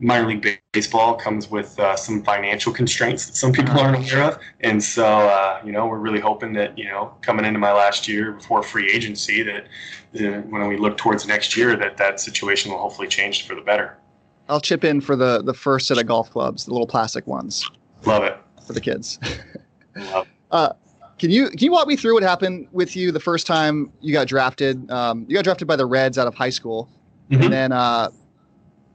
minor 0.00 0.28
league 0.28 0.60
baseball 0.72 1.16
comes 1.16 1.50
with 1.50 1.78
uh, 1.80 1.96
some 1.96 2.22
financial 2.22 2.72
constraints 2.72 3.26
that 3.26 3.34
some 3.34 3.52
people 3.52 3.78
aren't 3.78 3.96
aware 3.96 4.24
of, 4.24 4.38
and 4.60 4.82
so 4.82 5.04
uh, 5.04 5.60
you 5.64 5.72
know 5.72 5.86
we're 5.86 5.98
really 5.98 6.20
hoping 6.20 6.52
that 6.52 6.78
you 6.78 6.84
know 6.84 7.12
coming 7.20 7.44
into 7.44 7.58
my 7.58 7.72
last 7.72 8.06
year 8.06 8.32
before 8.32 8.62
free 8.62 8.88
agency 8.92 9.42
that 9.42 9.64
uh, 10.20 10.40
when 10.42 10.68
we 10.68 10.76
look 10.76 10.96
towards 10.96 11.26
next 11.26 11.56
year 11.56 11.76
that 11.76 11.96
that 11.96 12.20
situation 12.20 12.70
will 12.70 12.78
hopefully 12.78 13.08
change 13.08 13.46
for 13.46 13.56
the 13.56 13.60
better. 13.60 13.96
I'll 14.48 14.60
chip 14.60 14.84
in 14.84 15.00
for 15.00 15.16
the 15.16 15.42
the 15.42 15.54
first 15.54 15.88
set 15.88 15.98
of 15.98 16.06
golf 16.06 16.30
clubs, 16.30 16.66
the 16.66 16.70
little 16.70 16.86
plastic 16.86 17.26
ones. 17.26 17.68
Love 18.04 18.22
it 18.22 18.38
for 18.64 18.72
the 18.72 18.80
kids. 18.80 19.18
Love. 19.96 20.26
It. 20.26 20.32
Uh, 20.52 20.72
can 21.18 21.30
you 21.30 21.48
can 21.50 21.60
you 21.60 21.72
walk 21.72 21.88
me 21.88 21.96
through 21.96 22.14
what 22.14 22.22
happened 22.22 22.68
with 22.72 22.94
you 22.94 23.10
the 23.10 23.20
first 23.20 23.46
time 23.46 23.90
you 24.00 24.12
got 24.12 24.26
drafted? 24.26 24.90
Um, 24.90 25.24
you 25.28 25.34
got 25.34 25.44
drafted 25.44 25.66
by 25.66 25.76
the 25.76 25.86
Reds 25.86 26.18
out 26.18 26.26
of 26.26 26.34
high 26.34 26.50
school, 26.50 26.88
mm-hmm. 27.30 27.42
and 27.42 27.52
then 27.52 27.72
uh, 27.72 28.10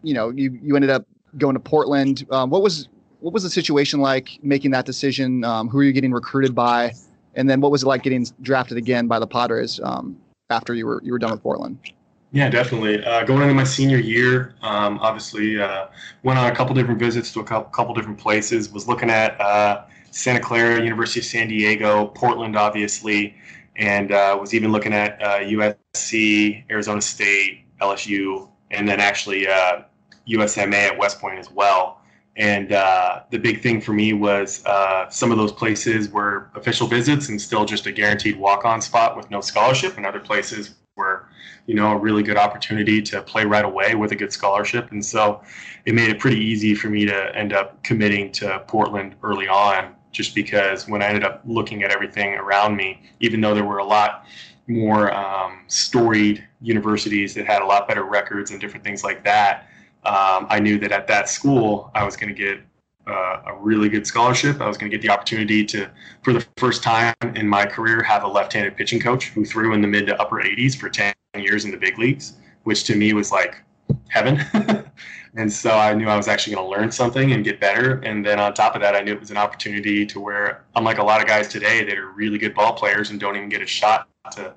you 0.03 0.13
know 0.13 0.29
you 0.29 0.57
you 0.61 0.75
ended 0.75 0.91
up 0.91 1.05
going 1.37 1.55
to 1.55 1.59
Portland. 1.59 2.25
Um, 2.29 2.49
what 2.49 2.61
was 2.61 2.89
what 3.21 3.33
was 3.33 3.43
the 3.43 3.49
situation 3.49 4.01
like 4.01 4.39
making 4.43 4.71
that 4.71 4.85
decision? 4.85 5.43
Um, 5.43 5.67
who 5.67 5.79
are 5.79 5.83
you 5.83 5.93
getting 5.93 6.11
recruited 6.11 6.53
by? 6.53 6.93
And 7.35 7.49
then 7.49 7.61
what 7.61 7.71
was 7.71 7.83
it 7.83 7.87
like 7.87 8.03
getting 8.03 8.27
drafted 8.41 8.77
again 8.77 9.07
by 9.07 9.17
the 9.17 9.27
Padres 9.27 9.79
um, 9.83 10.17
after 10.49 10.73
you 10.73 10.85
were 10.85 11.01
you 11.03 11.11
were 11.13 11.19
done 11.19 11.31
with 11.31 11.41
Portland? 11.41 11.79
Yeah, 12.33 12.49
definitely. 12.49 13.03
Uh, 13.03 13.23
going 13.25 13.41
into 13.41 13.53
my 13.53 13.65
senior 13.65 13.97
year, 13.97 14.55
um, 14.61 14.99
obviously 14.99 15.59
uh, 15.59 15.87
went 16.23 16.39
on 16.39 16.49
a 16.49 16.55
couple 16.55 16.73
different 16.73 16.99
visits 16.99 17.33
to 17.33 17.41
a 17.41 17.43
couple, 17.43 17.69
couple 17.71 17.93
different 17.93 18.17
places. 18.17 18.71
Was 18.71 18.87
looking 18.87 19.09
at 19.09 19.39
uh, 19.41 19.83
Santa 20.11 20.41
Clara, 20.41 20.83
University 20.83 21.21
of 21.21 21.25
San 21.25 21.47
Diego, 21.47 22.07
Portland, 22.07 22.57
obviously, 22.57 23.35
and 23.77 24.11
uh, 24.11 24.37
was 24.39 24.53
even 24.53 24.71
looking 24.71 24.93
at 24.93 25.21
uh, 25.21 25.39
USC, 25.39 26.65
Arizona 26.69 27.01
State, 27.01 27.63
LSU, 27.81 28.49
and 28.71 28.87
then 28.87 28.99
actually 28.99 29.47
uh, 29.47 29.81
USMA 30.27 30.73
at 30.73 30.97
West 30.97 31.19
Point 31.19 31.39
as 31.39 31.49
well. 31.49 32.01
And 32.35 32.71
uh, 32.71 33.23
the 33.29 33.37
big 33.37 33.61
thing 33.61 33.81
for 33.81 33.93
me 33.93 34.13
was 34.13 34.65
uh, 34.65 35.09
some 35.09 35.31
of 35.31 35.37
those 35.37 35.51
places 35.51 36.09
were 36.09 36.49
official 36.55 36.87
visits 36.87 37.29
and 37.29 37.41
still 37.41 37.65
just 37.65 37.85
a 37.87 37.91
guaranteed 37.91 38.37
walk-on 38.37 38.81
spot 38.81 39.17
with 39.17 39.29
no 39.31 39.41
scholarship, 39.41 39.97
and 39.97 40.05
other 40.05 40.19
places 40.19 40.75
were, 40.95 41.27
you 41.67 41.75
know, 41.75 41.91
a 41.91 41.97
really 41.97 42.23
good 42.23 42.37
opportunity 42.37 43.01
to 43.01 43.21
play 43.21 43.45
right 43.45 43.65
away 43.65 43.95
with 43.95 44.11
a 44.11 44.15
good 44.15 44.31
scholarship. 44.31 44.91
And 44.91 45.03
so 45.03 45.41
it 45.85 45.93
made 45.93 46.09
it 46.09 46.19
pretty 46.19 46.37
easy 46.37 46.75
for 46.75 46.89
me 46.89 47.05
to 47.05 47.35
end 47.35 47.53
up 47.53 47.81
committing 47.83 48.31
to 48.33 48.63
Portland 48.67 49.15
early 49.23 49.47
on 49.47 49.95
just 50.11 50.35
because 50.35 50.87
when 50.87 51.01
I 51.01 51.07
ended 51.07 51.23
up 51.23 51.41
looking 51.45 51.83
at 51.83 51.91
everything 51.91 52.33
around 52.33 52.75
me, 52.75 53.01
even 53.19 53.41
though 53.41 53.53
there 53.53 53.63
were 53.63 53.77
a 53.77 53.85
lot 53.85 54.25
more 54.67 55.13
um, 55.13 55.61
storied 55.67 56.45
universities 56.61 57.33
that 57.33 57.45
had 57.45 57.61
a 57.61 57.65
lot 57.65 57.87
better 57.87 58.03
records 58.03 58.51
and 58.51 58.59
different 58.59 58.83
things 58.83 59.03
like 59.03 59.23
that, 59.23 59.67
um, 60.03 60.47
I 60.49 60.59
knew 60.59 60.79
that 60.79 60.91
at 60.91 61.07
that 61.07 61.29
school 61.29 61.91
I 61.93 62.03
was 62.03 62.15
going 62.15 62.33
to 62.33 62.35
get 62.35 62.61
uh, 63.07 63.41
a 63.47 63.55
really 63.55 63.89
good 63.89 64.05
scholarship. 64.05 64.61
I 64.61 64.67
was 64.67 64.77
going 64.77 64.89
to 64.91 64.97
get 64.97 65.01
the 65.01 65.11
opportunity 65.11 65.65
to, 65.65 65.89
for 66.23 66.33
the 66.33 66.45
first 66.57 66.83
time 66.83 67.15
in 67.35 67.47
my 67.47 67.65
career, 67.65 68.01
have 68.03 68.23
a 68.23 68.27
left-handed 68.27 68.77
pitching 68.77 68.99
coach 68.99 69.29
who 69.29 69.45
threw 69.45 69.73
in 69.73 69.81
the 69.81 69.87
mid 69.87 70.07
to 70.07 70.19
upper 70.21 70.37
80s 70.37 70.75
for 70.75 70.89
10 70.89 71.13
years 71.35 71.65
in 71.65 71.71
the 71.71 71.77
big 71.77 71.97
leagues, 71.97 72.33
which 72.63 72.83
to 72.85 72.95
me 72.95 73.13
was 73.13 73.31
like 73.31 73.63
heaven. 74.09 74.43
And 75.35 75.51
so 75.51 75.71
I 75.71 75.93
knew 75.93 76.09
I 76.09 76.17
was 76.17 76.27
actually 76.27 76.55
going 76.55 76.67
to 76.67 76.71
learn 76.71 76.91
something 76.91 77.31
and 77.31 77.43
get 77.43 77.59
better. 77.59 77.99
And 77.99 78.25
then 78.25 78.39
on 78.39 78.53
top 78.53 78.75
of 78.75 78.81
that, 78.81 78.95
I 78.95 79.01
knew 79.01 79.13
it 79.13 79.19
was 79.19 79.31
an 79.31 79.37
opportunity 79.37 80.05
to 80.07 80.19
where, 80.19 80.65
unlike 80.75 80.97
a 80.97 81.03
lot 81.03 81.21
of 81.21 81.27
guys 81.27 81.47
today 81.47 81.85
that 81.85 81.97
are 81.97 82.11
really 82.11 82.37
good 82.37 82.53
ball 82.53 82.73
players 82.73 83.11
and 83.11 83.19
don't 83.19 83.37
even 83.37 83.47
get 83.47 83.61
a 83.61 83.65
shot 83.65 84.09
to, 84.33 84.53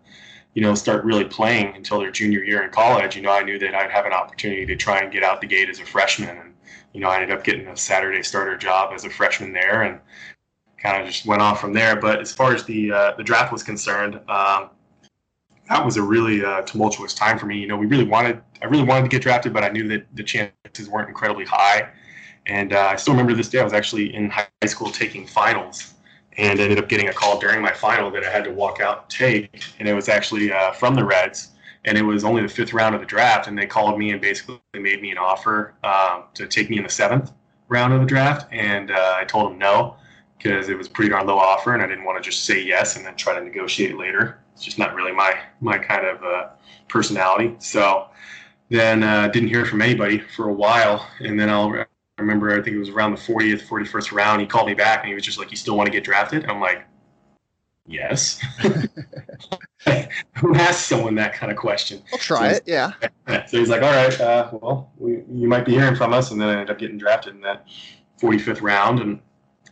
you 0.54 0.62
know, 0.62 0.74
start 0.74 1.04
really 1.04 1.24
playing 1.24 1.76
until 1.76 2.00
their 2.00 2.10
junior 2.10 2.42
year 2.42 2.64
in 2.64 2.70
college, 2.70 3.14
you 3.14 3.22
know, 3.22 3.30
I 3.30 3.42
knew 3.44 3.58
that 3.60 3.74
I'd 3.74 3.90
have 3.90 4.04
an 4.04 4.12
opportunity 4.12 4.66
to 4.66 4.74
try 4.74 5.00
and 5.00 5.12
get 5.12 5.22
out 5.22 5.40
the 5.40 5.46
gate 5.46 5.68
as 5.68 5.78
a 5.78 5.86
freshman. 5.86 6.36
And, 6.38 6.54
you 6.92 7.00
know, 7.00 7.08
I 7.08 7.20
ended 7.20 7.30
up 7.30 7.44
getting 7.44 7.68
a 7.68 7.76
Saturday 7.76 8.22
starter 8.24 8.56
job 8.56 8.92
as 8.92 9.04
a 9.04 9.10
freshman 9.10 9.52
there 9.52 9.82
and 9.82 10.00
kind 10.78 11.00
of 11.00 11.06
just 11.06 11.24
went 11.24 11.40
off 11.40 11.60
from 11.60 11.72
there. 11.72 11.94
But 11.94 12.20
as 12.20 12.32
far 12.32 12.52
as 12.52 12.64
the, 12.64 12.90
uh, 12.90 13.12
the 13.16 13.22
draft 13.22 13.52
was 13.52 13.62
concerned, 13.62 14.16
um, 14.28 14.70
that 15.68 15.84
was 15.84 15.96
a 15.96 16.02
really 16.02 16.44
uh, 16.44 16.62
tumultuous 16.62 17.14
time 17.14 17.38
for 17.38 17.46
me. 17.46 17.58
You 17.58 17.66
know, 17.66 17.76
we 17.76 17.86
really 17.86 18.04
wanted, 18.04 18.42
I 18.62 18.66
really 18.66 18.84
wanted 18.84 19.02
to 19.02 19.08
get 19.08 19.22
drafted, 19.22 19.52
but 19.52 19.64
I 19.64 19.68
knew 19.68 19.88
that 19.88 20.06
the 20.14 20.22
chances 20.22 20.88
weren't 20.88 21.08
incredibly 21.08 21.44
high. 21.44 21.90
And 22.46 22.72
uh, 22.74 22.88
I 22.92 22.96
still 22.96 23.14
remember 23.14 23.34
this 23.34 23.48
day. 23.48 23.60
I 23.60 23.64
was 23.64 23.72
actually 23.72 24.14
in 24.14 24.30
high 24.30 24.48
school 24.66 24.90
taking 24.90 25.26
finals, 25.26 25.94
and 26.36 26.58
ended 26.60 26.78
up 26.78 26.88
getting 26.88 27.08
a 27.08 27.12
call 27.12 27.38
during 27.38 27.62
my 27.62 27.72
final 27.72 28.10
that 28.10 28.24
I 28.24 28.30
had 28.30 28.44
to 28.44 28.50
walk 28.50 28.80
out 28.80 29.02
and 29.02 29.10
take. 29.10 29.62
And 29.78 29.88
it 29.88 29.94
was 29.94 30.08
actually 30.08 30.52
uh, 30.52 30.72
from 30.72 30.94
the 30.94 31.04
Reds, 31.04 31.52
and 31.84 31.96
it 31.96 32.02
was 32.02 32.24
only 32.24 32.42
the 32.42 32.48
fifth 32.48 32.74
round 32.74 32.94
of 32.94 33.00
the 33.00 33.06
draft. 33.06 33.46
And 33.46 33.56
they 33.56 33.66
called 33.66 33.98
me 33.98 34.10
and 34.10 34.20
basically 34.20 34.60
made 34.74 35.00
me 35.00 35.10
an 35.10 35.18
offer 35.18 35.74
um, 35.84 36.24
to 36.34 36.46
take 36.46 36.68
me 36.68 36.76
in 36.76 36.82
the 36.82 36.90
seventh 36.90 37.32
round 37.68 37.94
of 37.94 38.00
the 38.00 38.06
draft, 38.06 38.52
and 38.52 38.90
uh, 38.90 39.14
I 39.16 39.24
told 39.24 39.52
them 39.52 39.58
no 39.58 39.96
because 40.36 40.68
it 40.68 40.76
was 40.76 40.88
pretty 40.88 41.08
darn 41.08 41.26
low 41.26 41.38
offer, 41.38 41.72
and 41.72 41.82
I 41.82 41.86
didn't 41.86 42.04
want 42.04 42.22
to 42.22 42.30
just 42.30 42.44
say 42.44 42.60
yes 42.60 42.96
and 42.96 43.06
then 43.06 43.16
try 43.16 43.38
to 43.38 43.42
negotiate 43.42 43.96
later. 43.96 44.43
It's 44.54 44.62
just 44.64 44.78
not 44.78 44.94
really 44.94 45.12
my 45.12 45.34
my 45.60 45.78
kind 45.78 46.06
of 46.06 46.22
uh, 46.22 46.48
personality. 46.88 47.54
So 47.58 48.06
then 48.70 49.02
uh, 49.02 49.28
didn't 49.28 49.48
hear 49.48 49.64
from 49.66 49.82
anybody 49.82 50.18
for 50.18 50.48
a 50.48 50.52
while, 50.52 51.06
and 51.20 51.38
then 51.38 51.50
I'll 51.50 51.72
I 51.74 51.86
remember 52.22 52.50
I 52.52 52.62
think 52.62 52.76
it 52.76 52.78
was 52.78 52.88
around 52.90 53.10
the 53.10 53.20
40th, 53.20 53.66
41st 53.66 54.12
round. 54.12 54.40
He 54.40 54.46
called 54.46 54.68
me 54.68 54.74
back 54.74 55.00
and 55.00 55.08
he 55.08 55.14
was 55.14 55.24
just 55.24 55.36
like, 55.38 55.50
"You 55.50 55.56
still 55.56 55.76
want 55.76 55.86
to 55.88 55.92
get 55.92 56.04
drafted?" 56.04 56.42
And 56.44 56.52
I'm 56.52 56.60
like, 56.60 56.86
"Yes." 57.86 58.40
Who 60.38 60.54
asks 60.54 60.84
someone 60.84 61.14
that 61.16 61.34
kind 61.34 61.52
of 61.52 61.58
question? 61.58 62.02
I'll 62.12 62.18
try 62.18 62.50
So- 62.52 62.56
it. 62.56 62.62
Yeah. 62.66 62.92
So 63.48 63.58
he's 63.58 63.68
like, 63.68 63.82
"All 63.82 63.90
right, 63.92 64.20
uh, 64.20 64.50
well, 64.52 64.92
we, 64.98 65.22
you 65.32 65.48
might 65.48 65.64
be 65.64 65.72
hearing 65.72 65.96
from 65.96 66.12
us." 66.12 66.30
And 66.30 66.40
then 66.40 66.48
I 66.48 66.52
ended 66.52 66.70
up 66.70 66.78
getting 66.78 66.98
drafted 66.98 67.34
in 67.34 67.40
that 67.40 67.66
45th 68.20 68.60
round, 68.62 69.00
and 69.00 69.18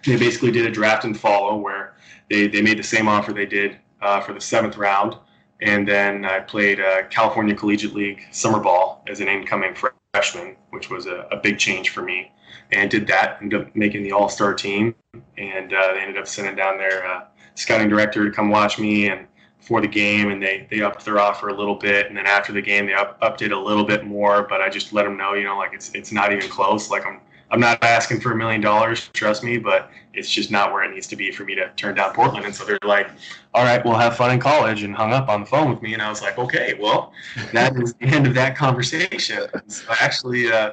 they 0.06 0.16
basically 0.16 0.50
did 0.50 0.66
a 0.66 0.70
draft 0.70 1.04
and 1.04 1.18
follow 1.18 1.56
where 1.56 1.94
they 2.30 2.46
they 2.48 2.60
made 2.62 2.78
the 2.78 2.82
same 2.82 3.08
offer 3.08 3.32
they 3.32 3.46
did 3.46 3.78
uh, 4.02 4.20
for 4.20 4.32
the 4.32 4.40
seventh 4.40 4.76
round, 4.76 5.16
and 5.60 5.86
then 5.86 6.24
I 6.24 6.40
played 6.40 6.80
uh, 6.80 7.04
California 7.08 7.54
Collegiate 7.54 7.94
League 7.94 8.22
summer 8.32 8.60
ball 8.60 9.02
as 9.08 9.20
an 9.20 9.28
incoming 9.28 9.74
freshman, 10.12 10.56
which 10.70 10.90
was 10.90 11.06
a, 11.06 11.28
a 11.30 11.36
big 11.36 11.58
change 11.58 11.90
for 11.90 12.02
me, 12.02 12.32
and 12.72 12.90
did 12.90 13.06
that, 13.06 13.38
ended 13.40 13.62
up 13.62 13.76
making 13.76 14.02
the 14.02 14.12
All 14.12 14.28
Star 14.28 14.54
team, 14.54 14.94
and 15.38 15.72
uh, 15.72 15.94
they 15.94 16.00
ended 16.00 16.18
up 16.18 16.26
sending 16.26 16.56
down 16.56 16.78
their 16.78 17.06
uh, 17.06 17.24
scouting 17.54 17.88
director 17.88 18.24
to 18.24 18.30
come 18.30 18.50
watch 18.50 18.78
me 18.78 19.08
and 19.08 19.26
for 19.60 19.80
the 19.80 19.88
game. 19.88 20.30
And 20.30 20.42
they 20.42 20.66
they 20.70 20.82
upped 20.82 21.04
their 21.04 21.18
offer 21.18 21.48
a 21.48 21.56
little 21.56 21.76
bit. 21.76 22.08
And 22.08 22.16
then 22.16 22.26
after 22.26 22.52
the 22.52 22.62
game 22.62 22.86
they 22.86 22.94
up, 22.94 23.16
upped 23.22 23.42
it 23.42 23.52
a 23.52 23.58
little 23.58 23.84
bit 23.84 24.04
more. 24.04 24.42
But 24.48 24.60
I 24.60 24.68
just 24.68 24.92
let 24.92 25.04
them 25.04 25.16
know 25.16 25.34
you 25.34 25.44
know 25.44 25.56
like 25.56 25.72
it's 25.72 25.90
it's 25.94 26.12
not 26.12 26.32
even 26.32 26.48
close. 26.50 26.90
Like 26.90 27.06
I'm 27.06 27.20
I'm 27.52 27.60
not 27.60 27.82
asking 27.84 28.20
for 28.20 28.32
a 28.32 28.36
million 28.36 28.60
dollars 28.60 29.08
trust 29.12 29.44
me 29.44 29.58
but 29.58 29.90
it's 30.14 30.28
just 30.28 30.50
not 30.50 30.72
where 30.72 30.82
it 30.82 30.92
needs 30.92 31.06
to 31.08 31.16
be 31.16 31.30
for 31.30 31.44
me 31.44 31.54
to 31.54 31.70
turn 31.76 31.94
down 31.94 32.12
Portland. 32.12 32.44
And 32.44 32.54
so 32.54 32.64
they're 32.64 32.78
like 32.84 33.10
all 33.54 33.64
right 33.64 33.84
we'll 33.84 33.94
have 33.94 34.16
fun 34.16 34.32
in 34.32 34.40
college 34.40 34.82
and 34.82 34.94
hung 34.94 35.12
up 35.12 35.28
on 35.28 35.40
the 35.40 35.46
phone 35.46 35.70
with 35.70 35.82
me. 35.82 35.92
And 35.92 36.02
I 36.02 36.08
was 36.08 36.22
like 36.22 36.38
okay 36.38 36.74
well 36.80 37.12
that 37.52 37.74
was 37.76 37.94
the 37.94 38.06
end 38.06 38.26
of 38.26 38.34
that 38.34 38.56
conversation. 38.56 39.48
So 39.68 39.84
I 39.88 39.96
actually 40.00 40.50
uh, 40.50 40.72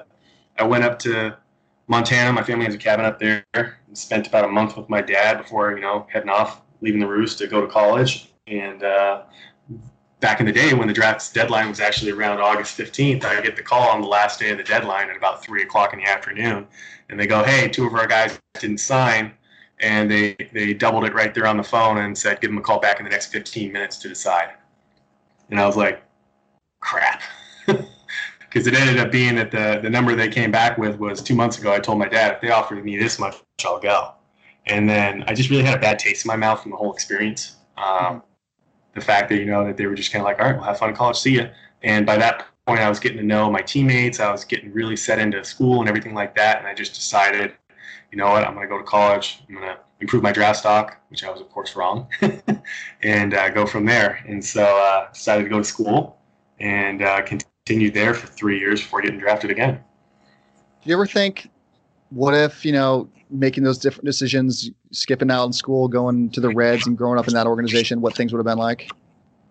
I 0.57 0.63
went 0.63 0.83
up 0.83 0.97
to 0.99 1.37
Montana. 1.87 2.31
My 2.31 2.43
family 2.43 2.65
has 2.65 2.75
a 2.75 2.77
cabin 2.77 3.05
up 3.05 3.19
there. 3.19 3.45
And 3.53 3.97
spent 3.97 4.27
about 4.27 4.45
a 4.45 4.47
month 4.47 4.77
with 4.77 4.89
my 4.89 5.01
dad 5.01 5.39
before 5.39 5.73
you 5.73 5.81
know 5.81 6.07
heading 6.09 6.29
off 6.29 6.61
leaving 6.81 6.99
the 6.99 7.07
roost 7.07 7.39
to 7.39 7.47
go 7.47 7.61
to 7.61 7.67
college. 7.67 8.31
And 8.47 8.83
uh, 8.83 9.23
back 10.19 10.39
in 10.39 10.45
the 10.45 10.51
day 10.51 10.73
when 10.73 10.87
the 10.87 10.93
draft 10.93 11.33
deadline 11.33 11.69
was 11.69 11.79
actually 11.79 12.11
around 12.11 12.39
August 12.39 12.77
15th, 12.77 13.23
I 13.23 13.41
get 13.41 13.55
the 13.55 13.63
call 13.63 13.87
on 13.87 14.01
the 14.01 14.07
last 14.07 14.39
day 14.39 14.49
of 14.49 14.57
the 14.57 14.63
deadline 14.63 15.09
at 15.09 15.15
about 15.15 15.43
three 15.43 15.63
o'clock 15.63 15.93
in 15.93 15.99
the 15.99 16.05
afternoon. 16.05 16.67
And 17.09 17.19
they 17.19 17.27
go, 17.27 17.43
Hey, 17.43 17.69
two 17.69 17.87
of 17.87 17.93
our 17.93 18.07
guys 18.07 18.39
didn't 18.59 18.79
sign. 18.79 19.33
And 19.79 20.11
they, 20.11 20.35
they 20.51 20.73
doubled 20.73 21.05
it 21.05 21.13
right 21.13 21.33
there 21.33 21.47
on 21.47 21.55
the 21.55 21.63
phone 21.63 21.99
and 21.99 22.17
said, 22.17 22.41
Give 22.41 22.49
them 22.49 22.57
a 22.57 22.61
call 22.61 22.79
back 22.79 22.99
in 22.99 23.05
the 23.05 23.09
next 23.09 23.27
15 23.27 23.71
minutes 23.71 23.97
to 23.99 24.09
decide. 24.09 24.49
And 25.49 25.59
I 25.59 25.65
was 25.65 25.77
like, 25.77 26.03
Crap. 26.79 27.21
Because 28.51 28.65
it 28.65 28.73
ended 28.73 28.97
up 28.97 29.11
being 29.11 29.35
that 29.35 29.51
the, 29.51 29.79
the 29.79 29.91
number 29.91 30.15
they 30.15 30.27
came 30.27 30.49
back 30.49 30.79
with 30.79 30.97
was 30.97 31.21
two 31.21 31.35
months 31.35 31.59
ago. 31.59 31.71
I 31.71 31.79
told 31.79 31.99
my 31.99 32.07
dad, 32.07 32.33
If 32.33 32.41
they 32.41 32.49
offered 32.49 32.83
me 32.83 32.97
this 32.97 33.19
much, 33.19 33.35
I'll 33.63 33.79
go. 33.79 34.13
And 34.65 34.89
then 34.89 35.23
I 35.27 35.35
just 35.35 35.51
really 35.51 35.63
had 35.63 35.77
a 35.77 35.79
bad 35.79 35.99
taste 35.99 36.25
in 36.25 36.29
my 36.29 36.35
mouth 36.35 36.63
from 36.63 36.71
the 36.71 36.77
whole 36.77 36.91
experience. 36.91 37.57
Um, 37.77 38.23
the 38.93 39.01
fact 39.01 39.29
that 39.29 39.37
you 39.37 39.45
know 39.45 39.65
that 39.65 39.77
they 39.77 39.85
were 39.85 39.95
just 39.95 40.11
kind 40.11 40.21
of 40.21 40.25
like, 40.25 40.39
all 40.39 40.45
right, 40.45 40.55
we'll 40.55 40.65
have 40.65 40.77
fun 40.77 40.89
in 40.89 40.95
college, 40.95 41.17
see 41.17 41.35
ya. 41.37 41.47
And 41.83 42.05
by 42.05 42.17
that 42.17 42.45
point, 42.65 42.79
I 42.79 42.89
was 42.89 42.99
getting 42.99 43.17
to 43.17 43.23
know 43.23 43.49
my 43.49 43.61
teammates. 43.61 44.19
I 44.19 44.31
was 44.31 44.43
getting 44.43 44.71
really 44.73 44.95
set 44.95 45.19
into 45.19 45.43
school 45.43 45.79
and 45.79 45.89
everything 45.89 46.13
like 46.13 46.35
that. 46.35 46.57
And 46.57 46.67
I 46.67 46.73
just 46.73 46.93
decided, 46.93 47.53
you 48.11 48.17
know 48.17 48.29
what, 48.29 48.45
I'm 48.45 48.53
going 48.53 48.67
to 48.67 48.69
go 48.69 48.77
to 48.77 48.83
college. 48.83 49.41
I'm 49.47 49.55
going 49.55 49.67
to 49.67 49.77
improve 50.01 50.23
my 50.23 50.31
draft 50.31 50.59
stock, 50.59 50.97
which 51.09 51.23
I 51.23 51.29
was 51.31 51.41
of 51.41 51.49
course 51.49 51.75
wrong, 51.75 52.07
and 53.03 53.33
uh, 53.33 53.49
go 53.49 53.65
from 53.65 53.85
there. 53.85 54.23
And 54.27 54.43
so 54.43 54.63
uh, 54.63 55.11
decided 55.11 55.43
to 55.43 55.49
go 55.49 55.57
to 55.57 55.63
school 55.63 56.17
and 56.59 57.01
uh, 57.01 57.21
continued 57.21 57.93
there 57.93 58.13
for 58.13 58.27
three 58.27 58.59
years 58.59 58.81
before 58.81 59.01
getting 59.01 59.19
drafted 59.19 59.51
again. 59.51 59.79
Do 60.83 60.89
you 60.89 60.95
ever 60.95 61.05
think, 61.05 61.49
what 62.09 62.33
if 62.33 62.65
you 62.65 62.71
know 62.71 63.09
making 63.29 63.63
those 63.63 63.77
different 63.77 64.05
decisions, 64.05 64.71
skipping 64.91 65.31
out 65.31 65.45
in 65.45 65.53
school, 65.53 65.87
going 65.87 66.29
to 66.31 66.41
the 66.41 66.49
Reds, 66.49 66.87
and 66.87 66.97
growing 66.97 67.19
up 67.19 67.27
in 67.27 67.33
that 67.33 67.47
organization, 67.47 68.01
what 68.01 68.15
things 68.15 68.31
would 68.33 68.39
have 68.39 68.45
been 68.45 68.57
like? 68.57 68.89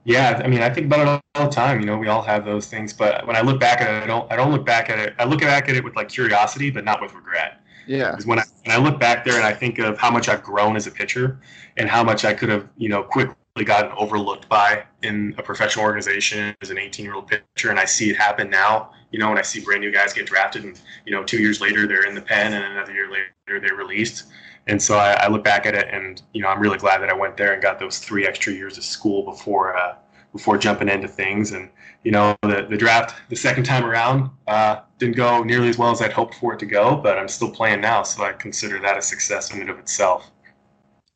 Yeah, 0.05 0.41
I 0.43 0.49
mean, 0.49 0.63
I 0.63 0.71
think 0.71 0.87
about 0.87 1.01
it 1.01 1.23
all 1.35 1.45
the 1.47 1.51
time. 1.51 1.81
You 1.81 1.87
know, 1.87 1.99
we 1.99 2.09
all 2.09 2.23
have 2.23 2.45
those 2.45 2.67
things, 2.67 2.93
but 2.93 3.27
when 3.27 3.37
I 3.37 3.43
look 3.43 3.61
back 3.61 3.81
at 3.81 3.91
it, 3.91 4.03
I 4.03 4.07
don't. 4.07 4.31
I 4.33 4.37
don't 4.37 4.51
look 4.51 4.65
back 4.65 4.89
at 4.89 4.99
it. 4.99 5.15
I 5.19 5.25
look 5.25 5.41
back 5.41 5.69
at 5.69 5.77
it 5.77 5.85
with 5.85 5.97
like 5.97 6.09
curiosity, 6.09 6.71
but 6.71 6.85
not 6.85 7.03
with 7.03 7.13
regret. 7.15 7.61
Yeah. 7.87 8.17
When 8.25 8.39
I 8.39 8.45
when 8.65 8.75
I 8.75 8.83
look 8.83 8.99
back 8.99 9.25
there 9.25 9.35
and 9.35 9.45
I 9.45 9.53
think 9.53 9.79
of 9.79 9.99
how 9.99 10.11
much 10.11 10.29
I've 10.29 10.43
grown 10.43 10.77
as 10.77 10.87
a 10.87 10.91
pitcher, 10.91 11.41
and 11.77 11.89
how 11.89 12.03
much 12.03 12.25
I 12.25 12.33
could 12.33 12.49
have, 12.49 12.69
you 12.77 12.89
know, 12.89 13.03
quickly 13.03 13.35
gotten 13.65 13.93
overlooked 13.99 14.49
by 14.49 14.85
in 15.03 15.35
a 15.37 15.43
professional 15.43 15.85
organization 15.85 16.55
as 16.63 16.71
an 16.71 16.79
18 16.79 17.05
year 17.05 17.15
old 17.15 17.27
pitcher, 17.27 17.71
and 17.71 17.79
I 17.79 17.85
see 17.85 18.09
it 18.11 18.17
happen 18.17 18.49
now. 18.49 18.93
You 19.11 19.19
know, 19.19 19.29
when 19.29 19.39
I 19.39 19.43
see 19.43 19.61
brand 19.61 19.81
new 19.81 19.93
guys 19.93 20.13
get 20.13 20.27
drafted, 20.27 20.65
and 20.65 20.81
you 21.05 21.13
know, 21.13 21.25
two 21.25 21.39
years 21.39 21.61
later 21.61 21.87
they're 21.87 22.07
in 22.07 22.15
the 22.15 22.23
pen, 22.23 22.53
and 22.53 22.65
another 22.65 22.93
year 22.93 23.11
later 23.11 23.61
they're 23.61 23.77
released. 23.77 24.25
And 24.69 24.83
so 24.83 24.99
I, 24.99 25.13
I 25.13 25.29
look 25.29 25.43
back 25.43 25.67
at 25.67 25.75
it, 25.75 25.89
and 25.91 26.21
you 26.33 26.43
know, 26.43 26.49
I'm 26.49 26.61
really 26.61 26.79
glad 26.79 27.01
that 27.01 27.09
I 27.09 27.15
went 27.15 27.37
there 27.37 27.55
and 27.55 27.63
got 27.63 27.79
those 27.79 27.99
three 27.99 28.27
extra 28.27 28.53
years 28.53 28.77
of 28.77 28.85
school 28.85 29.25
before 29.25 29.77
uh, 29.77 29.97
before 30.33 30.59
jumping 30.59 30.89
into 30.89 31.09
things. 31.09 31.53
And 31.53 31.71
you 32.05 32.13
know, 32.13 32.37
the 32.43 32.67
the 32.69 32.77
draft 32.77 33.15
the 33.31 33.37
second 33.37 33.65
time 33.65 33.85
around 33.85 34.31
uh, 34.47 34.81
didn't 34.99 35.17
go 35.17 35.43
nearly 35.43 35.69
as 35.69 35.79
well 35.79 35.91
as 35.91 36.03
I'd 36.03 36.13
hoped 36.13 36.35
for 36.35 36.53
it 36.53 36.59
to 36.61 36.67
go, 36.67 36.97
but 36.97 37.19
I'm 37.19 37.29
still 37.29 37.51
playing 37.51 37.81
now, 37.81 38.03
so 38.03 38.23
I 38.23 38.33
consider 38.33 38.79
that 38.81 38.99
a 38.99 39.03
success 39.03 39.53
in 39.55 39.61
and 39.61 39.71
of 39.71 39.79
itself. 39.79 40.31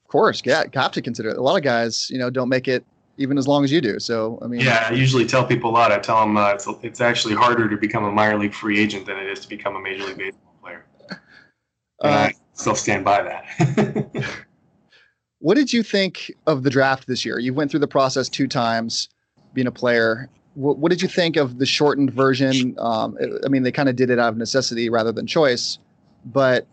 Of 0.04 0.08
course, 0.08 0.42
yeah, 0.44 0.66
got 0.66 0.92
to 0.94 1.02
consider 1.02 1.30
it. 1.30 1.36
A 1.36 1.42
lot 1.42 1.56
of 1.56 1.62
guys, 1.62 2.08
you 2.10 2.18
know, 2.18 2.30
don't 2.30 2.48
make 2.48 2.68
it 2.68 2.84
even 3.18 3.36
as 3.36 3.46
long 3.46 3.64
as 3.64 3.70
you 3.70 3.80
do. 3.80 4.00
So, 4.00 4.38
I 4.42 4.46
mean, 4.46 4.60
Yeah, 4.60 4.86
I 4.88 4.92
usually 4.92 5.26
tell 5.26 5.44
people 5.44 5.70
a 5.70 5.74
lot. 5.74 5.92
I 5.92 5.98
tell 5.98 6.20
them 6.20 6.36
uh, 6.36 6.52
it's 6.52 6.66
it's 6.82 7.00
actually 7.00 7.34
harder 7.34 7.68
to 7.68 7.76
become 7.76 8.04
a 8.04 8.12
minor 8.12 8.38
league 8.38 8.54
free 8.54 8.80
agent 8.80 9.06
than 9.06 9.18
it 9.18 9.26
is 9.26 9.40
to 9.40 9.48
become 9.48 9.76
a 9.76 9.80
major 9.80 10.04
league 10.04 10.18
baseball 10.18 10.54
player. 10.62 10.86
Uh, 11.10 11.14
I 12.04 12.32
still 12.62 12.74
stand 12.74 13.04
by 13.04 13.22
that. 13.22 14.24
What 15.42 15.56
did 15.56 15.72
you 15.72 15.82
think 15.82 16.32
of 16.46 16.62
the 16.62 16.70
draft 16.70 17.08
this 17.08 17.24
year? 17.24 17.40
You 17.40 17.52
went 17.52 17.72
through 17.72 17.80
the 17.80 17.88
process 17.88 18.28
two 18.28 18.46
times, 18.46 19.08
being 19.54 19.66
a 19.66 19.72
player. 19.72 20.30
What, 20.54 20.78
what 20.78 20.90
did 20.90 21.02
you 21.02 21.08
think 21.08 21.36
of 21.36 21.58
the 21.58 21.66
shortened 21.66 22.12
version? 22.12 22.76
Um, 22.78 23.18
I 23.44 23.48
mean, 23.48 23.64
they 23.64 23.72
kind 23.72 23.88
of 23.88 23.96
did 23.96 24.08
it 24.08 24.20
out 24.20 24.28
of 24.28 24.36
necessity 24.36 24.88
rather 24.88 25.10
than 25.10 25.26
choice. 25.26 25.80
But 26.24 26.68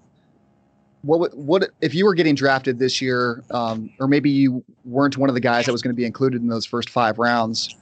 what 1.02 1.36
what 1.36 1.72
if 1.82 1.96
you 1.96 2.06
were 2.06 2.14
getting 2.14 2.36
drafted 2.36 2.78
this 2.78 3.02
year, 3.02 3.44
um, 3.50 3.90
or 4.00 4.08
maybe 4.08 4.30
you 4.30 4.64
weren't 4.86 5.18
one 5.18 5.30
of 5.30 5.34
the 5.34 5.42
guys 5.42 5.66
that 5.66 5.72
was 5.72 5.82
going 5.82 5.96
to 5.96 5.98
be 5.98 6.06
included 6.06 6.40
in 6.40 6.48
those 6.48 6.68
first 6.68 6.92
five 6.92 7.18
rounds? 7.18 7.76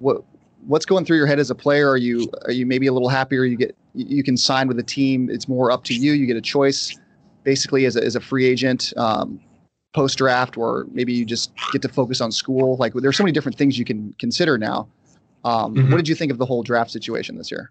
What 0.00 0.22
what's 0.66 0.84
going 0.84 1.06
through 1.06 1.16
your 1.16 1.26
head 1.26 1.38
as 1.38 1.48
a 1.48 1.54
player? 1.54 1.88
Are 1.88 1.96
you 1.96 2.30
are 2.44 2.52
you 2.52 2.66
maybe 2.66 2.88
a 2.88 2.92
little 2.92 3.08
happier? 3.08 3.44
You 3.44 3.56
get 3.56 3.74
you 3.94 4.22
can 4.22 4.36
sign 4.36 4.68
with 4.68 4.78
a 4.78 4.82
team. 4.82 5.30
It's 5.30 5.48
more 5.48 5.70
up 5.70 5.84
to 5.84 5.94
you. 5.94 6.12
You 6.12 6.26
get 6.26 6.36
a 6.36 6.42
choice, 6.42 6.94
basically 7.46 7.86
as 7.86 7.96
a, 7.96 8.04
as 8.04 8.14
a 8.16 8.20
free 8.20 8.44
agent. 8.44 8.92
Um, 8.98 9.40
post 9.94 10.18
draft 10.18 10.58
or 10.58 10.84
maybe 10.92 11.14
you 11.14 11.24
just 11.24 11.52
get 11.72 11.80
to 11.80 11.88
focus 11.88 12.20
on 12.20 12.30
school 12.30 12.76
like 12.76 12.92
there's 12.92 13.16
so 13.16 13.22
many 13.24 13.32
different 13.32 13.56
things 13.56 13.78
you 13.78 13.84
can 13.84 14.14
consider 14.18 14.58
now 14.58 14.86
um, 15.42 15.74
Mhm. 15.74 15.90
what 15.90 15.96
did 15.96 16.06
you 16.06 16.14
think 16.14 16.30
of 16.30 16.36
the 16.36 16.44
whole 16.44 16.62
draft 16.62 16.90
situation 16.90 17.38
this 17.38 17.50
year 17.50 17.70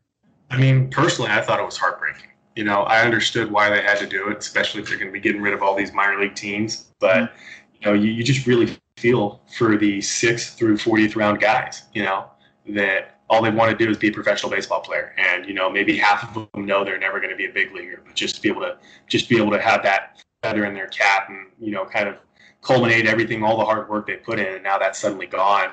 I 0.49 0.57
mean, 0.57 0.89
personally, 0.89 1.31
I 1.31 1.41
thought 1.41 1.59
it 1.59 1.65
was 1.65 1.77
heartbreaking. 1.77 2.29
You 2.55 2.63
know, 2.63 2.83
I 2.83 3.01
understood 3.01 3.51
why 3.51 3.69
they 3.69 3.81
had 3.81 3.97
to 3.99 4.07
do 4.07 4.29
it, 4.29 4.37
especially 4.37 4.81
if 4.81 4.87
they're 4.87 4.97
going 4.97 5.09
to 5.09 5.13
be 5.13 5.19
getting 5.19 5.41
rid 5.41 5.53
of 5.53 5.61
all 5.61 5.75
these 5.75 5.91
minor 5.91 6.19
league 6.19 6.35
teams. 6.35 6.85
But 6.99 7.33
you 7.79 7.85
know, 7.85 7.93
you, 7.93 8.11
you 8.11 8.23
just 8.23 8.47
really 8.47 8.77
feel 8.97 9.41
for 9.57 9.75
the 9.77 10.01
sixth 10.01 10.57
through 10.57 10.77
40th 10.77 11.15
round 11.15 11.41
guys. 11.41 11.83
You 11.93 12.03
know 12.03 12.25
that 12.69 13.14
all 13.29 13.41
they 13.41 13.49
want 13.49 13.77
to 13.77 13.85
do 13.85 13.89
is 13.89 13.97
be 13.97 14.09
a 14.09 14.11
professional 14.11 14.51
baseball 14.51 14.81
player, 14.81 15.13
and 15.17 15.45
you 15.47 15.53
know 15.53 15.69
maybe 15.69 15.97
half 15.97 16.35
of 16.35 16.47
them 16.51 16.65
know 16.65 16.83
they're 16.83 16.99
never 16.99 17.19
going 17.19 17.31
to 17.31 17.35
be 17.35 17.45
a 17.45 17.51
big 17.51 17.73
leaguer, 17.73 18.01
but 18.05 18.15
just 18.15 18.35
to 18.35 18.41
be 18.41 18.49
able 18.49 18.61
to 18.61 18.77
just 19.07 19.29
be 19.29 19.37
able 19.37 19.51
to 19.51 19.61
have 19.61 19.83
that 19.83 20.23
feather 20.43 20.65
in 20.65 20.73
their 20.73 20.87
cap 20.87 21.29
and 21.29 21.47
you 21.59 21.71
know 21.71 21.85
kind 21.85 22.07
of 22.07 22.15
culminate 22.61 23.05
everything, 23.05 23.43
all 23.43 23.57
the 23.57 23.65
hard 23.65 23.89
work 23.89 24.07
they 24.07 24.15
put 24.15 24.39
in, 24.39 24.55
and 24.55 24.63
now 24.63 24.77
that's 24.77 24.99
suddenly 24.99 25.27
gone. 25.27 25.69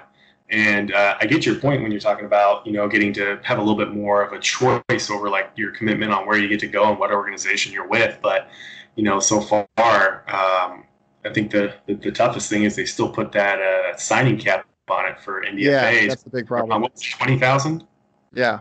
And 0.51 0.93
uh, 0.93 1.17
I 1.19 1.27
get 1.27 1.47
your 1.47 1.55
point 1.55 1.83
when 1.83 1.91
you're 1.91 2.01
talking 2.01 2.27
about 2.27 2.67
you 2.67 2.73
know 2.73 2.89
getting 2.89 3.13
to 3.15 3.39
have 3.43 3.59
a 3.59 3.61
little 3.61 3.77
bit 3.77 3.93
more 3.93 4.23
of 4.23 4.33
a 4.33 4.39
choice 4.39 5.11
over 5.11 5.29
like 5.29 5.51
your 5.57 5.73
commitment 5.73 6.13
on 6.13 6.27
where 6.27 6.39
you 6.39 6.49
get 6.49 6.61
to 6.61 6.67
go 6.69 6.91
and 6.91 6.99
what 6.99 7.11
organization 7.11 7.73
you're 7.73 7.89
with. 7.89 8.19
But 8.23 8.49
you 8.97 9.03
know, 9.03 9.21
so 9.21 9.41
far, 9.41 10.25
um, 10.29 10.85
I 11.25 11.33
think 11.33 11.51
the, 11.51 11.75
the 11.87 11.95
the 11.95 12.13
toughest 12.13 12.49
thing 12.49 12.65
is 12.65 12.77
they 12.77 12.87
still 12.87 13.11
put 13.11 13.33
that 13.33 13.61
uh, 13.61 13.97
signing 13.97 14.39
cap 14.39 14.67
on 14.89 15.07
it 15.07 15.21
for 15.21 15.43
NDFAs. 15.43 15.61
yeah 15.61 16.07
that's 16.09 16.23
the 16.23 16.31
big 16.31 16.47
problem 16.47 16.83
what's 16.83 17.09
twenty 17.11 17.39
thousand? 17.39 17.87
yeah 18.35 18.61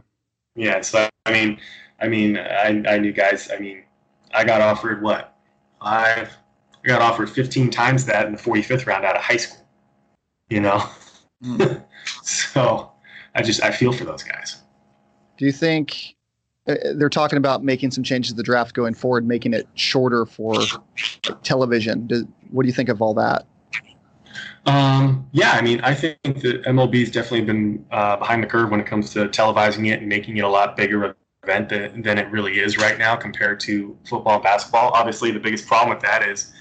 Yeah. 0.55 0.81
So 0.81 1.09
I 1.25 1.31
mean, 1.31 1.59
I 1.99 2.07
mean, 2.07 2.37
I, 2.37 2.83
I 2.87 2.97
knew 2.99 3.11
guys. 3.11 3.49
I 3.51 3.59
mean, 3.59 3.83
I 4.33 4.43
got 4.43 4.61
offered 4.61 5.01
what 5.01 5.35
five? 5.81 6.35
I 6.83 6.87
got 6.87 7.01
offered 7.01 7.29
fifteen 7.29 7.69
times 7.69 8.05
that 8.05 8.25
in 8.25 8.31
the 8.33 8.37
forty 8.37 8.61
fifth 8.61 8.87
round 8.87 9.05
out 9.05 9.15
of 9.15 9.21
high 9.21 9.37
school. 9.37 9.65
You 10.49 10.61
know, 10.61 10.83
Hmm. 11.43 11.61
so 12.23 12.91
I 13.35 13.41
just 13.41 13.63
I 13.63 13.71
feel 13.71 13.91
for 13.91 14.03
those 14.05 14.23
guys. 14.23 14.57
do 15.37 15.45
you 15.45 15.51
think 15.51 16.15
uh, 16.67 16.75
they're 16.95 17.09
talking 17.09 17.37
about 17.37 17.63
making 17.63 17.91
some 17.91 18.03
changes 18.03 18.31
to 18.31 18.37
the 18.37 18.43
draft 18.43 18.75
going 18.75 18.93
forward, 18.93 19.25
making 19.25 19.53
it 19.53 19.67
shorter 19.73 20.25
for 20.25 20.53
television. 21.43 22.05
Do, 22.05 22.27
what 22.51 22.63
do 22.63 22.67
you 22.67 22.73
think 22.73 22.89
of 22.89 23.01
all 23.01 23.13
that? 23.15 23.45
Um, 24.65 25.27
yeah, 25.31 25.51
I 25.51 25.61
mean, 25.61 25.81
I 25.81 25.93
think 25.93 26.21
that 26.23 26.63
MLB's 26.63 27.11
definitely 27.11 27.41
been 27.41 27.85
uh, 27.91 28.17
behind 28.17 28.43
the 28.43 28.47
curve 28.47 28.69
when 28.69 28.79
it 28.79 28.85
comes 28.85 29.11
to 29.13 29.27
televising 29.27 29.91
it 29.91 29.99
and 29.99 30.07
making 30.07 30.37
it 30.37 30.43
a 30.43 30.49
lot 30.49 30.77
bigger 30.77 31.15
event 31.43 31.69
than, 31.69 32.01
than 32.01 32.17
it 32.17 32.29
really 32.29 32.59
is 32.59 32.77
right 32.77 32.97
now 32.97 33.15
compared 33.15 33.59
to 33.61 33.97
football 34.07 34.35
and 34.35 34.43
basketball. 34.43 34.91
Obviously, 34.93 35.31
the 35.31 35.39
biggest 35.39 35.67
problem 35.67 35.89
with 35.89 36.03
that 36.03 36.27
is 36.27 36.51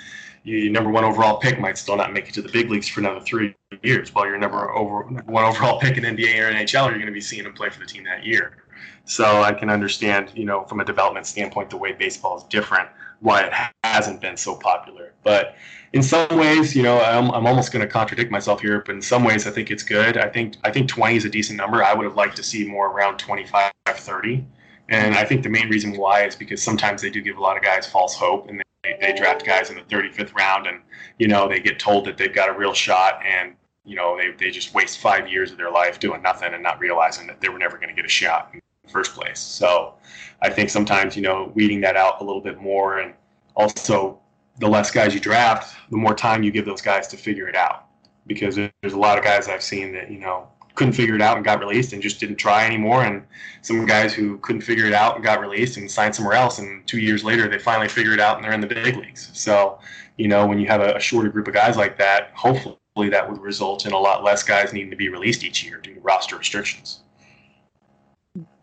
your 0.42 0.70
number 0.70 0.90
one 0.90 1.04
overall 1.04 1.38
pick 1.38 1.60
might 1.60 1.76
still 1.76 1.96
not 1.96 2.12
make 2.12 2.28
it 2.28 2.34
to 2.34 2.42
the 2.42 2.48
big 2.48 2.70
leagues 2.70 2.88
for 2.88 3.00
another 3.00 3.20
three 3.20 3.54
years, 3.82 4.14
while 4.14 4.26
your 4.26 4.38
number 4.38 4.70
over 4.72 5.02
one 5.02 5.44
overall 5.44 5.78
pick 5.78 5.98
in 5.98 6.04
NBA 6.04 6.38
or 6.40 6.52
NHL, 6.52 6.88
you're 6.88 6.94
going 6.94 7.06
to 7.06 7.12
be 7.12 7.20
seeing 7.20 7.44
him 7.44 7.52
play 7.52 7.68
for 7.68 7.80
the 7.80 7.86
team 7.86 8.04
that 8.04 8.24
year. 8.24 8.56
So 9.04 9.42
I 9.42 9.52
can 9.52 9.70
understand, 9.70 10.30
you 10.34 10.44
know, 10.44 10.64
from 10.64 10.80
a 10.80 10.84
development 10.84 11.26
standpoint, 11.26 11.70
the 11.70 11.76
way 11.76 11.92
baseball 11.92 12.38
is 12.38 12.44
different, 12.44 12.88
why 13.20 13.42
it 13.42 13.52
hasn't 13.84 14.20
been 14.20 14.36
so 14.36 14.54
popular. 14.54 15.12
But 15.24 15.56
in 15.92 16.02
some 16.02 16.36
ways, 16.36 16.76
you 16.76 16.82
know, 16.82 17.00
I'm, 17.00 17.30
I'm 17.32 17.46
almost 17.46 17.72
going 17.72 17.84
to 17.84 17.90
contradict 17.90 18.30
myself 18.30 18.60
here, 18.60 18.82
but 18.86 18.94
in 18.94 19.02
some 19.02 19.24
ways, 19.24 19.46
I 19.46 19.50
think 19.50 19.70
it's 19.70 19.82
good. 19.82 20.16
I 20.16 20.28
think 20.28 20.56
I 20.62 20.70
think 20.70 20.88
20 20.88 21.16
is 21.16 21.24
a 21.24 21.30
decent 21.30 21.56
number. 21.56 21.82
I 21.82 21.94
would 21.94 22.04
have 22.04 22.14
liked 22.14 22.36
to 22.36 22.42
see 22.42 22.66
more 22.66 22.90
around 22.90 23.18
25, 23.18 23.72
30. 23.86 24.46
And 24.88 25.14
I 25.14 25.24
think 25.24 25.42
the 25.42 25.48
main 25.48 25.68
reason 25.68 25.96
why 25.96 26.24
is 26.24 26.36
because 26.36 26.62
sometimes 26.62 27.02
they 27.02 27.10
do 27.10 27.20
give 27.20 27.36
a 27.36 27.40
lot 27.40 27.56
of 27.56 27.62
guys 27.62 27.86
false 27.86 28.14
hope 28.14 28.48
and 28.48 28.62
they, 28.82 28.96
they 29.00 29.12
draft 29.12 29.44
guys 29.44 29.70
in 29.70 29.76
the 29.76 29.82
35th 29.82 30.34
round 30.34 30.66
and, 30.66 30.80
you 31.18 31.28
know, 31.28 31.48
they 31.48 31.60
get 31.60 31.78
told 31.78 32.04
that 32.06 32.16
they've 32.16 32.34
got 32.34 32.48
a 32.48 32.52
real 32.52 32.72
shot 32.72 33.20
and, 33.24 33.54
you 33.84 33.94
know, 33.94 34.16
they, 34.16 34.32
they 34.32 34.50
just 34.50 34.74
waste 34.74 34.98
five 34.98 35.28
years 35.28 35.52
of 35.52 35.58
their 35.58 35.70
life 35.70 36.00
doing 36.00 36.22
nothing 36.22 36.54
and 36.54 36.62
not 36.62 36.80
realizing 36.80 37.26
that 37.28 37.40
they 37.40 37.48
were 37.48 37.58
never 37.58 37.76
going 37.76 37.88
to 37.88 37.94
get 37.94 38.04
a 38.04 38.08
shot 38.08 38.50
in 38.52 38.60
the 38.84 38.90
first 38.90 39.14
place. 39.14 39.38
So 39.38 39.94
I 40.42 40.50
think 40.50 40.70
sometimes, 40.70 41.14
you 41.14 41.22
know, 41.22 41.52
weeding 41.54 41.80
that 41.82 41.96
out 41.96 42.20
a 42.20 42.24
little 42.24 42.42
bit 42.42 42.60
more 42.60 42.98
and 42.98 43.14
also 43.54 44.20
the 44.60 44.68
less 44.68 44.90
guys 44.90 45.12
you 45.12 45.20
draft, 45.20 45.74
the 45.90 45.96
more 45.96 46.14
time 46.14 46.42
you 46.42 46.50
give 46.50 46.66
those 46.66 46.82
guys 46.82 47.08
to 47.08 47.16
figure 47.16 47.48
it 47.48 47.56
out. 47.56 47.86
Because 48.26 48.54
there's 48.54 48.92
a 48.92 48.98
lot 48.98 49.18
of 49.18 49.24
guys 49.24 49.48
I've 49.48 49.62
seen 49.62 49.92
that, 49.92 50.10
you 50.10 50.18
know, 50.18 50.46
couldn't 50.74 50.92
figure 50.92 51.14
it 51.14 51.22
out 51.22 51.36
and 51.36 51.44
got 51.44 51.58
released 51.58 51.92
and 51.92 52.00
just 52.00 52.20
didn't 52.20 52.36
try 52.36 52.64
anymore. 52.64 53.02
And 53.02 53.22
some 53.62 53.84
guys 53.86 54.14
who 54.14 54.38
couldn't 54.38 54.62
figure 54.62 54.84
it 54.86 54.92
out 54.92 55.16
and 55.16 55.24
got 55.24 55.40
released 55.40 55.76
and 55.76 55.90
signed 55.90 56.14
somewhere 56.14 56.34
else. 56.34 56.58
And 56.58 56.86
two 56.86 56.98
years 56.98 57.24
later, 57.24 57.48
they 57.48 57.58
finally 57.58 57.88
figure 57.88 58.12
it 58.12 58.20
out 58.20 58.36
and 58.36 58.44
they're 58.44 58.52
in 58.52 58.60
the 58.60 58.66
big 58.66 58.96
leagues. 58.96 59.30
So, 59.32 59.80
you 60.16 60.28
know, 60.28 60.46
when 60.46 60.60
you 60.60 60.66
have 60.68 60.80
a, 60.80 60.94
a 60.94 61.00
shorter 61.00 61.30
group 61.30 61.48
of 61.48 61.54
guys 61.54 61.76
like 61.76 61.98
that, 61.98 62.30
hopefully 62.34 62.76
that 63.10 63.28
would 63.28 63.40
result 63.40 63.86
in 63.86 63.92
a 63.92 63.98
lot 63.98 64.22
less 64.22 64.42
guys 64.42 64.72
needing 64.72 64.90
to 64.90 64.96
be 64.96 65.08
released 65.08 65.42
each 65.42 65.64
year 65.64 65.78
due 65.78 65.94
to 65.94 66.00
roster 66.00 66.36
restrictions. 66.36 67.00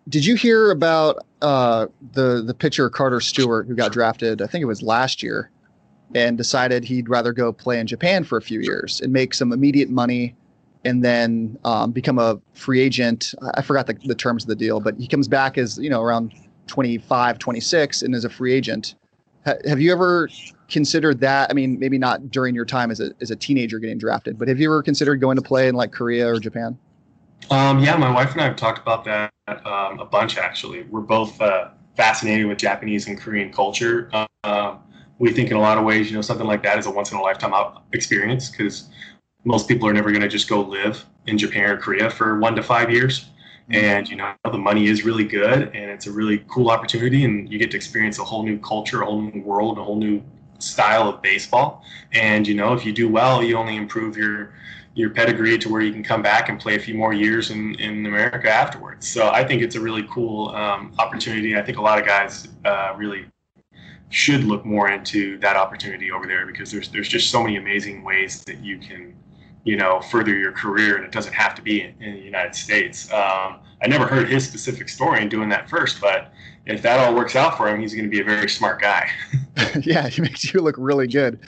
Did 0.10 0.26
you 0.26 0.36
hear 0.36 0.72
about 0.72 1.26
uh, 1.42 1.88
the 2.14 2.42
the 2.42 2.54
pitcher 2.54 2.90
Carter 2.90 3.20
Stewart 3.20 3.68
who 3.68 3.76
got 3.76 3.92
drafted? 3.92 4.42
I 4.42 4.48
think 4.48 4.62
it 4.62 4.66
was 4.66 4.82
last 4.82 5.22
year, 5.22 5.50
and 6.16 6.38
decided 6.38 6.84
he'd 6.84 7.10
rather 7.10 7.34
go 7.34 7.52
play 7.52 7.80
in 7.80 7.88
Japan 7.88 8.24
for 8.24 8.38
a 8.38 8.42
few 8.42 8.60
years 8.62 9.02
and 9.02 9.12
make 9.12 9.34
some 9.34 9.52
immediate 9.52 9.90
money 9.90 10.36
and 10.86 11.04
then 11.04 11.58
um, 11.66 11.92
become 11.92 12.18
a 12.18 12.40
free 12.54 12.80
agent. 12.80 13.34
I 13.56 13.62
forgot 13.62 13.88
the, 13.88 13.94
the 14.06 14.16
terms 14.16 14.44
of 14.44 14.48
the 14.48 14.56
deal, 14.56 14.80
but 14.80 14.96
he 14.98 15.08
comes 15.08 15.28
back 15.28 15.58
as, 15.58 15.78
you 15.78 15.90
know, 15.90 16.02
around 16.02 16.34
25, 16.68 17.40
26 17.40 18.02
and 18.02 18.16
is 18.16 18.26
a 18.26 18.30
free 18.30 18.54
agent. 18.54 18.96
Ha- 19.46 19.56
have 19.68 19.82
you 19.82 19.92
ever 19.92 20.30
considered 20.70 21.20
that? 21.22 21.50
I 21.50 21.54
mean, 21.54 21.80
maybe 21.80 21.98
not 21.98 22.32
during 22.32 22.56
your 22.56 22.66
time 22.66 22.92
as 22.92 23.00
a, 23.00 23.12
as 23.22 23.32
a 23.32 23.36
teenager 23.36 23.80
getting 23.80 23.98
drafted, 23.98 24.38
but 24.38 24.48
have 24.48 24.60
you 24.60 24.70
ever 24.70 24.82
considered 24.82 25.20
going 25.20 25.36
to 25.36 25.42
play 25.42 25.68
in 25.68 25.76
like 25.76 25.92
Korea 25.92 26.28
or 26.28 26.40
Japan? 26.40 26.78
Um, 27.50 27.80
yeah, 27.80 27.96
my 27.96 28.12
wife 28.12 28.34
and 28.34 28.42
I 28.42 28.46
have 28.46 28.56
talked 28.56 28.80
about 28.80 29.06
that 29.06 29.32
um, 29.48 30.00
a 30.00 30.06
bunch 30.06 30.38
actually. 30.38 30.84
We're 30.84 31.02
both 31.02 31.40
uh, 31.42 31.70
fascinated 31.96 32.46
with 32.48 32.58
Japanese 32.58 33.08
and 33.08 33.18
Korean 33.18 33.52
culture. 33.52 34.10
Uh, 34.44 34.78
we 35.20 35.32
think 35.32 35.50
in 35.52 35.58
a 35.58 35.60
lot 35.60 35.78
of 35.78 35.84
ways, 35.84 36.10
you 36.10 36.16
know, 36.16 36.22
something 36.22 36.48
like 36.48 36.64
that 36.64 36.78
is 36.78 36.86
a 36.86 36.92
once 36.92 37.12
in 37.12 37.18
a 37.18 37.22
lifetime 37.22 37.54
experience 37.94 38.50
because 38.50 38.90
most 39.46 39.68
people 39.68 39.88
are 39.88 39.94
never 39.94 40.12
going 40.12 40.22
to 40.22 40.28
just 40.28 40.50
go 40.50 40.62
live 40.62 41.06
in 41.26 41.38
Japan 41.38 41.70
or 41.70 41.78
Korea 41.78 42.10
for 42.10 42.40
one 42.40 42.56
to 42.56 42.64
five 42.64 42.92
years. 42.92 43.30
Mm-hmm. 43.70 43.76
And 43.76 44.10
you 44.10 44.16
know 44.16 44.34
the 44.50 44.58
money 44.58 44.88
is 44.88 45.04
really 45.04 45.26
good, 45.26 45.76
and 45.76 45.92
it's 45.92 46.08
a 46.08 46.12
really 46.12 46.46
cool 46.48 46.70
opportunity, 46.70 47.26
and 47.26 47.52
you 47.52 47.60
get 47.60 47.70
to 47.72 47.78
experience 47.78 48.18
a 48.18 48.24
whole 48.24 48.44
new 48.44 48.58
culture, 48.60 49.02
a 49.02 49.06
whole 49.06 49.22
new 49.22 49.42
world, 49.42 49.78
a 49.78 49.84
whole 49.84 49.98
new 49.98 50.24
style 50.60 51.10
of 51.10 51.22
baseball. 51.22 51.84
And 52.14 52.48
you 52.48 52.56
know 52.56 52.74
if 52.74 52.86
you 52.86 52.94
do 52.94 53.10
well, 53.10 53.44
you 53.44 53.58
only 53.58 53.76
improve 53.76 54.16
your 54.16 54.54
your 54.96 55.10
pedigree 55.10 55.58
to 55.60 55.70
where 55.70 55.82
you 55.82 55.92
can 55.92 56.02
come 56.02 56.22
back 56.22 56.50
and 56.50 56.60
play 56.60 56.76
a 56.76 56.80
few 56.80 56.96
more 56.96 57.14
years 57.14 57.52
in, 57.52 57.76
in 57.76 58.06
America 58.08 58.50
afterwards. 58.50 59.08
So 59.08 59.30
I 59.30 59.44
think 59.44 59.62
it's 59.62 59.76
a 59.76 59.80
really 59.80 60.08
cool 60.10 60.50
um, 60.56 60.92
opportunity. 60.98 61.56
I 61.56 61.62
think 61.62 61.78
a 61.78 61.82
lot 61.82 62.00
of 62.00 62.06
guys 62.06 62.48
uh, 62.66 62.94
really 62.98 63.28
should 64.10 64.44
look 64.44 64.66
more 64.66 64.90
into 64.90 65.38
that 65.40 65.56
opportunity 65.56 66.12
over 66.12 66.26
there 66.26 66.46
because 66.46 66.72
there's 66.72 66.90
there's 66.90 67.10
just 67.10 67.30
so 67.30 67.44
many 67.44 67.58
amazing 67.58 68.04
ways 68.04 68.44
that 68.46 68.64
you 68.64 68.78
can 68.78 69.14
you 69.68 69.76
know, 69.76 70.00
further 70.00 70.34
your 70.34 70.54
career, 70.54 70.96
and 70.96 71.04
it 71.04 71.12
doesn't 71.12 71.34
have 71.34 71.54
to 71.54 71.62
be 71.62 71.82
in, 71.82 71.94
in 72.02 72.14
the 72.14 72.22
United 72.22 72.56
States. 72.56 73.12
Um, 73.12 73.60
I 73.82 73.88
never 73.88 74.08
heard 74.08 74.30
his 74.30 74.48
specific 74.48 74.88
story 74.88 75.22
in 75.22 75.28
doing 75.28 75.50
that 75.50 75.70
first, 75.70 76.00
but 76.00 76.32
if 76.66 76.82
that 76.84 77.02
all 77.02 77.14
works 77.14 77.36
out 77.36 77.58
for 77.58 77.68
him, 77.68 77.82
he's 77.82 77.94
going 77.94 78.06
to 78.06 78.10
be 78.10 78.22
a 78.22 78.24
very 78.24 78.48
smart 78.48 78.82
guy. 78.82 79.10
yeah, 79.82 80.08
he 80.08 80.22
makes 80.22 80.54
you 80.54 80.62
look 80.62 80.76
really 80.78 81.06
good 81.06 81.40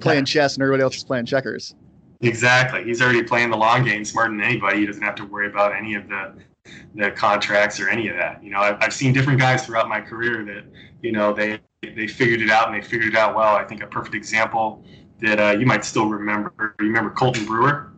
playing 0.00 0.24
chess, 0.24 0.54
and 0.54 0.62
everybody 0.62 0.82
else 0.82 0.96
is 0.96 1.04
playing 1.04 1.26
checkers. 1.26 1.74
Exactly. 2.22 2.82
He's 2.82 3.02
already 3.02 3.22
playing 3.22 3.50
the 3.50 3.58
long 3.58 3.84
game 3.84 4.06
smarter 4.06 4.30
than 4.30 4.40
anybody. 4.40 4.80
He 4.80 4.86
doesn't 4.86 5.02
have 5.02 5.16
to 5.16 5.26
worry 5.26 5.46
about 5.46 5.74
any 5.74 5.94
of 5.94 6.08
the 6.08 6.32
the 6.94 7.10
contracts 7.10 7.78
or 7.78 7.90
any 7.90 8.08
of 8.08 8.16
that. 8.16 8.42
You 8.42 8.50
know, 8.50 8.58
I've, 8.58 8.78
I've 8.80 8.92
seen 8.92 9.12
different 9.12 9.38
guys 9.38 9.66
throughout 9.66 9.88
my 9.88 10.00
career 10.00 10.44
that 10.46 10.64
you 11.02 11.12
know 11.12 11.34
they 11.34 11.60
they 11.90 12.06
figured 12.06 12.40
it 12.40 12.50
out 12.50 12.68
and 12.68 12.76
they 12.76 12.86
figured 12.86 13.08
it 13.08 13.16
out 13.16 13.34
well. 13.34 13.54
I 13.56 13.64
think 13.64 13.82
a 13.82 13.86
perfect 13.86 14.14
example 14.14 14.84
that 15.20 15.40
uh, 15.40 15.58
you 15.58 15.66
might 15.66 15.84
still 15.84 16.08
remember. 16.08 16.74
You 16.80 16.86
remember 16.86 17.10
Colten 17.10 17.46
Brewer? 17.46 17.92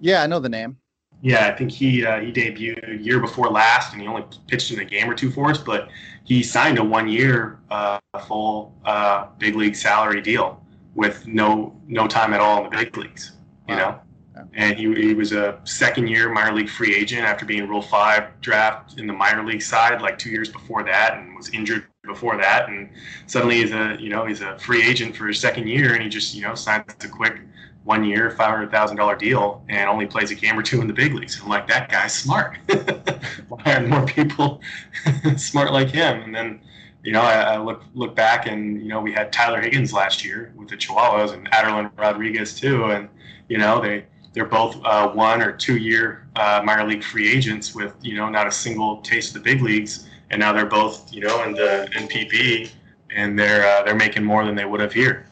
Yeah, 0.00 0.22
I 0.22 0.26
know 0.26 0.40
the 0.40 0.48
name. 0.48 0.78
Yeah, 1.22 1.48
I 1.48 1.52
think 1.52 1.70
he 1.70 2.04
uh, 2.04 2.20
he 2.20 2.32
debuted 2.32 3.04
year 3.04 3.20
before 3.20 3.50
last, 3.50 3.92
and 3.92 4.00
he 4.00 4.08
only 4.08 4.24
pitched 4.46 4.70
in 4.72 4.80
a 4.80 4.84
game 4.84 5.10
or 5.10 5.14
two 5.14 5.30
for 5.30 5.50
us. 5.50 5.58
But 5.58 5.90
he 6.24 6.42
signed 6.42 6.78
a 6.78 6.84
one 6.84 7.08
year 7.08 7.58
uh, 7.70 7.98
full 8.26 8.74
uh, 8.84 9.26
big 9.38 9.54
league 9.54 9.76
salary 9.76 10.22
deal 10.22 10.64
with 10.94 11.26
no 11.26 11.76
no 11.86 12.06
time 12.06 12.32
at 12.32 12.40
all 12.40 12.64
in 12.64 12.70
the 12.70 12.76
big 12.76 12.96
leagues. 12.96 13.32
You 13.68 13.76
wow. 13.76 14.00
know, 14.34 14.48
and 14.54 14.78
he, 14.78 14.94
he 14.94 15.14
was 15.14 15.32
a 15.32 15.60
second 15.64 16.08
year 16.08 16.30
minor 16.30 16.54
league 16.54 16.70
free 16.70 16.94
agent 16.94 17.22
after 17.22 17.44
being 17.44 17.68
Rule 17.68 17.82
Five 17.82 18.40
draft 18.40 18.98
in 18.98 19.06
the 19.06 19.12
minor 19.12 19.44
league 19.44 19.62
side 19.62 20.00
like 20.00 20.18
two 20.18 20.30
years 20.30 20.48
before 20.48 20.82
that, 20.84 21.18
and 21.18 21.36
was 21.36 21.50
injured 21.50 21.86
before 22.06 22.36
that, 22.38 22.68
and 22.68 22.88
suddenly 23.26 23.56
he's 23.56 23.72
a 23.72 23.96
you 24.00 24.08
know 24.08 24.24
he's 24.24 24.40
a 24.40 24.58
free 24.58 24.86
agent 24.86 25.16
for 25.16 25.26
his 25.26 25.38
second 25.38 25.68
year, 25.68 25.94
and 25.94 26.02
he 26.02 26.08
just 26.08 26.34
you 26.34 26.42
know 26.42 26.54
signs 26.54 26.84
a 27.00 27.08
quick 27.08 27.40
one 27.84 28.04
year 28.04 28.30
five 28.30 28.50
hundred 28.50 28.70
thousand 28.70 28.96
dollar 28.96 29.16
deal 29.16 29.64
and 29.68 29.88
only 29.88 30.06
plays 30.06 30.30
a 30.30 30.34
game 30.34 30.58
or 30.58 30.62
two 30.62 30.80
in 30.80 30.86
the 30.86 30.92
big 30.92 31.14
leagues. 31.14 31.40
I'm 31.42 31.48
like 31.48 31.66
that 31.68 31.90
guy's 31.90 32.14
smart. 32.14 32.56
Why 33.48 33.62
aren't 33.66 33.88
more 33.88 34.06
people 34.06 34.60
smart 35.36 35.72
like 35.72 35.90
him? 35.90 36.22
And 36.22 36.34
then 36.34 36.60
you 37.02 37.12
know 37.12 37.22
I, 37.22 37.54
I, 37.54 37.56
look 37.58 37.84
look 37.94 38.14
back 38.14 38.46
and 38.46 38.80
you 38.80 38.88
know 38.88 39.00
we 39.00 39.12
had 39.12 39.32
Tyler 39.32 39.60
Higgins 39.60 39.92
last 39.92 40.24
year 40.24 40.52
with 40.56 40.68
the 40.68 40.76
Chihuahuas 40.76 41.32
and 41.32 41.50
Aderlin 41.50 41.90
Rodriguez 41.96 42.58
too, 42.58 42.86
and 42.86 43.08
you 43.48 43.58
know 43.58 43.80
they 43.80 44.04
they're 44.32 44.46
both 44.46 44.76
uh, 44.84 45.10
one 45.10 45.42
or 45.42 45.52
two 45.52 45.76
year 45.76 46.28
uh, 46.36 46.62
minor 46.64 46.86
league 46.86 47.02
free 47.04 47.30
agents 47.30 47.74
with 47.74 47.94
you 48.00 48.14
know 48.14 48.28
not 48.30 48.46
a 48.46 48.52
single 48.52 49.02
taste 49.02 49.34
of 49.36 49.42
the 49.42 49.52
big 49.52 49.62
leagues 49.62 50.06
and 50.30 50.40
now 50.40 50.52
they're 50.52 50.66
both 50.66 51.12
you 51.12 51.20
know 51.20 51.42
in 51.44 51.52
the 51.52 51.88
NPB, 51.92 52.70
and 53.14 53.38
they're 53.38 53.66
uh, 53.66 53.82
they're 53.82 53.94
making 53.94 54.24
more 54.24 54.44
than 54.44 54.54
they 54.54 54.64
would 54.64 54.80
have 54.80 54.92
here. 54.92 55.26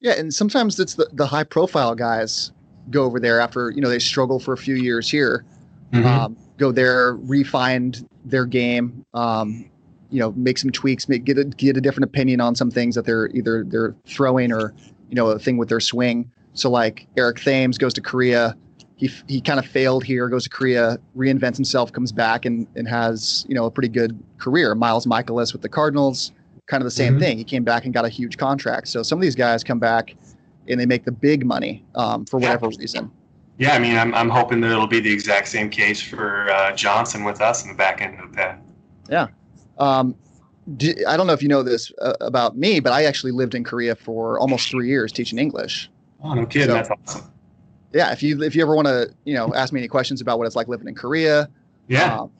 Yeah, 0.00 0.14
and 0.18 0.34
sometimes 0.34 0.80
it's 0.80 0.94
the, 0.94 1.08
the 1.12 1.26
high 1.26 1.44
profile 1.44 1.94
guys 1.94 2.50
go 2.90 3.04
over 3.04 3.20
there 3.20 3.40
after 3.40 3.70
you 3.70 3.80
know 3.80 3.88
they 3.88 3.98
struggle 3.98 4.38
for 4.38 4.52
a 4.52 4.58
few 4.58 4.74
years 4.74 5.10
here, 5.10 5.44
mm-hmm. 5.92 6.06
um, 6.06 6.36
go 6.58 6.72
there, 6.72 7.14
refine 7.14 7.94
their 8.24 8.46
game, 8.46 9.04
um, 9.14 9.68
you 10.10 10.20
know, 10.20 10.32
make 10.32 10.58
some 10.58 10.70
tweaks, 10.70 11.08
make 11.08 11.24
get 11.24 11.38
a 11.38 11.44
get 11.44 11.76
a 11.76 11.80
different 11.80 12.04
opinion 12.04 12.40
on 12.40 12.54
some 12.54 12.70
things 12.70 12.94
that 12.94 13.04
they're 13.04 13.28
either 13.28 13.64
they're 13.64 13.94
throwing 14.06 14.52
or 14.52 14.74
you 15.08 15.14
know 15.14 15.28
a 15.28 15.38
thing 15.38 15.56
with 15.56 15.68
their 15.68 15.80
swing. 15.80 16.30
So 16.54 16.70
like 16.70 17.06
Eric 17.16 17.40
Thames 17.40 17.78
goes 17.78 17.94
to 17.94 18.00
Korea, 18.00 18.56
he 19.02 19.10
he 19.26 19.40
kind 19.40 19.58
of 19.58 19.66
failed 19.66 20.04
here, 20.04 20.28
goes 20.28 20.44
to 20.44 20.50
Korea, 20.50 20.96
reinvents 21.16 21.56
himself, 21.56 21.92
comes 21.92 22.12
back 22.12 22.44
and 22.44 22.68
and 22.76 22.86
has 22.86 23.44
you 23.48 23.54
know 23.54 23.64
a 23.64 23.70
pretty 23.70 23.88
good 23.88 24.16
career. 24.38 24.76
Miles 24.76 25.06
Mikolas 25.06 25.52
with 25.52 25.60
the 25.60 25.68
Cardinals, 25.68 26.30
kind 26.66 26.80
of 26.80 26.84
the 26.84 26.92
same 26.92 27.14
mm-hmm. 27.14 27.22
thing. 27.22 27.38
He 27.38 27.44
came 27.44 27.64
back 27.64 27.84
and 27.84 27.92
got 27.92 28.04
a 28.04 28.08
huge 28.08 28.36
contract. 28.36 28.86
So 28.86 29.02
some 29.02 29.18
of 29.18 29.22
these 29.22 29.34
guys 29.34 29.64
come 29.64 29.80
back 29.80 30.14
and 30.68 30.80
they 30.80 30.86
make 30.86 31.04
the 31.04 31.10
big 31.10 31.44
money 31.44 31.84
um, 31.96 32.24
for 32.26 32.38
whatever 32.38 32.66
yeah. 32.66 32.78
reason. 32.78 33.10
Yeah, 33.58 33.74
I 33.74 33.80
mean, 33.80 33.96
I'm 33.96 34.14
I'm 34.14 34.28
hoping 34.28 34.60
that 34.60 34.70
it'll 34.70 34.86
be 34.86 35.00
the 35.00 35.12
exact 35.12 35.48
same 35.48 35.68
case 35.68 36.00
for 36.00 36.48
uh, 36.52 36.72
Johnson 36.76 37.24
with 37.24 37.40
us 37.40 37.64
in 37.64 37.70
the 37.70 37.76
back 37.76 38.00
end 38.00 38.20
of 38.20 38.30
the 38.30 38.36
pen. 38.36 38.60
Yeah. 39.10 39.26
Um, 39.78 40.14
I 41.08 41.16
don't 41.16 41.26
know 41.26 41.32
if 41.32 41.42
you 41.42 41.48
know 41.48 41.64
this 41.64 41.90
uh, 42.00 42.12
about 42.20 42.56
me, 42.56 42.78
but 42.78 42.92
I 42.92 43.02
actually 43.02 43.32
lived 43.32 43.56
in 43.56 43.64
Korea 43.64 43.96
for 43.96 44.38
almost 44.38 44.70
three 44.70 44.86
years 44.86 45.10
teaching 45.10 45.40
English. 45.40 45.90
Oh 46.22 46.34
no 46.34 46.46
kidding! 46.46 46.68
So, 46.68 46.74
That's 46.74 46.90
awesome 46.90 47.32
yeah, 47.92 48.12
if 48.12 48.22
you 48.22 48.42
if 48.42 48.54
you 48.54 48.62
ever 48.62 48.74
want 48.74 48.88
to, 48.88 49.12
you 49.24 49.34
know, 49.34 49.52
ask 49.54 49.72
me 49.72 49.80
any 49.80 49.88
questions 49.88 50.20
about 50.20 50.38
what 50.38 50.46
it's 50.46 50.56
like 50.56 50.68
living 50.68 50.88
in 50.88 50.94
Korea, 50.94 51.48
yeah, 51.88 52.20
um, 52.20 52.30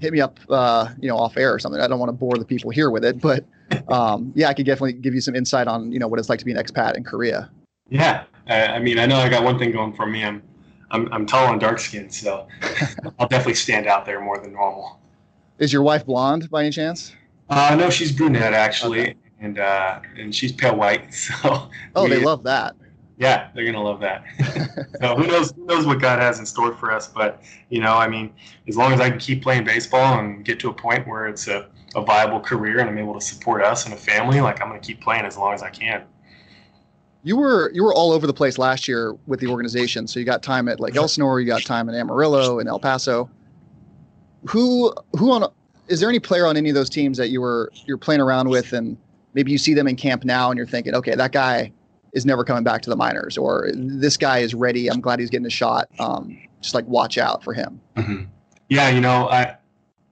hit 0.00 0.12
me 0.12 0.20
up, 0.20 0.38
uh, 0.48 0.88
you 1.00 1.08
know, 1.08 1.16
off 1.16 1.36
air 1.36 1.52
or 1.52 1.58
something. 1.58 1.80
I 1.80 1.86
don't 1.86 1.98
want 1.98 2.10
to 2.10 2.16
bore 2.16 2.36
the 2.36 2.44
people 2.44 2.70
here 2.70 2.90
with 2.90 3.04
it, 3.04 3.20
but 3.20 3.44
um, 3.88 4.32
yeah, 4.34 4.48
I 4.48 4.54
could 4.54 4.66
definitely 4.66 4.94
give 4.94 5.14
you 5.14 5.20
some 5.20 5.34
insight 5.34 5.66
on 5.66 5.90
you 5.92 5.98
know 5.98 6.08
what 6.08 6.18
it's 6.18 6.28
like 6.28 6.38
to 6.40 6.44
be 6.44 6.52
an 6.52 6.58
expat 6.58 6.96
in 6.96 7.04
Korea. 7.04 7.50
Yeah, 7.88 8.24
I, 8.46 8.66
I 8.66 8.78
mean, 8.78 8.98
I 8.98 9.06
know 9.06 9.16
I 9.16 9.28
got 9.28 9.44
one 9.44 9.58
thing 9.58 9.72
going 9.72 9.94
for 9.94 10.06
me. 10.06 10.24
I'm 10.24 10.42
I'm, 10.90 11.12
I'm 11.12 11.26
tall 11.26 11.50
and 11.52 11.60
dark 11.60 11.78
skinned, 11.78 12.12
so 12.12 12.46
I'll 13.18 13.28
definitely 13.28 13.54
stand 13.54 13.86
out 13.86 14.04
there 14.04 14.20
more 14.20 14.38
than 14.38 14.52
normal. 14.52 15.00
Is 15.58 15.72
your 15.72 15.82
wife 15.82 16.06
blonde 16.06 16.48
by 16.50 16.62
any 16.62 16.70
chance? 16.70 17.12
Uh, 17.50 17.74
no, 17.78 17.90
she's 17.90 18.12
brunette 18.12 18.52
actually, 18.54 19.00
okay. 19.00 19.16
and 19.40 19.58
uh, 19.58 20.00
and 20.16 20.34
she's 20.34 20.52
pale 20.52 20.76
white. 20.76 21.14
So 21.14 21.70
oh, 21.96 22.04
we, 22.04 22.10
they 22.10 22.20
love 22.20 22.42
that. 22.44 22.76
Yeah, 23.18 23.48
they're 23.52 23.66
gonna 23.66 23.82
love 23.82 24.00
that. 24.00 24.24
so 25.00 25.16
who 25.16 25.26
knows? 25.26 25.50
Who 25.52 25.66
knows 25.66 25.84
what 25.84 26.00
God 26.00 26.20
has 26.20 26.38
in 26.38 26.46
store 26.46 26.72
for 26.72 26.92
us? 26.92 27.08
But 27.08 27.42
you 27.68 27.80
know, 27.80 27.94
I 27.94 28.06
mean, 28.08 28.32
as 28.68 28.76
long 28.76 28.92
as 28.92 29.00
I 29.00 29.10
can 29.10 29.18
keep 29.18 29.42
playing 29.42 29.64
baseball 29.64 30.20
and 30.20 30.44
get 30.44 30.60
to 30.60 30.68
a 30.68 30.72
point 30.72 31.06
where 31.06 31.26
it's 31.26 31.48
a, 31.48 31.68
a 31.96 32.02
viable 32.02 32.38
career 32.38 32.78
and 32.78 32.88
I'm 32.88 32.96
able 32.96 33.14
to 33.14 33.20
support 33.20 33.62
us 33.62 33.86
and 33.86 33.92
a 33.92 33.96
family, 33.96 34.40
like 34.40 34.62
I'm 34.62 34.68
gonna 34.68 34.78
keep 34.78 35.00
playing 35.00 35.24
as 35.24 35.36
long 35.36 35.52
as 35.52 35.62
I 35.62 35.70
can. 35.70 36.04
You 37.24 37.36
were 37.36 37.72
you 37.74 37.82
were 37.82 37.92
all 37.92 38.12
over 38.12 38.28
the 38.28 38.32
place 38.32 38.56
last 38.56 38.86
year 38.86 39.16
with 39.26 39.40
the 39.40 39.48
organization. 39.48 40.06
So 40.06 40.20
you 40.20 40.24
got 40.24 40.44
time 40.44 40.68
at 40.68 40.78
like 40.78 40.94
Elsinore, 40.94 41.40
you 41.40 41.46
got 41.46 41.62
time 41.62 41.88
in 41.88 41.96
Amarillo 41.96 42.60
and 42.60 42.68
El 42.68 42.78
Paso. 42.78 43.28
Who 44.48 44.94
who 45.18 45.32
on 45.32 45.50
is 45.88 45.98
there 45.98 46.08
any 46.08 46.20
player 46.20 46.46
on 46.46 46.56
any 46.56 46.68
of 46.68 46.76
those 46.76 46.88
teams 46.88 47.18
that 47.18 47.30
you 47.30 47.40
were 47.40 47.72
you're 47.84 47.98
playing 47.98 48.20
around 48.20 48.48
with 48.48 48.72
and 48.72 48.96
maybe 49.34 49.50
you 49.50 49.58
see 49.58 49.74
them 49.74 49.88
in 49.88 49.96
camp 49.96 50.24
now 50.24 50.50
and 50.50 50.56
you're 50.56 50.68
thinking, 50.68 50.94
okay, 50.94 51.16
that 51.16 51.32
guy 51.32 51.72
is 52.18 52.26
never 52.26 52.44
coming 52.44 52.64
back 52.64 52.82
to 52.82 52.90
the 52.90 52.96
minors, 52.96 53.38
or 53.38 53.70
this 53.74 54.16
guy 54.16 54.38
is 54.38 54.54
ready. 54.54 54.90
I'm 54.90 55.00
glad 55.00 55.20
he's 55.20 55.30
getting 55.30 55.46
a 55.46 55.50
shot. 55.50 55.88
Um, 55.98 56.38
just 56.60 56.74
like 56.74 56.86
watch 56.86 57.16
out 57.16 57.42
for 57.42 57.54
him. 57.54 57.80
Mm-hmm. 57.96 58.24
Yeah, 58.68 58.90
you 58.90 59.00
know, 59.00 59.28
I 59.30 59.56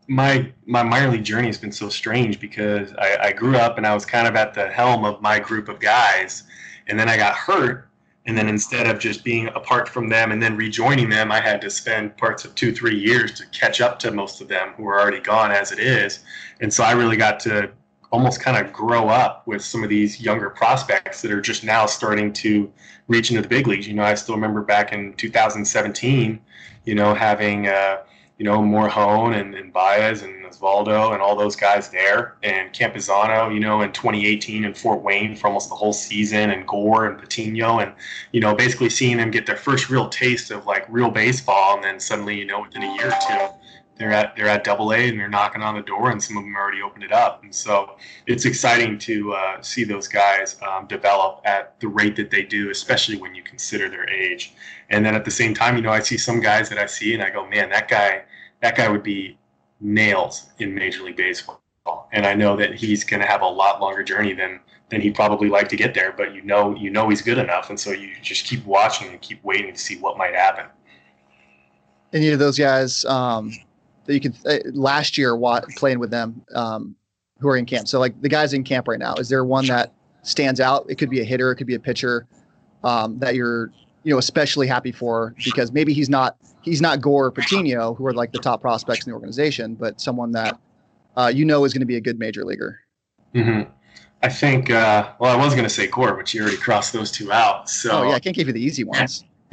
my 0.08 0.52
my 0.64 0.82
minor 0.82 1.10
league 1.10 1.24
journey 1.24 1.48
has 1.48 1.58
been 1.58 1.72
so 1.72 1.88
strange 1.88 2.40
because 2.40 2.92
I, 2.94 3.18
I 3.28 3.32
grew 3.32 3.56
up 3.56 3.76
and 3.76 3.86
I 3.86 3.92
was 3.92 4.06
kind 4.06 4.26
of 4.26 4.36
at 4.36 4.54
the 4.54 4.68
helm 4.68 5.04
of 5.04 5.20
my 5.20 5.38
group 5.38 5.68
of 5.68 5.80
guys, 5.80 6.44
and 6.86 6.98
then 6.98 7.08
I 7.08 7.16
got 7.16 7.34
hurt, 7.34 7.88
and 8.24 8.38
then 8.38 8.48
instead 8.48 8.86
of 8.86 8.98
just 8.98 9.24
being 9.24 9.48
apart 9.48 9.88
from 9.88 10.08
them 10.08 10.32
and 10.32 10.42
then 10.42 10.56
rejoining 10.56 11.10
them, 11.10 11.32
I 11.32 11.40
had 11.40 11.60
to 11.62 11.70
spend 11.70 12.16
parts 12.16 12.44
of 12.44 12.54
two 12.54 12.72
three 12.72 12.98
years 12.98 13.32
to 13.32 13.46
catch 13.46 13.80
up 13.80 13.98
to 14.00 14.10
most 14.10 14.40
of 14.40 14.48
them 14.48 14.70
who 14.76 14.84
were 14.84 14.98
already 15.00 15.20
gone 15.20 15.50
as 15.50 15.72
it 15.72 15.80
is, 15.80 16.20
and 16.60 16.72
so 16.72 16.84
I 16.84 16.92
really 16.92 17.16
got 17.16 17.40
to 17.40 17.70
almost 18.10 18.40
kind 18.40 18.64
of 18.64 18.72
grow 18.72 19.08
up 19.08 19.46
with 19.46 19.62
some 19.62 19.82
of 19.82 19.88
these 19.88 20.20
younger 20.20 20.50
prospects 20.50 21.22
that 21.22 21.30
are 21.30 21.40
just 21.40 21.64
now 21.64 21.86
starting 21.86 22.32
to 22.32 22.72
reach 23.08 23.30
into 23.30 23.42
the 23.42 23.48
big 23.48 23.66
leagues. 23.66 23.86
You 23.86 23.94
know, 23.94 24.04
I 24.04 24.14
still 24.14 24.34
remember 24.34 24.62
back 24.62 24.92
in 24.92 25.12
2017, 25.14 26.40
you 26.84 26.94
know, 26.94 27.14
having, 27.14 27.66
uh, 27.66 27.98
you 28.38 28.44
know, 28.44 28.58
Morejon 28.58 29.38
and, 29.38 29.54
and 29.54 29.72
Baez 29.72 30.22
and 30.22 30.44
Osvaldo 30.44 31.12
and 31.12 31.22
all 31.22 31.36
those 31.36 31.56
guys 31.56 31.88
there, 31.88 32.36
and 32.42 32.72
Campusano, 32.72 33.52
you 33.52 33.60
know, 33.60 33.80
in 33.80 33.92
2018 33.92 34.64
in 34.64 34.74
Fort 34.74 35.02
Wayne 35.02 35.34
for 35.34 35.46
almost 35.46 35.70
the 35.70 35.74
whole 35.74 35.94
season, 35.94 36.50
and 36.50 36.66
Gore 36.66 37.06
and 37.06 37.18
Patino, 37.18 37.78
and, 37.78 37.92
you 38.32 38.40
know, 38.40 38.54
basically 38.54 38.90
seeing 38.90 39.16
them 39.16 39.30
get 39.30 39.46
their 39.46 39.56
first 39.56 39.88
real 39.88 40.08
taste 40.08 40.50
of 40.50 40.66
like 40.66 40.84
real 40.88 41.10
baseball, 41.10 41.76
and 41.76 41.84
then 41.84 41.98
suddenly, 41.98 42.38
you 42.38 42.44
know, 42.44 42.60
within 42.60 42.82
a 42.82 42.94
year 42.94 43.08
or 43.08 43.18
two, 43.26 43.65
they're 43.98 44.12
at 44.12 44.36
they're 44.36 44.48
at 44.48 44.64
double 44.64 44.92
A 44.92 45.08
and 45.08 45.18
they're 45.18 45.28
knocking 45.28 45.62
on 45.62 45.74
the 45.74 45.82
door 45.82 46.10
and 46.10 46.22
some 46.22 46.36
of 46.36 46.44
them 46.44 46.54
already 46.54 46.82
opened 46.82 47.04
it 47.04 47.12
up. 47.12 47.42
And 47.42 47.54
so 47.54 47.96
it's 48.26 48.44
exciting 48.44 48.98
to 49.00 49.32
uh, 49.32 49.62
see 49.62 49.84
those 49.84 50.06
guys 50.06 50.56
um, 50.62 50.86
develop 50.86 51.40
at 51.44 51.78
the 51.80 51.88
rate 51.88 52.16
that 52.16 52.30
they 52.30 52.42
do 52.42 52.70
especially 52.70 53.16
when 53.16 53.34
you 53.34 53.42
consider 53.42 53.88
their 53.88 54.08
age. 54.08 54.54
And 54.90 55.04
then 55.04 55.14
at 55.14 55.24
the 55.24 55.30
same 55.30 55.54
time 55.54 55.76
you 55.76 55.82
know 55.82 55.90
I 55.90 56.00
see 56.00 56.18
some 56.18 56.40
guys 56.40 56.68
that 56.68 56.78
I 56.78 56.86
see 56.86 57.14
and 57.14 57.22
I 57.22 57.30
go 57.30 57.48
man 57.48 57.70
that 57.70 57.88
guy 57.88 58.22
that 58.62 58.76
guy 58.76 58.88
would 58.88 59.02
be 59.02 59.38
nails 59.80 60.46
in 60.58 60.74
Major 60.74 61.02
League 61.04 61.16
Baseball. 61.16 61.60
And 62.12 62.26
I 62.26 62.34
know 62.34 62.56
that 62.56 62.74
he's 62.74 63.04
going 63.04 63.20
to 63.20 63.26
have 63.26 63.42
a 63.42 63.46
lot 63.46 63.80
longer 63.80 64.02
journey 64.02 64.32
than 64.32 64.60
than 64.90 65.00
he'd 65.00 65.14
probably 65.14 65.48
like 65.48 65.68
to 65.68 65.76
get 65.76 65.94
there 65.94 66.12
but 66.12 66.32
you 66.34 66.42
know 66.42 66.74
you 66.76 66.90
know 66.90 67.08
he's 67.08 67.22
good 67.22 67.38
enough. 67.38 67.70
And 67.70 67.80
so 67.80 67.92
you 67.92 68.12
just 68.20 68.46
keep 68.46 68.64
watching 68.66 69.08
and 69.08 69.20
keep 69.22 69.42
waiting 69.42 69.72
to 69.72 69.78
see 69.78 69.96
what 69.96 70.18
might 70.18 70.34
happen. 70.34 70.66
Any 72.12 72.30
of 72.30 72.38
those 72.38 72.58
guys 72.58 73.04
um, 73.04 73.52
that 74.06 74.14
you 74.14 74.20
can 74.20 74.34
uh, 74.46 74.58
last 74.72 75.18
year 75.18 75.38
playing 75.76 75.98
with 75.98 76.10
them 76.10 76.42
um, 76.54 76.94
who 77.38 77.48
are 77.48 77.56
in 77.56 77.66
camp. 77.66 77.88
So 77.88 77.98
like 77.98 78.20
the 78.22 78.28
guys 78.28 78.52
in 78.52 78.64
camp 78.64 78.88
right 78.88 78.98
now, 78.98 79.14
is 79.14 79.28
there 79.28 79.44
one 79.44 79.66
that 79.66 79.92
stands 80.22 80.60
out? 80.60 80.86
It 80.88 80.96
could 80.96 81.10
be 81.10 81.20
a 81.20 81.24
hitter, 81.24 81.50
it 81.50 81.56
could 81.56 81.66
be 81.66 81.74
a 81.74 81.80
pitcher 81.80 82.26
um, 82.84 83.18
that 83.18 83.34
you're 83.34 83.72
you 84.04 84.12
know 84.12 84.18
especially 84.18 84.66
happy 84.66 84.92
for 84.92 85.34
because 85.44 85.72
maybe 85.72 85.92
he's 85.92 86.08
not 86.08 86.36
he's 86.62 86.80
not 86.80 87.00
Gore 87.00 87.26
or 87.26 87.30
Patino 87.30 87.94
who 87.94 88.06
are 88.06 88.14
like 88.14 88.32
the 88.32 88.38
top 88.38 88.60
prospects 88.60 89.06
in 89.06 89.10
the 89.10 89.14
organization, 89.14 89.74
but 89.74 90.00
someone 90.00 90.32
that 90.32 90.58
uh, 91.16 91.30
you 91.34 91.44
know 91.44 91.64
is 91.64 91.72
going 91.72 91.80
to 91.80 91.86
be 91.86 91.96
a 91.96 92.00
good 92.00 92.18
major 92.18 92.44
leaguer. 92.44 92.80
Mm-hmm. 93.34 93.70
I 94.22 94.28
think. 94.28 94.70
Uh, 94.70 95.10
well, 95.18 95.38
I 95.38 95.42
was 95.42 95.54
going 95.54 95.64
to 95.64 95.70
say 95.70 95.86
Gore, 95.86 96.14
but 96.14 96.32
you 96.32 96.42
already 96.42 96.56
crossed 96.56 96.92
those 96.92 97.10
two 97.10 97.32
out. 97.32 97.68
So 97.68 97.90
oh 97.90 98.02
yeah, 98.04 98.14
I 98.14 98.20
can't 98.20 98.34
give 98.34 98.46
you 98.46 98.52
the 98.52 98.62
easy 98.62 98.84
ones. 98.84 99.24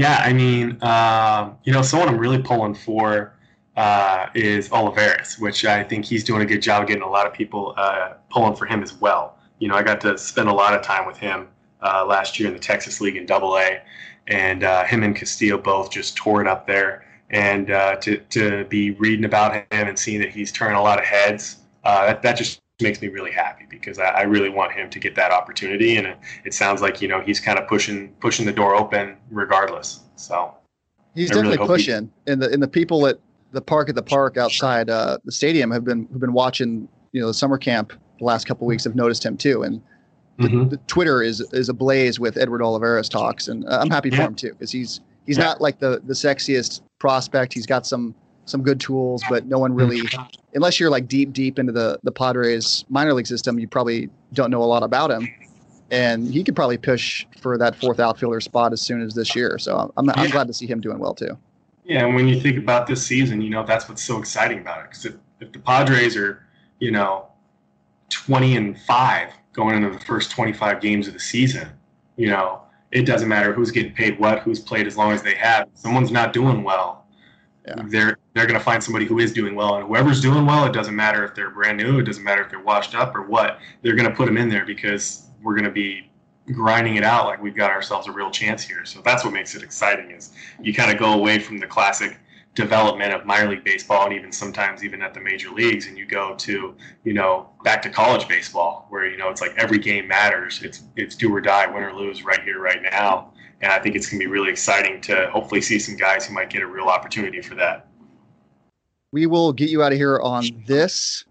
Yeah, 0.00 0.22
I 0.24 0.32
mean, 0.32 0.82
um, 0.82 1.58
you 1.64 1.74
know, 1.74 1.82
someone 1.82 2.08
I'm 2.08 2.16
really 2.16 2.40
pulling 2.40 2.72
for 2.72 3.34
uh, 3.76 4.28
is 4.34 4.72
Olivares, 4.72 5.38
which 5.38 5.66
I 5.66 5.84
think 5.84 6.06
he's 6.06 6.24
doing 6.24 6.40
a 6.40 6.46
good 6.46 6.62
job 6.62 6.86
getting 6.86 7.02
a 7.02 7.08
lot 7.10 7.26
of 7.26 7.34
people 7.34 7.74
uh, 7.76 8.14
pulling 8.30 8.56
for 8.56 8.64
him 8.64 8.82
as 8.82 8.94
well. 8.94 9.36
You 9.58 9.68
know, 9.68 9.74
I 9.74 9.82
got 9.82 10.00
to 10.00 10.16
spend 10.16 10.48
a 10.48 10.54
lot 10.54 10.72
of 10.72 10.80
time 10.80 11.06
with 11.06 11.18
him 11.18 11.48
uh, 11.82 12.06
last 12.06 12.40
year 12.40 12.48
in 12.48 12.54
the 12.54 12.60
Texas 12.60 13.02
League 13.02 13.16
in 13.16 13.26
Double 13.26 13.58
A, 13.58 13.82
and 14.26 14.64
uh, 14.64 14.84
him 14.84 15.02
and 15.02 15.14
Castillo 15.14 15.58
both 15.58 15.90
just 15.90 16.16
tore 16.16 16.40
it 16.40 16.46
up 16.46 16.66
there. 16.66 17.04
And 17.28 17.70
uh, 17.70 17.96
to 17.96 18.16
to 18.16 18.64
be 18.70 18.92
reading 18.92 19.26
about 19.26 19.52
him 19.52 19.64
and 19.70 19.98
seeing 19.98 20.20
that 20.22 20.30
he's 20.30 20.50
turning 20.50 20.78
a 20.78 20.82
lot 20.82 20.98
of 20.98 21.04
heads, 21.04 21.58
uh, 21.84 22.06
that 22.06 22.22
that 22.22 22.38
just 22.38 22.62
makes 22.80 23.00
me 23.00 23.08
really 23.08 23.30
happy 23.30 23.66
because 23.68 23.98
I, 23.98 24.06
I, 24.06 24.22
really 24.22 24.48
want 24.48 24.72
him 24.72 24.90
to 24.90 24.98
get 24.98 25.14
that 25.16 25.30
opportunity, 25.30 25.96
and 25.96 26.06
it, 26.06 26.18
it, 26.44 26.54
sounds 26.54 26.80
like 26.82 27.00
you 27.00 27.08
know 27.08 27.20
he's 27.20 27.40
kind 27.40 27.58
of 27.58 27.66
pushing 27.68 28.12
pushing 28.20 28.46
the 28.46 28.52
door 28.52 28.74
open 28.74 29.16
regardless. 29.30 30.00
So 30.16 30.54
he's 31.14 31.30
I 31.30 31.34
definitely 31.34 31.58
really 31.58 31.68
pushing, 31.68 32.10
he, 32.26 32.32
and 32.32 32.42
the 32.42 32.50
and 32.50 32.62
the 32.62 32.68
people 32.68 33.06
at 33.06 33.18
the 33.52 33.60
park 33.60 33.88
at 33.88 33.94
the 33.94 34.02
park 34.02 34.36
outside 34.36 34.90
uh, 34.90 35.18
the 35.24 35.32
stadium 35.32 35.70
have 35.70 35.84
been 35.84 36.06
have 36.12 36.20
been 36.20 36.32
watching 36.32 36.88
you 37.12 37.20
know 37.20 37.26
the 37.26 37.34
summer 37.34 37.58
camp 37.58 37.92
the 38.18 38.24
last 38.24 38.46
couple 38.46 38.66
weeks 38.66 38.84
have 38.84 38.94
noticed 38.94 39.24
him 39.24 39.36
too, 39.36 39.62
and 39.62 39.80
the, 40.38 40.48
mm-hmm. 40.48 40.68
the 40.68 40.76
Twitter 40.86 41.22
is 41.22 41.40
is 41.52 41.68
ablaze 41.68 42.20
with 42.20 42.36
Edward 42.36 42.62
Olivares 42.62 43.08
talks, 43.08 43.48
and 43.48 43.66
uh, 43.66 43.80
I'm 43.80 43.90
happy 43.90 44.10
for 44.10 44.22
him 44.22 44.34
too 44.34 44.50
because 44.50 44.70
he's 44.70 45.00
he's 45.26 45.38
yeah. 45.38 45.44
not 45.44 45.60
like 45.60 45.78
the 45.78 46.00
the 46.06 46.14
sexiest 46.14 46.82
prospect. 46.98 47.52
He's 47.52 47.66
got 47.66 47.86
some 47.86 48.14
some 48.50 48.62
good 48.62 48.80
tools, 48.80 49.22
but 49.28 49.46
no 49.46 49.58
one 49.58 49.74
really, 49.74 50.00
mm. 50.00 50.28
unless 50.54 50.78
you're 50.78 50.90
like 50.90 51.08
deep, 51.08 51.32
deep 51.32 51.58
into 51.58 51.72
the 51.72 51.98
the 52.02 52.12
Padres 52.12 52.84
minor 52.88 53.14
league 53.14 53.26
system, 53.26 53.58
you 53.58 53.68
probably 53.68 54.10
don't 54.32 54.50
know 54.50 54.62
a 54.62 54.64
lot 54.64 54.82
about 54.82 55.10
him. 55.10 55.28
And 55.90 56.32
he 56.32 56.44
could 56.44 56.54
probably 56.54 56.78
push 56.78 57.26
for 57.40 57.58
that 57.58 57.74
fourth 57.74 57.98
outfielder 57.98 58.40
spot 58.40 58.72
as 58.72 58.80
soon 58.80 59.02
as 59.02 59.14
this 59.14 59.34
year. 59.34 59.58
So 59.58 59.92
I'm, 59.96 60.08
I'm 60.10 60.30
glad 60.30 60.46
to 60.46 60.54
see 60.54 60.66
him 60.66 60.80
doing 60.80 61.00
well 61.00 61.14
too. 61.14 61.36
Yeah, 61.84 62.06
and 62.06 62.14
when 62.14 62.28
you 62.28 62.40
think 62.40 62.56
about 62.56 62.86
this 62.86 63.04
season, 63.04 63.40
you 63.40 63.50
know 63.50 63.64
that's 63.64 63.88
what's 63.88 64.02
so 64.02 64.18
exciting 64.18 64.60
about 64.60 64.80
it. 64.80 64.90
Because 64.90 65.06
if, 65.06 65.14
if 65.40 65.52
the 65.52 65.58
Padres 65.58 66.16
are, 66.16 66.46
you 66.78 66.92
know, 66.92 67.26
20 68.10 68.56
and 68.56 68.80
five 68.82 69.30
going 69.52 69.76
into 69.76 69.90
the 69.90 70.04
first 70.04 70.30
25 70.30 70.80
games 70.80 71.08
of 71.08 71.14
the 71.14 71.20
season, 71.20 71.68
you 72.16 72.28
know, 72.28 72.62
it 72.92 73.06
doesn't 73.06 73.28
matter 73.28 73.52
who's 73.52 73.70
getting 73.70 73.92
paid 73.92 74.18
what, 74.18 74.40
who's 74.40 74.60
played 74.60 74.86
as 74.86 74.96
long 74.96 75.12
as 75.12 75.22
they 75.22 75.34
have. 75.34 75.68
If 75.72 75.78
someone's 75.78 76.10
not 76.10 76.32
doing 76.32 76.62
well, 76.62 76.99
yeah. 77.66 77.74
they're 77.86 78.18
they're 78.34 78.46
going 78.46 78.58
to 78.58 78.64
find 78.64 78.82
somebody 78.82 79.04
who 79.04 79.18
is 79.18 79.32
doing 79.32 79.54
well, 79.54 79.76
and 79.76 79.86
whoever's 79.86 80.20
doing 80.20 80.46
well, 80.46 80.64
it 80.66 80.72
doesn't 80.72 80.94
matter 80.96 81.24
if 81.24 81.34
they're 81.34 81.50
brand 81.50 81.78
new, 81.78 81.98
it 81.98 82.04
doesn't 82.04 82.24
matter 82.24 82.42
if 82.42 82.50
they're 82.50 82.62
washed 82.62 82.94
up 82.94 83.14
or 83.14 83.22
what. 83.22 83.58
They're 83.82 83.96
going 83.96 84.08
to 84.08 84.14
put 84.14 84.26
them 84.26 84.36
in 84.36 84.48
there 84.48 84.64
because 84.64 85.26
we're 85.42 85.54
going 85.54 85.64
to 85.64 85.70
be 85.70 86.10
grinding 86.52 86.96
it 86.96 87.04
out 87.04 87.26
like 87.26 87.42
we've 87.42 87.56
got 87.56 87.70
ourselves 87.70 88.06
a 88.08 88.12
real 88.12 88.30
chance 88.30 88.62
here. 88.62 88.84
So 88.84 89.00
that's 89.04 89.24
what 89.24 89.32
makes 89.32 89.54
it 89.54 89.62
exciting 89.62 90.10
is 90.10 90.32
you 90.60 90.74
kind 90.74 90.90
of 90.90 90.98
go 90.98 91.12
away 91.12 91.38
from 91.38 91.58
the 91.58 91.66
classic 91.66 92.18
development 92.54 93.12
of 93.12 93.24
minor 93.24 93.50
league 93.50 93.62
baseball 93.62 94.04
and 94.06 94.12
even 94.12 94.32
sometimes 94.32 94.82
even 94.82 95.02
at 95.02 95.14
the 95.14 95.20
major 95.20 95.50
leagues 95.50 95.86
and 95.86 95.96
you 95.96 96.04
go 96.04 96.34
to 96.34 96.74
you 97.04 97.12
know 97.12 97.48
back 97.62 97.80
to 97.80 97.88
college 97.88 98.26
baseball 98.26 98.86
where 98.88 99.06
you 99.06 99.16
know 99.16 99.28
it's 99.28 99.40
like 99.40 99.54
every 99.56 99.78
game 99.78 100.08
matters 100.08 100.60
it's 100.64 100.82
it's 100.96 101.14
do 101.14 101.32
or 101.32 101.40
die 101.40 101.64
win 101.64 101.84
or 101.84 101.94
lose 101.94 102.24
right 102.24 102.42
here 102.42 102.60
right 102.60 102.82
now 102.82 103.29
and 103.60 103.72
I 103.72 103.78
think 103.78 103.94
it's 103.94 104.08
going 104.08 104.20
to 104.20 104.26
be 104.26 104.30
really 104.30 104.50
exciting 104.50 105.00
to 105.02 105.28
hopefully 105.30 105.60
see 105.60 105.78
some 105.78 105.96
guys 105.96 106.26
who 106.26 106.34
might 106.34 106.50
get 106.50 106.62
a 106.62 106.66
real 106.66 106.86
opportunity 106.86 107.40
for 107.42 107.54
that. 107.56 107.86
We 109.12 109.26
will 109.26 109.52
get 109.52 109.70
you 109.70 109.82
out 109.82 109.92
of 109.92 109.98
here 109.98 110.20
on 110.20 110.44
this 110.66 111.24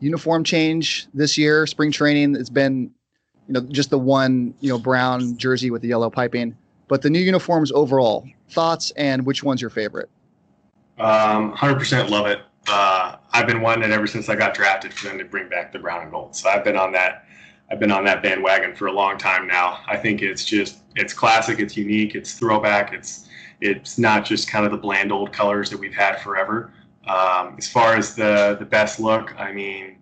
uniform 0.00 0.44
change 0.44 1.06
this 1.14 1.38
year, 1.38 1.66
spring 1.66 1.92
training. 1.92 2.34
It's 2.36 2.50
been, 2.50 2.90
you 3.46 3.54
know, 3.54 3.60
just 3.60 3.90
the 3.90 3.98
one, 3.98 4.54
you 4.60 4.70
know, 4.70 4.78
brown 4.78 5.36
jersey 5.36 5.70
with 5.70 5.82
the 5.82 5.88
yellow 5.88 6.10
piping, 6.10 6.56
but 6.88 7.02
the 7.02 7.10
new 7.10 7.20
uniforms 7.20 7.70
overall. 7.72 8.26
Thoughts 8.50 8.90
and 8.96 9.24
which 9.24 9.44
one's 9.44 9.60
your 9.60 9.70
favorite? 9.70 10.10
Um, 10.98 11.54
100% 11.54 12.10
love 12.10 12.26
it. 12.26 12.40
Uh, 12.68 13.16
I've 13.32 13.46
been 13.46 13.62
wanting 13.62 13.84
it 13.84 13.92
ever 13.92 14.06
since 14.06 14.28
I 14.28 14.34
got 14.34 14.54
drafted 14.54 14.92
for 14.92 15.08
them 15.08 15.18
to 15.18 15.24
bring 15.24 15.48
back 15.48 15.72
the 15.72 15.78
brown 15.78 16.02
and 16.02 16.10
gold. 16.10 16.36
So 16.36 16.48
I've 16.48 16.64
been 16.64 16.76
on 16.76 16.92
that 16.92 17.26
I've 17.70 17.78
been 17.78 17.92
on 17.92 18.04
that 18.04 18.22
bandwagon 18.22 18.74
for 18.74 18.86
a 18.86 18.92
long 18.92 19.16
time 19.16 19.46
now. 19.46 19.80
I 19.86 19.96
think 19.96 20.22
it's 20.22 20.44
just 20.44 20.78
it's 20.96 21.12
classic, 21.12 21.60
it's 21.60 21.76
unique, 21.76 22.14
it's 22.14 22.34
throwback, 22.34 22.92
it's 22.92 23.28
it's 23.60 23.98
not 23.98 24.24
just 24.24 24.48
kind 24.48 24.64
of 24.64 24.72
the 24.72 24.78
bland 24.78 25.12
old 25.12 25.32
colors 25.32 25.70
that 25.70 25.78
we've 25.78 25.94
had 25.94 26.20
forever. 26.20 26.72
Um, 27.06 27.54
as 27.58 27.68
far 27.68 27.96
as 27.96 28.14
the 28.14 28.56
the 28.58 28.64
best 28.64 28.98
look, 28.98 29.38
I 29.38 29.52
mean, 29.52 29.98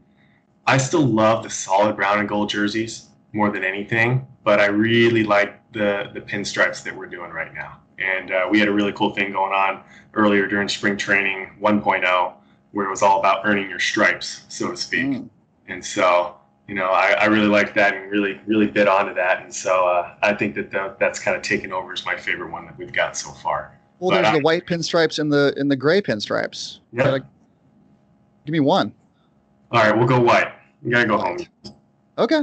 I 0.66 0.78
still 0.78 1.06
love 1.06 1.42
the 1.42 1.50
solid 1.50 1.96
brown 1.96 2.20
and 2.20 2.28
gold 2.28 2.48
jerseys 2.48 3.08
more 3.32 3.50
than 3.50 3.64
anything, 3.64 4.26
but 4.44 4.60
I 4.60 4.66
really 4.66 5.24
like 5.24 5.60
the 5.72 6.10
the 6.14 6.20
pinstripes 6.20 6.82
that 6.84 6.96
we're 6.96 7.06
doing 7.06 7.30
right 7.30 7.52
now. 7.52 7.80
And 7.98 8.30
uh, 8.30 8.46
we 8.50 8.58
had 8.58 8.68
a 8.68 8.72
really 8.72 8.92
cool 8.92 9.10
thing 9.10 9.32
going 9.32 9.52
on 9.52 9.82
earlier 10.14 10.46
during 10.46 10.68
spring 10.68 10.96
training 10.96 11.50
1.0, 11.60 12.32
where 12.70 12.86
it 12.86 12.90
was 12.90 13.02
all 13.02 13.18
about 13.18 13.44
earning 13.44 13.68
your 13.68 13.80
stripes, 13.80 14.44
so 14.48 14.70
to 14.70 14.76
speak. 14.76 15.06
Mm. 15.06 15.28
And 15.66 15.84
so, 15.84 16.38
you 16.68 16.74
know, 16.74 16.90
I, 16.90 17.12
I, 17.12 17.24
really 17.24 17.48
liked 17.48 17.74
that 17.76 17.94
and 17.94 18.10
really, 18.10 18.38
really 18.46 18.66
bit 18.66 18.86
onto 18.88 19.14
that. 19.14 19.42
And 19.42 19.52
so 19.52 19.88
uh, 19.88 20.14
I 20.22 20.34
think 20.34 20.54
that 20.54 20.70
the, 20.70 20.94
that's 21.00 21.18
kind 21.18 21.34
of 21.34 21.42
taken 21.42 21.72
over 21.72 21.92
as 21.94 22.04
my 22.04 22.14
favorite 22.14 22.52
one 22.52 22.66
that 22.66 22.76
we've 22.76 22.92
got 22.92 23.16
so 23.16 23.30
far. 23.30 23.76
Well, 23.98 24.10
but, 24.10 24.22
there's 24.22 24.36
the 24.36 24.42
white 24.42 24.66
pinstripes 24.66 25.18
and 25.18 25.32
the 25.32 25.54
and 25.56 25.70
the 25.70 25.76
gray 25.76 26.02
pinstripes. 26.02 26.80
Yeah. 26.92 27.18
Give 28.44 28.52
me 28.52 28.60
one. 28.60 28.92
All 29.72 29.82
right, 29.82 29.96
we'll 29.96 30.06
go 30.06 30.20
white. 30.20 30.52
You 30.84 30.90
gotta 30.90 31.06
go 31.06 31.18
home. 31.18 31.38
Okay. 32.18 32.42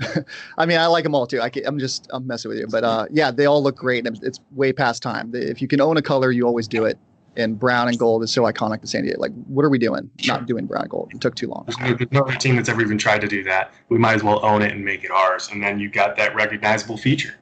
I 0.58 0.64
mean, 0.64 0.78
I 0.78 0.86
like 0.86 1.04
them 1.04 1.14
all 1.14 1.26
too. 1.26 1.40
I 1.40 1.50
am 1.66 1.78
just 1.78 2.08
I'm 2.10 2.26
messing 2.26 2.48
with 2.48 2.58
you, 2.58 2.66
but 2.68 2.84
uh, 2.84 3.06
yeah, 3.10 3.30
they 3.30 3.46
all 3.46 3.62
look 3.62 3.76
great. 3.76 4.06
It's 4.06 4.40
way 4.52 4.72
past 4.72 5.02
time. 5.02 5.32
If 5.34 5.60
you 5.60 5.68
can 5.68 5.80
own 5.80 5.96
a 5.96 6.02
color, 6.02 6.30
you 6.30 6.46
always 6.46 6.66
do 6.66 6.84
it. 6.84 6.98
And 7.36 7.58
brown 7.58 7.88
and 7.88 7.98
gold 7.98 8.22
is 8.22 8.32
so 8.32 8.42
iconic 8.42 8.80
to 8.80 8.86
San 8.86 9.02
Diego. 9.02 9.20
Like, 9.20 9.32
what 9.46 9.64
are 9.64 9.68
we 9.70 9.78
doing? 9.78 10.10
Not 10.26 10.46
doing 10.46 10.66
brown 10.66 10.82
and 10.82 10.90
gold. 10.90 11.12
It 11.14 11.20
took 11.20 11.36
too 11.36 11.46
long. 11.46 11.64
There's 11.66 12.10
no 12.10 12.22
other 12.22 12.34
team 12.34 12.56
that's 12.56 12.68
ever 12.68 12.82
even 12.82 12.98
tried 12.98 13.20
to 13.20 13.28
do 13.28 13.44
that. 13.44 13.72
We 13.88 13.98
might 13.98 14.14
as 14.14 14.24
well 14.24 14.44
own 14.44 14.62
it 14.62 14.72
and 14.72 14.84
make 14.84 15.04
it 15.04 15.10
ours. 15.10 15.48
And 15.52 15.62
then 15.62 15.78
you 15.78 15.88
got 15.88 16.16
that 16.16 16.34
recognizable 16.34 16.96
feature. 16.96 17.36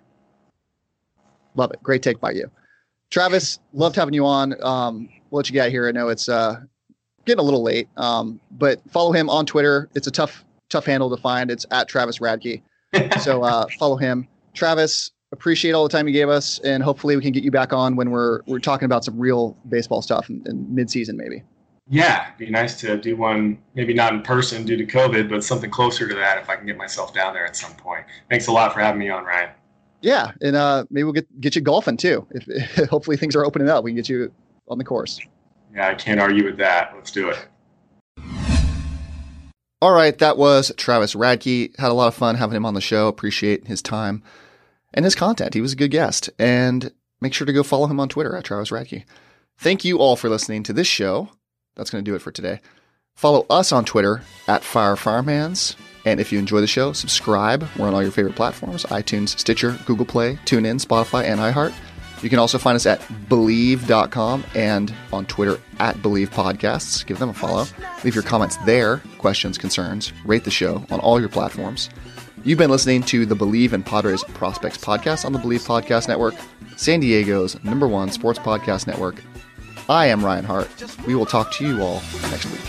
Love 1.54 1.72
it. 1.72 1.82
Great 1.82 2.02
take 2.02 2.20
by 2.20 2.32
you. 2.32 2.50
Travis, 3.10 3.58
loved 3.72 3.96
having 3.96 4.14
you 4.14 4.26
on. 4.26 4.54
Um, 4.62 5.08
we'll 5.30 5.38
let 5.38 5.48
you 5.48 5.54
get 5.54 5.70
here. 5.70 5.88
I 5.88 5.92
know 5.92 6.08
it's 6.08 6.28
uh, 6.28 6.60
getting 7.24 7.40
a 7.40 7.42
little 7.42 7.62
late, 7.62 7.88
um, 7.96 8.40
but 8.52 8.80
follow 8.90 9.12
him 9.12 9.30
on 9.30 9.46
Twitter. 9.46 9.88
It's 9.94 10.06
a 10.06 10.10
tough, 10.10 10.44
tough 10.68 10.84
handle 10.84 11.08
to 11.14 11.20
find. 11.20 11.50
It's 11.50 11.64
at 11.70 11.88
Travis 11.88 12.18
Radke. 12.18 12.62
so 13.20 13.42
uh, 13.42 13.66
follow 13.78 13.96
him. 13.96 14.28
Travis, 14.54 15.12
appreciate 15.32 15.72
all 15.72 15.82
the 15.82 15.88
time 15.88 16.06
you 16.06 16.12
gave 16.12 16.28
us, 16.28 16.58
and 16.60 16.82
hopefully 16.82 17.16
we 17.16 17.22
can 17.22 17.32
get 17.32 17.44
you 17.44 17.50
back 17.50 17.72
on 17.72 17.96
when 17.96 18.10
we're 18.10 18.40
we're 18.46 18.58
talking 18.58 18.86
about 18.86 19.04
some 19.04 19.18
real 19.18 19.56
baseball 19.68 20.02
stuff 20.02 20.28
in, 20.30 20.42
in 20.46 20.74
mid-season, 20.74 21.16
maybe. 21.16 21.42
Yeah, 21.90 22.26
it'd 22.26 22.38
be 22.38 22.50
nice 22.50 22.78
to 22.80 22.98
do 22.98 23.16
one, 23.16 23.58
maybe 23.74 23.94
not 23.94 24.12
in 24.12 24.22
person 24.22 24.64
due 24.64 24.76
to 24.76 24.84
COVID, 24.84 25.30
but 25.30 25.42
something 25.42 25.70
closer 25.70 26.06
to 26.06 26.14
that 26.14 26.36
if 26.36 26.50
I 26.50 26.56
can 26.56 26.66
get 26.66 26.76
myself 26.76 27.14
down 27.14 27.32
there 27.32 27.46
at 27.46 27.56
some 27.56 27.72
point. 27.74 28.04
Thanks 28.28 28.46
a 28.46 28.52
lot 28.52 28.74
for 28.74 28.80
having 28.80 28.98
me 28.98 29.08
on, 29.08 29.24
Ryan. 29.24 29.50
Yeah, 30.02 30.32
and 30.42 30.54
uh, 30.54 30.84
maybe 30.90 31.04
we'll 31.04 31.14
get 31.14 31.40
get 31.40 31.56
you 31.56 31.62
golfing 31.62 31.96
too. 31.96 32.26
If, 32.30 32.48
if 32.48 32.88
hopefully 32.90 33.16
things 33.16 33.34
are 33.36 33.44
opening 33.44 33.68
up, 33.68 33.84
we 33.84 33.90
can 33.90 33.96
get 33.96 34.08
you 34.08 34.32
on 34.68 34.78
the 34.78 34.84
course. 34.84 35.20
Yeah, 35.74 35.88
I 35.88 35.94
can't 35.94 36.20
argue 36.20 36.44
with 36.44 36.56
that. 36.58 36.92
Let's 36.94 37.10
do 37.10 37.30
it. 37.30 37.38
All 39.80 39.92
right, 39.92 40.16
that 40.18 40.36
was 40.36 40.72
Travis 40.76 41.14
Radke. 41.14 41.78
Had 41.78 41.90
a 41.90 41.94
lot 41.94 42.08
of 42.08 42.14
fun 42.14 42.34
having 42.34 42.56
him 42.56 42.66
on 42.66 42.74
the 42.74 42.80
show. 42.80 43.06
Appreciate 43.06 43.66
his 43.68 43.80
time 43.80 44.22
and 44.94 45.04
his 45.04 45.14
content. 45.14 45.54
He 45.54 45.60
was 45.60 45.72
a 45.72 45.76
good 45.76 45.90
guest. 45.90 46.30
And 46.38 46.92
make 47.20 47.34
sure 47.34 47.46
to 47.46 47.52
go 47.52 47.62
follow 47.62 47.86
him 47.86 48.00
on 48.00 48.08
Twitter 48.08 48.36
at 48.36 48.44
Travis 48.44 48.70
Radke. 48.70 49.04
Thank 49.56 49.84
you 49.84 49.98
all 49.98 50.16
for 50.16 50.28
listening 50.28 50.62
to 50.64 50.72
this 50.72 50.86
show. 50.86 51.30
That's 51.74 51.90
going 51.90 52.04
to 52.04 52.10
do 52.10 52.14
it 52.14 52.22
for 52.22 52.30
today. 52.32 52.60
Follow 53.14 53.46
us 53.50 53.72
on 53.72 53.84
Twitter 53.84 54.22
at 54.46 54.62
Friar 54.62 54.96
Farmhands. 54.96 55.76
And 56.04 56.20
if 56.20 56.32
you 56.32 56.38
enjoy 56.38 56.60
the 56.60 56.66
show, 56.66 56.92
subscribe. 56.92 57.66
We're 57.76 57.88
on 57.88 57.94
all 57.94 58.02
your 58.02 58.12
favorite 58.12 58.36
platforms 58.36 58.84
iTunes, 58.84 59.38
Stitcher, 59.38 59.76
Google 59.86 60.06
Play, 60.06 60.36
TuneIn, 60.44 60.84
Spotify, 60.84 61.24
and 61.24 61.40
iHeart. 61.40 61.74
You 62.22 62.30
can 62.30 62.38
also 62.38 62.58
find 62.58 62.76
us 62.76 62.86
at 62.86 63.00
Bleav.com 63.28 64.44
and 64.54 64.92
on 65.12 65.26
Twitter 65.26 65.60
at 65.78 65.96
Bleav 65.96 66.28
Podcasts. 66.28 67.04
Give 67.06 67.18
them 67.18 67.28
a 67.28 67.34
follow. 67.34 67.66
Leave 68.04 68.14
your 68.14 68.24
comments 68.24 68.56
there, 68.58 68.98
questions, 69.18 69.58
concerns. 69.58 70.12
Rate 70.24 70.44
the 70.44 70.50
show 70.50 70.84
on 70.90 71.00
all 71.00 71.20
your 71.20 71.28
platforms. 71.28 71.90
You've 72.44 72.58
been 72.58 72.70
listening 72.70 73.02
to 73.04 73.26
the 73.26 73.34
Bleav 73.34 73.72
in 73.72 73.82
Padres 73.82 74.24
Prospects 74.24 74.78
podcast 74.78 75.24
on 75.24 75.32
the 75.32 75.38
Bleav 75.38 75.66
Podcast 75.66 76.08
Network, 76.08 76.34
San 76.76 77.00
Diego's 77.00 77.62
number 77.64 77.86
one 77.88 78.10
sports 78.10 78.38
podcast 78.38 78.86
network. 78.86 79.22
I 79.88 80.06
am 80.06 80.24
Ryan 80.24 80.44
Hart. 80.44 80.68
We 81.06 81.14
will 81.14 81.26
talk 81.26 81.52
to 81.52 81.66
you 81.66 81.82
all 81.82 82.02
next 82.30 82.46
week. 82.46 82.60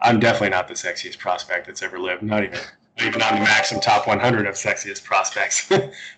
I'm 0.00 0.20
definitely 0.20 0.50
not 0.50 0.68
the 0.68 0.74
sexiest 0.74 1.18
prospect 1.18 1.66
that's 1.66 1.82
ever 1.82 1.98
lived. 1.98 2.22
Not 2.22 2.44
even, 2.44 2.58
even 3.04 3.22
on 3.22 3.34
the 3.34 3.40
Maxim 3.40 3.80
top 3.80 4.06
100 4.06 4.46
of 4.46 4.54
sexiest 4.54 5.04
prospects. 5.04 5.70